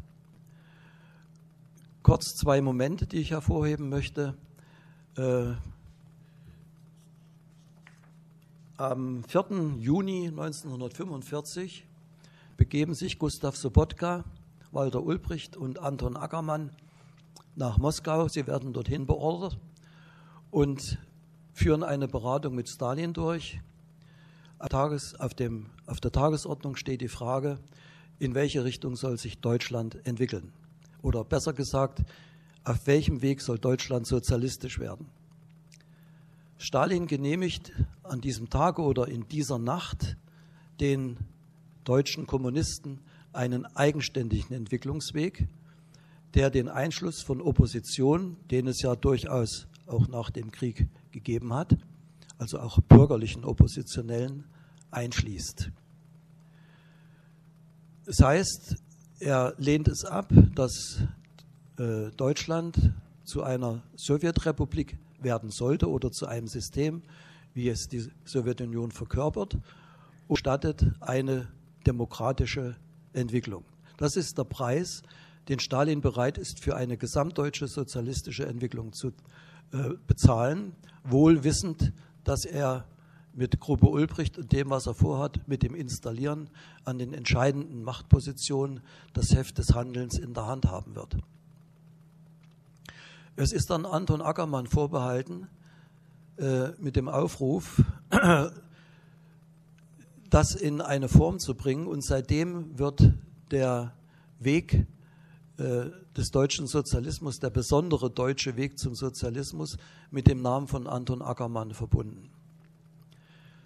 Kurz 2.03 2.37
zwei 2.37 2.61
Momente, 2.61 3.07
die 3.07 3.19
ich 3.19 3.31
hervorheben 3.31 3.89
möchte. 3.89 4.37
Äh, 5.17 5.53
am 8.77 9.23
4. 9.25 9.77
Juni 9.79 10.27
1945 10.27 11.87
begeben 12.57 12.95
sich 12.95 13.19
Gustav 13.19 13.57
Sobotka, 13.57 14.25
Walter 14.73 15.03
Ulbricht 15.03 15.57
und 15.57 15.79
Anton 15.79 16.17
Ackermann 16.17 16.71
nach 17.55 17.79
Moskau. 17.79 18.29
Sie 18.29 18.47
werden 18.47 18.73
dorthin 18.73 19.07
beordert 19.07 19.59
und 20.51 20.99
führen 21.53 21.85
eine 21.85 22.09
Beratung 22.09 22.55
mit 22.55 22.69
Stalin 22.69 23.13
durch. 23.13 23.61
Auf, 24.59 25.35
dem, 25.35 25.67
auf 25.87 26.01
der 26.01 26.11
Tagesordnung 26.11 26.77
steht 26.77 27.01
die 27.01 27.09
Frage, 27.09 27.59
in 28.19 28.35
welche 28.35 28.65
Richtung 28.65 28.97
soll 28.97 29.19
sich 29.19 29.39
Deutschland 29.39 29.99
entwickeln? 30.07 30.53
Oder 31.03 31.25
besser 31.25 31.53
gesagt, 31.53 32.03
auf 32.65 32.87
welchem 32.87 33.23
Weg 33.23 33.41
soll 33.41 33.59
Deutschland 33.59 34.07
sozialistisch 34.07 34.79
werden? 34.79 35.07
Stalin 36.57 37.07
genehmigt 37.07 37.73
an 38.03 38.21
diesem 38.21 38.49
Tage 38.49 38.83
oder 38.83 39.09
in 39.09 39.29
dieser 39.29 39.59
Nacht 39.59 40.17
den 40.81 41.19
deutschen 41.85 42.27
Kommunisten 42.27 43.01
einen 43.33 43.67
eigenständigen 43.67 44.57
Entwicklungsweg, 44.57 45.47
der 46.35 46.51
den 46.51 46.69
Einschluss 46.69 47.23
von 47.23 47.41
Opposition, 47.41 48.37
den 48.51 48.67
es 48.67 48.83
ja 48.83 48.97
durchaus 48.97 49.67
auch 49.87 50.09
nach 50.09 50.31
dem 50.31 50.51
Krieg 50.51 50.89
gegeben 51.13 51.53
hat, 51.53 51.77
also 52.39 52.59
auch 52.59 52.81
bürgerlichen 52.81 53.45
Oppositionellen, 53.45 54.45
einschließt. 54.91 55.71
Das 58.07 58.21
heißt, 58.21 58.77
er 59.21 59.55
lehnt 59.57 59.89
es 59.89 60.05
ab, 60.05 60.31
dass 60.55 60.99
äh, 61.79 62.11
Deutschland 62.17 62.93
zu 63.25 63.43
einer 63.43 63.83
Sowjetrepublik 63.97 64.99
werden 65.21 65.51
sollte 65.51 65.89
oder 65.89 66.11
zu 66.13 66.27
einem 66.27 66.47
System, 66.47 67.03
wie 67.55 67.69
es 67.69 67.89
die 67.89 68.11
Sowjetunion 68.25 68.91
verkörpert, 68.91 69.57
und 70.29 70.37
stattet 70.37 70.85
eine 71.01 71.49
demokratische 71.87 72.77
Entwicklung. 73.15 73.65
Das 73.97 74.17
ist 74.17 74.37
der 74.37 74.45
Preis, 74.45 75.03
den 75.49 75.61
Stalin 75.61 76.01
bereit 76.01 76.37
ist, 76.37 76.61
für 76.61 76.77
eine 76.77 76.97
gesamtdeutsche 76.97 77.69
sozialistische 77.69 78.47
Entwicklung 78.47 78.93
zu 78.93 79.09
äh, 79.73 79.91
bezahlen, 80.07 80.75
wohl 81.05 81.45
wissend, 81.45 81.93
dass 82.25 82.45
er 82.45 82.87
mit 83.35 83.61
Gruppe 83.61 83.89
Ulbricht 83.89 84.39
und 84.39 84.53
dem, 84.53 84.71
was 84.71 84.87
er 84.87 84.95
vorhat, 84.95 85.47
mit 85.49 85.63
dem 85.63 85.75
Installieren 85.75 86.49
an 86.85 86.99
den 86.99 87.13
entscheidenden 87.13 87.83
Machtpositionen 87.83 88.81
das 89.13 89.35
Heft 89.35 89.59
des 89.59 89.75
Handelns 89.75 90.19
in 90.19 90.35
der 90.35 90.47
Hand 90.47 90.67
haben 90.67 90.95
wird. 90.95 91.17
Es 93.37 93.53
ist 93.53 93.71
dann 93.71 93.85
Anton 93.85 94.23
Ackermann 94.23 94.67
vorbehalten, 94.67 95.49
äh, 96.37 96.69
mit 96.79 96.97
dem 96.97 97.09
Aufruf, 97.09 97.83
das 100.31 100.55
in 100.55 100.81
eine 100.81 101.09
Form 101.09 101.39
zu 101.39 101.55
bringen. 101.55 101.87
Und 101.87 102.03
seitdem 102.03 102.79
wird 102.79 103.13
der 103.51 103.93
Weg 104.39 104.87
äh, 105.59 105.87
des 106.17 106.31
deutschen 106.31 106.67
Sozialismus, 106.67 107.41
der 107.41 107.51
besondere 107.51 108.11
deutsche 108.11 108.57
Weg 108.57 108.79
zum 108.79 108.95
Sozialismus, 108.95 109.79
mit 110.11 110.29
dem 110.29 110.43
Namen 110.43 110.69
von 110.69 110.87
Anton 110.87 111.23
Ackermann 111.23 111.73
verbunden. 111.73 112.31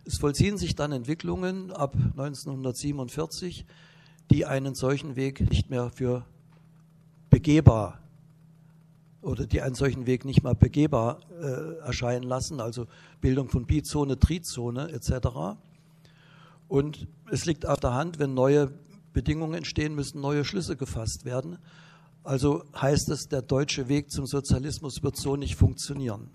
Es 0.08 0.16
vollziehen 0.16 0.56
sich 0.56 0.74
dann 0.74 0.90
Entwicklungen 0.92 1.70
ab 1.70 1.94
1947, 1.94 3.66
die 4.30 4.46
einen 4.46 4.74
solchen 4.74 5.16
Weg 5.16 5.50
nicht 5.50 5.68
mehr 5.68 5.90
für 5.90 6.24
begehbar 7.28 8.00
oder 9.20 9.46
die 9.46 9.60
einen 9.60 9.74
solchen 9.74 10.06
Weg 10.06 10.24
nicht 10.24 10.42
mehr 10.42 10.54
begehbar 10.54 11.20
äh, 11.42 11.76
erscheinen 11.80 12.22
lassen, 12.22 12.58
also 12.58 12.86
Bildung 13.20 13.50
von 13.50 13.66
Bizone, 13.66 14.18
Trizone 14.18 14.90
etc. 14.92 15.58
Und 16.68 17.06
es 17.30 17.44
liegt 17.44 17.66
auf 17.66 17.78
der 17.78 17.92
Hand, 17.92 18.18
wenn 18.18 18.32
neue 18.32 18.72
Bedingungen 19.12 19.52
entstehen, 19.52 19.94
müssen 19.94 20.22
neue 20.22 20.46
Schlüsse 20.46 20.78
gefasst 20.78 21.26
werden. 21.26 21.58
Also 22.24 22.64
heißt 22.74 23.10
es, 23.10 23.28
der 23.28 23.42
deutsche 23.42 23.88
Weg 23.88 24.10
zum 24.10 24.24
Sozialismus 24.24 25.02
wird 25.02 25.16
so 25.16 25.36
nicht 25.36 25.56
funktionieren. 25.56 26.30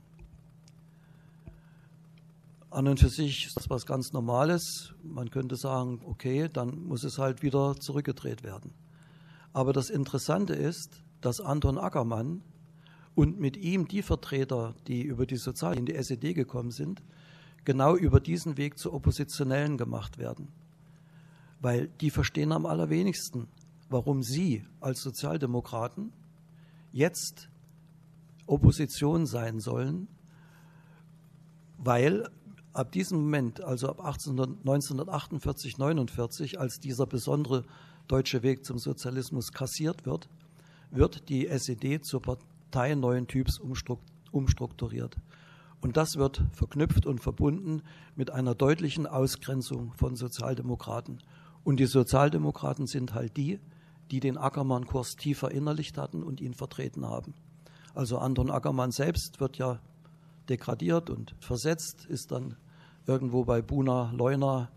An 2.74 2.88
und 2.88 3.00
für 3.00 3.10
sich 3.10 3.46
ist 3.46 3.58
das 3.58 3.70
was 3.70 3.86
ganz 3.86 4.14
Normales. 4.14 4.94
Man 5.04 5.30
könnte 5.30 5.56
sagen, 5.56 6.02
okay, 6.06 6.50
dann 6.52 6.84
muss 6.86 7.04
es 7.04 7.18
halt 7.18 7.44
wieder 7.44 7.76
zurückgedreht 7.80 8.44
werden. 8.44 8.74
Aber 9.54 9.74
das 9.74 9.90
Interessante 9.90 10.54
ist, 10.54 11.04
dass 11.22 11.40
Anton 11.40 11.78
Ackermann 11.78 12.42
und 13.16 13.40
mit 13.40 13.58
ihm 13.58 13.88
die 13.88 14.02
Vertreter, 14.02 14.74
die 14.88 15.04
über 15.04 15.26
die 15.26 15.38
Sozial 15.38 15.78
in 15.78 15.86
die 15.86 15.96
SED 15.96 16.34
gekommen 16.34 16.72
sind, 16.72 17.04
genau 17.64 17.96
über 17.96 18.20
diesen 18.20 18.58
Weg 18.58 18.78
zu 18.78 18.92
Oppositionellen 18.92 19.78
gemacht 19.78 20.18
werden 20.18 20.48
weil 21.64 21.88
die 22.02 22.10
verstehen 22.10 22.52
am 22.52 22.66
allerwenigsten, 22.66 23.48
warum 23.90 24.22
sie 24.22 24.66
als 24.82 25.02
Sozialdemokraten 25.02 26.12
jetzt 26.92 27.50
Opposition 28.48 29.26
sein 29.26 29.62
sollen, 29.62 30.10
weil 31.78 32.30
ab 32.74 32.92
diesem 32.92 33.20
Moment, 33.22 33.62
also 33.62 33.90
ab 33.90 34.00
1948, 34.00 35.78
49, 35.78 36.60
als 36.60 36.80
dieser 36.80 37.06
besondere 37.06 37.64
deutsche 38.08 38.44
Weg 38.44 38.66
zum 38.66 38.78
Sozialismus 38.78 39.52
kassiert 39.52 40.06
wird, 40.06 40.28
wird 40.92 41.30
die 41.30 41.48
SED 41.48 42.02
zur 42.02 42.22
Partei 42.22 42.96
neuen 42.96 43.28
Typs 43.28 43.60
umstrukturiert. 44.32 45.18
Und 45.82 45.98
das 45.98 46.16
wird 46.16 46.44
verknüpft 46.52 47.06
und 47.06 47.20
verbunden 47.20 47.82
mit 48.16 48.32
einer 48.32 48.56
deutlichen 48.56 49.06
Ausgrenzung 49.06 49.94
von 49.96 50.16
Sozialdemokraten. 50.16 51.22
Und 51.64 51.80
die 51.80 51.86
Sozialdemokraten 51.86 52.88
sind 52.88 53.14
halt 53.14 53.38
die, 53.38 53.60
die 54.12 54.20
den 54.20 54.38
Ackermann-Kurs 54.38 55.16
tief 55.16 55.40
verinnerlicht 55.40 55.98
hatten 55.98 56.24
und 56.24 56.42
ihn 56.42 56.54
vertreten 56.54 57.06
haben. 57.06 57.34
Also 57.94 58.18
Anton 58.18 58.50
Ackermann 58.50 58.92
selbst 58.92 59.40
wird 59.40 59.58
ja 59.58 59.80
degradiert 60.50 61.10
und 61.10 61.36
versetzt, 61.40 62.06
ist 62.06 62.32
dann 62.32 62.56
irgendwo 63.06 63.46
bei 63.46 63.62
Buna 63.62 64.12
Leuna 64.12 64.70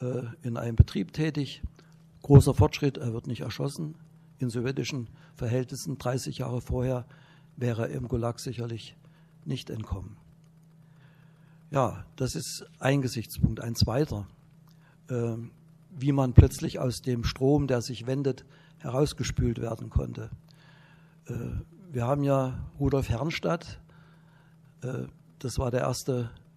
äh, 0.00 0.22
in 0.42 0.56
einem 0.56 0.76
Betrieb 0.76 1.12
tätig. 1.12 1.62
Großer 2.22 2.54
Fortschritt, 2.54 2.98
er 2.98 3.12
wird 3.12 3.26
nicht 3.26 3.40
erschossen. 3.40 3.94
In 4.38 4.50
sowjetischen 4.50 5.08
Verhältnissen 5.34 5.98
30 5.98 6.38
Jahre 6.38 6.60
vorher 6.60 7.06
wäre 7.56 7.88
er 7.88 7.96
im 7.96 8.08
Gulag 8.08 8.38
sicherlich 8.38 8.96
nicht 9.44 9.70
entkommen. 9.70 10.16
Ja, 11.70 12.04
das 12.16 12.34
ist 12.34 12.66
ein 12.78 13.02
Gesichtspunkt. 13.02 13.60
Ein 13.60 13.74
zweiter. 13.74 14.26
Ähm, 15.10 15.50
wie 15.90 16.12
man 16.12 16.32
plötzlich 16.32 16.78
aus 16.78 17.02
dem 17.02 17.24
Strom, 17.24 17.66
der 17.66 17.82
sich 17.82 18.06
wendet, 18.06 18.44
herausgespült 18.78 19.60
werden 19.60 19.90
konnte. 19.90 20.30
Äh, 21.26 21.34
wir 21.90 22.06
haben 22.06 22.22
ja 22.22 22.58
Rudolf 22.78 23.08
Herrnstadt, 23.08 23.80
äh, 24.82 25.04
das 25.38 25.58
war 25.58 25.70
der 25.70 25.80
erste 25.80 26.30
äh, 26.30 26.47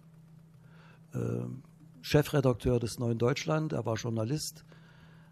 Chefredakteur 2.00 2.80
des 2.80 2.98
Neuen 2.98 3.18
Deutschland, 3.18 3.72
er 3.72 3.86
war 3.86 3.96
Journalist, 3.96 4.64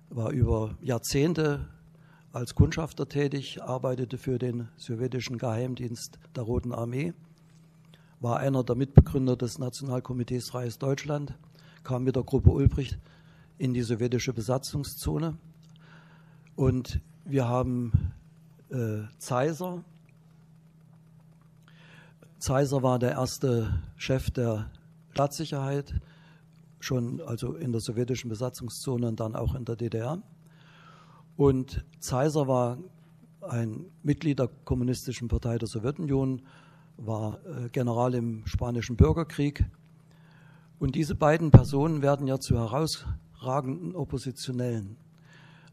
war 0.08 0.30
über 0.30 0.76
Jahrzehnte 0.80 1.68
als 2.32 2.54
Kundschafter 2.54 3.08
tätig, 3.08 3.60
arbeitete 3.62 4.18
für 4.18 4.38
den 4.38 4.68
sowjetischen 4.76 5.36
Geheimdienst 5.36 6.18
der 6.36 6.44
Roten 6.44 6.72
Armee, 6.72 7.12
war 8.20 8.38
einer 8.38 8.62
der 8.62 8.76
Mitbegründer 8.76 9.36
des 9.36 9.58
Nationalkomitees 9.58 10.50
Freies 10.50 10.78
Deutschland, 10.78 11.34
kam 11.82 12.04
mit 12.04 12.14
der 12.14 12.22
Gruppe 12.22 12.50
Ulbricht 12.50 12.98
in 13.58 13.74
die 13.74 13.82
sowjetische 13.82 14.32
Besatzungszone. 14.32 15.36
Und 16.54 17.00
wir 17.24 17.48
haben 17.48 18.12
äh, 18.70 19.02
Zeiser. 19.18 19.82
Zeiser 22.38 22.82
war 22.82 22.98
der 22.98 23.12
erste 23.12 23.82
Chef 23.96 24.30
der 24.30 24.70
Staatssicherheit, 25.12 25.94
schon 26.80 27.20
also 27.20 27.54
in 27.54 27.72
der 27.72 27.80
sowjetischen 27.80 28.28
Besatzungszone 28.28 29.08
und 29.08 29.20
dann 29.20 29.36
auch 29.36 29.54
in 29.54 29.64
der 29.64 29.76
DDR. 29.76 30.22
Und 31.36 31.84
Zeiser 32.00 32.48
war 32.48 32.78
ein 33.40 33.86
Mitglied 34.02 34.38
der 34.38 34.48
Kommunistischen 34.64 35.28
Partei 35.28 35.58
der 35.58 35.68
Sowjetunion, 35.68 36.42
war 36.96 37.38
äh, 37.46 37.68
General 37.70 38.14
im 38.14 38.46
Spanischen 38.46 38.96
Bürgerkrieg. 38.96 39.64
Und 40.78 40.94
diese 40.94 41.14
beiden 41.14 41.50
Personen 41.50 42.02
werden 42.02 42.26
ja 42.26 42.38
zu 42.38 42.58
heraus 42.58 43.06
ragenden 43.38 43.94
Oppositionellen. 43.94 44.96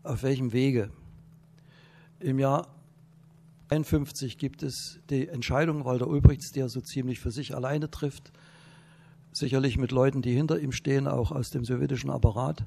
Auf 0.04 0.24
welchem 0.24 0.54
Wege? 0.54 0.90
Im 2.20 2.40
Jahr 2.40 2.68
1951 3.70 4.38
gibt 4.38 4.64
es 4.64 5.00
die 5.10 5.28
Entscheidung 5.28 5.84
Walter 5.84 6.08
Ulbrichts, 6.08 6.54
die 6.54 6.62
er 6.62 6.70
so 6.70 6.80
ziemlich 6.80 7.20
für 7.20 7.32
sich 7.32 7.54
alleine 7.54 7.92
trifft, 7.92 8.32
sicherlich 9.38 9.78
mit 9.78 9.92
Leuten, 9.92 10.22
die 10.22 10.34
hinter 10.34 10.60
ihm 10.60 10.72
stehen, 10.72 11.08
auch 11.08 11.32
aus 11.32 11.52
dem 11.52 11.64
sowjetischen 11.64 12.10
Apparat, 12.10 12.66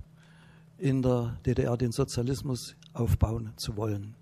in 0.79 1.03
der 1.03 1.39
DDR 1.45 1.77
den 1.77 1.93
Sozialismus 1.93 2.77
aufbauen 2.93 3.53
zu 3.57 3.77
wollen. 3.77 4.15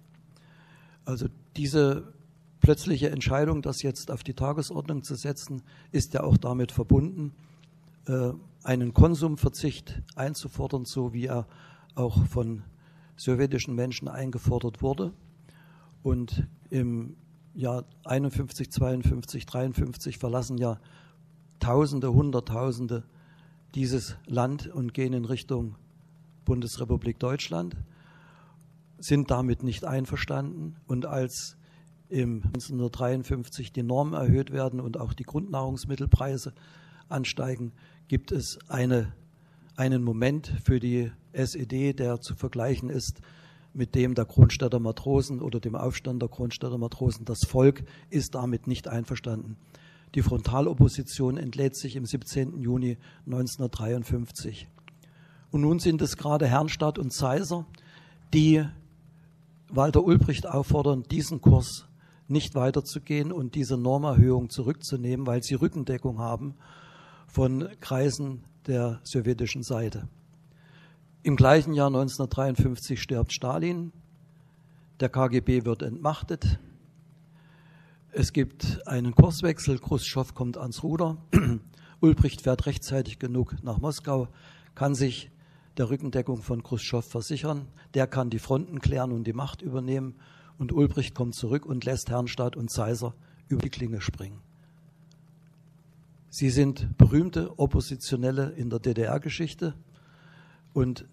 Also 1.05 1.29
diese 1.57 2.13
plötzliche 2.61 3.11
Entscheidung, 3.11 3.63
das 3.63 3.83
jetzt 3.83 4.11
auf 4.11 4.23
die 4.23 4.35
Tagesordnung 4.35 5.03
zu 5.03 5.15
setzen, 5.15 5.63
ist 5.93 6.15
ja 6.15 6.23
auch 6.23 6.37
damit 6.37 6.73
verbunden, 6.73 7.33
äh, 8.07 8.33
einen 8.65 8.93
Konsumverzicht 8.93 10.03
einzufordern, 10.17 10.85
so 10.85 11.13
wie 11.13 11.27
er 11.27 11.47
auch 11.95 12.27
von 12.27 12.63
sowjetischen 13.17 13.75
Menschen 13.75 14.09
eingefordert 14.09 14.83
wurde. 14.83 15.13
Und 16.03 16.47
im 16.71 17.17
Jahr 17.55 17.85
51, 18.05 18.71
52, 18.71 19.47
53 19.47 20.19
verlassen 20.19 20.59
ja 20.59 20.79
Tausende, 21.59 22.13
Hunderttausende 22.13 23.05
dieses 23.75 24.17
Land 24.27 24.67
und 24.67 24.95
gehen 24.95 25.13
in 25.13 25.25
Richtung 25.25 25.77
Bundesrepublik 26.45 27.19
Deutschland, 27.19 27.77
sind 28.99 29.31
damit 29.31 29.63
nicht 29.63 29.85
einverstanden. 29.85 30.77
Und 30.87 31.07
als 31.07 31.57
im 32.09 32.43
1953 32.47 33.73
die 33.73 33.83
Normen 33.83 34.15
erhöht 34.15 34.51
werden 34.51 34.81
und 34.81 34.99
auch 34.99 35.13
die 35.13 35.25
Grundnahrungsmittelpreise 35.25 36.55
ansteigen, 37.09 37.73
gibt 38.09 38.33
es 38.33 38.59
eine, 38.69 39.13
einen 39.77 40.03
Moment 40.03 40.53
für 40.65 40.81
die 40.81 41.13
SED, 41.33 41.93
der 41.93 42.21
zu 42.21 42.35
vergleichen 42.35 42.89
ist 42.89 43.21
mit 43.75 43.95
dem 43.95 44.15
der 44.15 44.25
Kronstädter 44.25 44.81
Matrosen 44.81 45.41
oder 45.41 45.61
dem 45.61 45.75
Aufstand 45.75 46.23
der 46.23 46.29
Kronstädter 46.29 46.79
Matrosen. 46.79 47.25
Das 47.25 47.41
Volk 47.47 47.85
ist 48.11 48.35
damit 48.35 48.67
nicht 48.67 48.89
einverstanden. 48.89 49.57
Die 50.15 50.23
Frontalopposition 50.23 51.37
entlädt 51.37 51.77
sich 51.77 51.97
im 51.97 52.07
17. 52.07 52.61
Juni 52.61 52.97
1953. 53.27 54.69
Und 55.51 55.61
nun 55.63 55.79
sind 55.79 56.03
es 56.03 56.17
gerade 56.17 56.47
Herrnstadt 56.47 56.99
und 56.99 57.13
Zeiser, 57.13 57.67
die 58.33 58.65
Walter 59.71 60.05
Ulbricht 60.05 60.47
auffordern, 60.47 61.05
diesen 61.11 61.41
Kurs 61.41 61.87
nicht 62.27 62.55
weiterzugehen 62.55 63.33
und 63.33 63.55
diese 63.55 63.77
Normerhöhung 63.77 64.51
zurückzunehmen, 64.51 65.27
weil 65.27 65.43
sie 65.43 65.55
Rückendeckung 65.55 66.19
haben 66.19 66.55
von 67.27 67.69
Kreisen 67.81 68.45
der 68.67 69.01
sowjetischen 69.03 69.63
Seite. 69.63 70.09
Im 71.23 71.37
gleichen 71.37 71.73
Jahr 71.73 71.89
1953 71.89 73.01
stirbt 73.01 73.33
Stalin, 73.33 73.93
der 75.01 75.09
KGB 75.09 75.65
wird 75.65 75.83
entmachtet, 75.83 76.59
es 78.19 78.33
gibt 78.33 78.85
einen 78.89 79.15
Kurswechsel, 79.15 79.79
Khrushchev 79.79 80.35
kommt 80.35 80.59
ans 80.59 80.83
Ruder, 80.83 81.19
Ulbricht 82.01 82.41
fährt 82.41 82.67
rechtzeitig 82.67 83.21
genug 83.21 83.55
nach 83.63 83.79
Moskau, 83.79 84.27
kann 84.75 84.97
sich 84.97 85.31
der 85.77 85.89
Rückendeckung 85.89 86.43
von 86.43 86.65
Khrushchev 86.65 87.07
versichern, 87.07 87.69
der 87.95 88.09
kann 88.09 88.29
die 88.29 88.41
Fronten 88.41 88.81
klären 88.81 89.13
und 89.13 89.25
die 89.25 89.33
Macht 89.33 89.63
übernehmen. 89.63 90.17
Und 90.59 90.73
Ulbricht 90.73 91.15
kommt 91.15 91.37
zurück 91.37 91.65
und 91.65 91.85
lässt 91.85 92.11
Herrnstadt 92.11 92.57
und 92.57 92.73
Zeiser 92.73 93.15
über 93.47 93.63
die 93.63 93.71
Klinge 93.71 94.01
springen. 94.01 94.41
Sie 96.29 96.51
sind 96.51 96.99
berühmte 96.99 97.57
Oppositionelle 97.57 98.51
in 98.51 98.69
der 98.69 98.81
DDR-Geschichte 98.81 99.75
und 100.73 101.07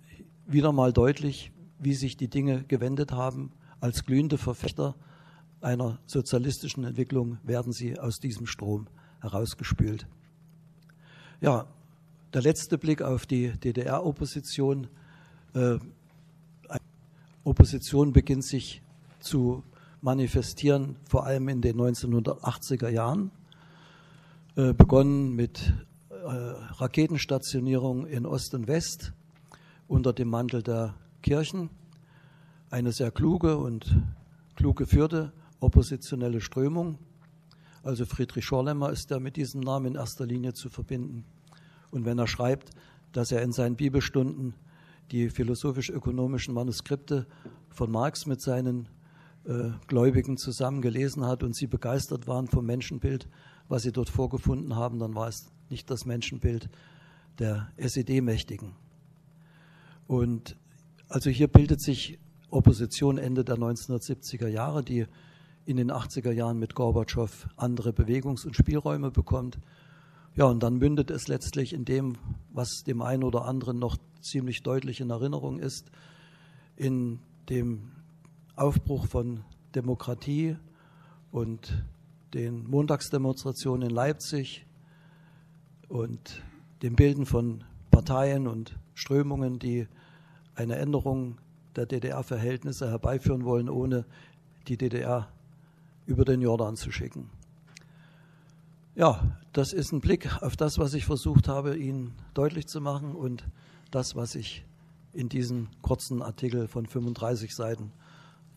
wieder 0.48 0.72
mal 0.72 0.91
deutlich, 0.91 1.52
wie 1.77 1.94
sich 1.94 2.18
die 2.18 2.30
Dinge 2.30 2.64
gewendet 2.64 3.11
haben, 3.11 3.52
als 3.80 4.06
glühende 4.06 4.40
Verfechter 4.40 4.95
einer 5.66 5.98
sozialistischen 6.06 6.84
Entwicklung 6.84 7.40
werden 7.44 7.74
sie 7.74 8.00
aus 8.00 8.20
diesem 8.20 8.46
Strom 8.46 8.86
herausgespült. 9.20 10.08
Ja, 11.42 11.66
der 12.34 12.44
letzte 12.44 12.78
Blick 12.78 13.02
auf 13.02 13.26
die 13.26 13.50
DDR-Opposition. 13.50 14.88
Äh, 15.56 15.80
Opposition 17.44 18.14
beginnt 18.14 18.46
sich 18.46 18.84
zu 19.20 19.64
manifestieren, 20.02 20.98
vor 21.10 21.26
allem 21.26 21.50
in 21.50 21.62
den 21.62 21.78
1980er 21.78 22.90
Jahren. 22.90 23.32
Äh, 24.56 24.74
begonnen 24.74 25.36
mit 25.36 25.74
äh, 26.12 26.16
Raketenstationierung 26.26 28.06
in 28.06 28.28
Ost 28.28 28.54
und 28.54 28.68
West 28.68 29.14
unter 29.88 30.14
dem 30.14 30.30
Mantel 30.30 30.62
der 30.62 30.94
Kirchen. 31.24 31.72
Eine 32.70 32.92
sehr 32.92 33.10
kluge 33.10 33.58
und 33.58 33.98
klug 34.56 34.78
geführte 34.78 35.34
oppositionelle 35.66 36.42
Strömung. 36.42 36.98
Also 37.84 38.06
Friedrich 38.06 38.46
Schorlemmer 38.46 38.92
ist 38.92 39.12
da 39.12 39.20
mit 39.20 39.36
diesem 39.36 39.62
Namen 39.62 39.88
in 39.88 39.96
erster 39.96 40.26
Linie 40.26 40.54
zu 40.54 40.70
verbinden. 40.70 41.26
Und 41.92 42.06
wenn 42.06 42.18
er 42.18 42.28
schreibt, 42.28 42.72
dass 43.12 43.32
er 43.32 43.42
in 43.42 43.52
seinen 43.52 43.76
Bibelstunden 43.76 44.54
die 45.12 45.30
philosophisch-ökonomischen 45.30 46.54
Manuskripte 46.54 47.28
von 47.70 47.92
Marx 47.92 48.26
mit 48.26 48.42
seinen 48.42 48.88
äh, 49.46 49.70
Gläubigen 49.88 50.38
zusammen 50.38 50.82
gelesen 50.82 51.26
hat 51.26 51.44
und 51.44 51.56
sie 51.56 51.68
begeistert 51.68 52.28
waren 52.28 52.48
vom 52.48 52.66
Menschenbild, 52.66 53.28
was 53.68 53.84
sie 53.84 53.92
dort 53.92 54.10
vorgefunden 54.10 54.76
haben, 54.76 55.00
dann 55.00 55.16
war 55.16 55.28
es 55.28 55.52
nicht 55.70 55.90
das 55.90 56.06
Menschenbild 56.06 56.70
der 57.40 57.72
SED-Mächtigen. 57.78 58.74
Und 60.08 60.58
also 61.08 61.30
hier 61.30 61.48
bildet 61.48 61.82
sich 61.82 62.20
Opposition 62.50 63.18
Ende 63.18 63.44
der 63.44 63.58
1970er 63.58 64.48
Jahre, 64.48 64.84
die 64.84 65.06
in 65.66 65.78
den 65.78 65.92
80er 65.92 66.32
Jahren 66.32 66.60
mit 66.60 66.76
Gorbatschow 66.76 67.48
andere 67.58 67.92
Bewegungs- 67.92 68.46
und 68.46 68.56
Spielräume 68.56 69.12
bekommt. 69.12 69.58
Ja, 70.36 70.46
und 70.46 70.62
dann 70.62 70.78
mündet 70.78 71.10
es 71.12 71.28
letztlich 71.28 71.74
in 71.74 71.86
dem, 71.86 72.18
was 72.52 72.84
dem 72.86 73.02
einen 73.02 73.24
oder 73.24 73.46
anderen 73.46 73.80
noch 73.80 73.98
ziemlich 74.22 74.64
deutlich 74.64 75.02
in 75.02 75.10
Erinnerung 75.10 75.60
ist, 75.60 75.92
in 76.76 77.20
dem 77.50 77.92
Aufbruch 78.56 79.08
von 79.08 79.44
Demokratie 79.74 80.58
und 81.32 81.84
den 82.34 82.70
Montagsdemonstrationen 82.70 83.90
in 83.90 83.96
Leipzig 83.96 84.66
und 85.88 86.44
dem 86.82 86.96
Bilden 86.96 87.26
von 87.26 87.64
Parteien 87.92 88.48
und 88.48 88.78
Strömungen, 88.94 89.60
die 89.60 89.88
eine 90.56 90.76
Änderung 90.76 91.38
der 91.76 91.86
DDR-Verhältnisse 91.86 92.90
herbeiführen 92.90 93.46
wollen, 93.46 93.70
ohne 93.70 94.06
die 94.68 94.78
DDR 94.78 95.30
über 96.06 96.26
den 96.26 96.41
Jordan 96.41 96.76
zu 96.76 96.91
schicken. 96.91 97.30
Ja, 98.95 99.38
das 99.52 99.73
ist 99.73 99.91
ein 99.91 100.02
Blick 100.02 100.41
auf 100.41 100.56
das, 100.56 100.77
was 100.77 100.94
ich 100.94 101.06
versucht 101.06 101.48
habe, 101.48 101.77
Ihnen 101.77 102.14
deutlich 102.34 102.68
zu 102.68 102.80
machen 102.80 103.14
und 103.14 103.45
das, 103.91 104.15
was 104.15 104.36
ich 104.36 104.65
in 105.11 105.30
diesem 105.30 105.69
kurzen 105.82 106.22
Artikel 106.22 106.68
von 106.68 106.86
35 106.86 107.53
Seiten 107.56 107.91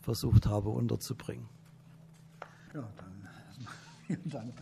versucht 0.01 0.45
habe 0.45 0.69
unterzubringen. 0.69 1.47
Ja, 2.73 2.87
dann 2.97 3.27
vielen 4.07 4.29
Dank. 4.29 4.53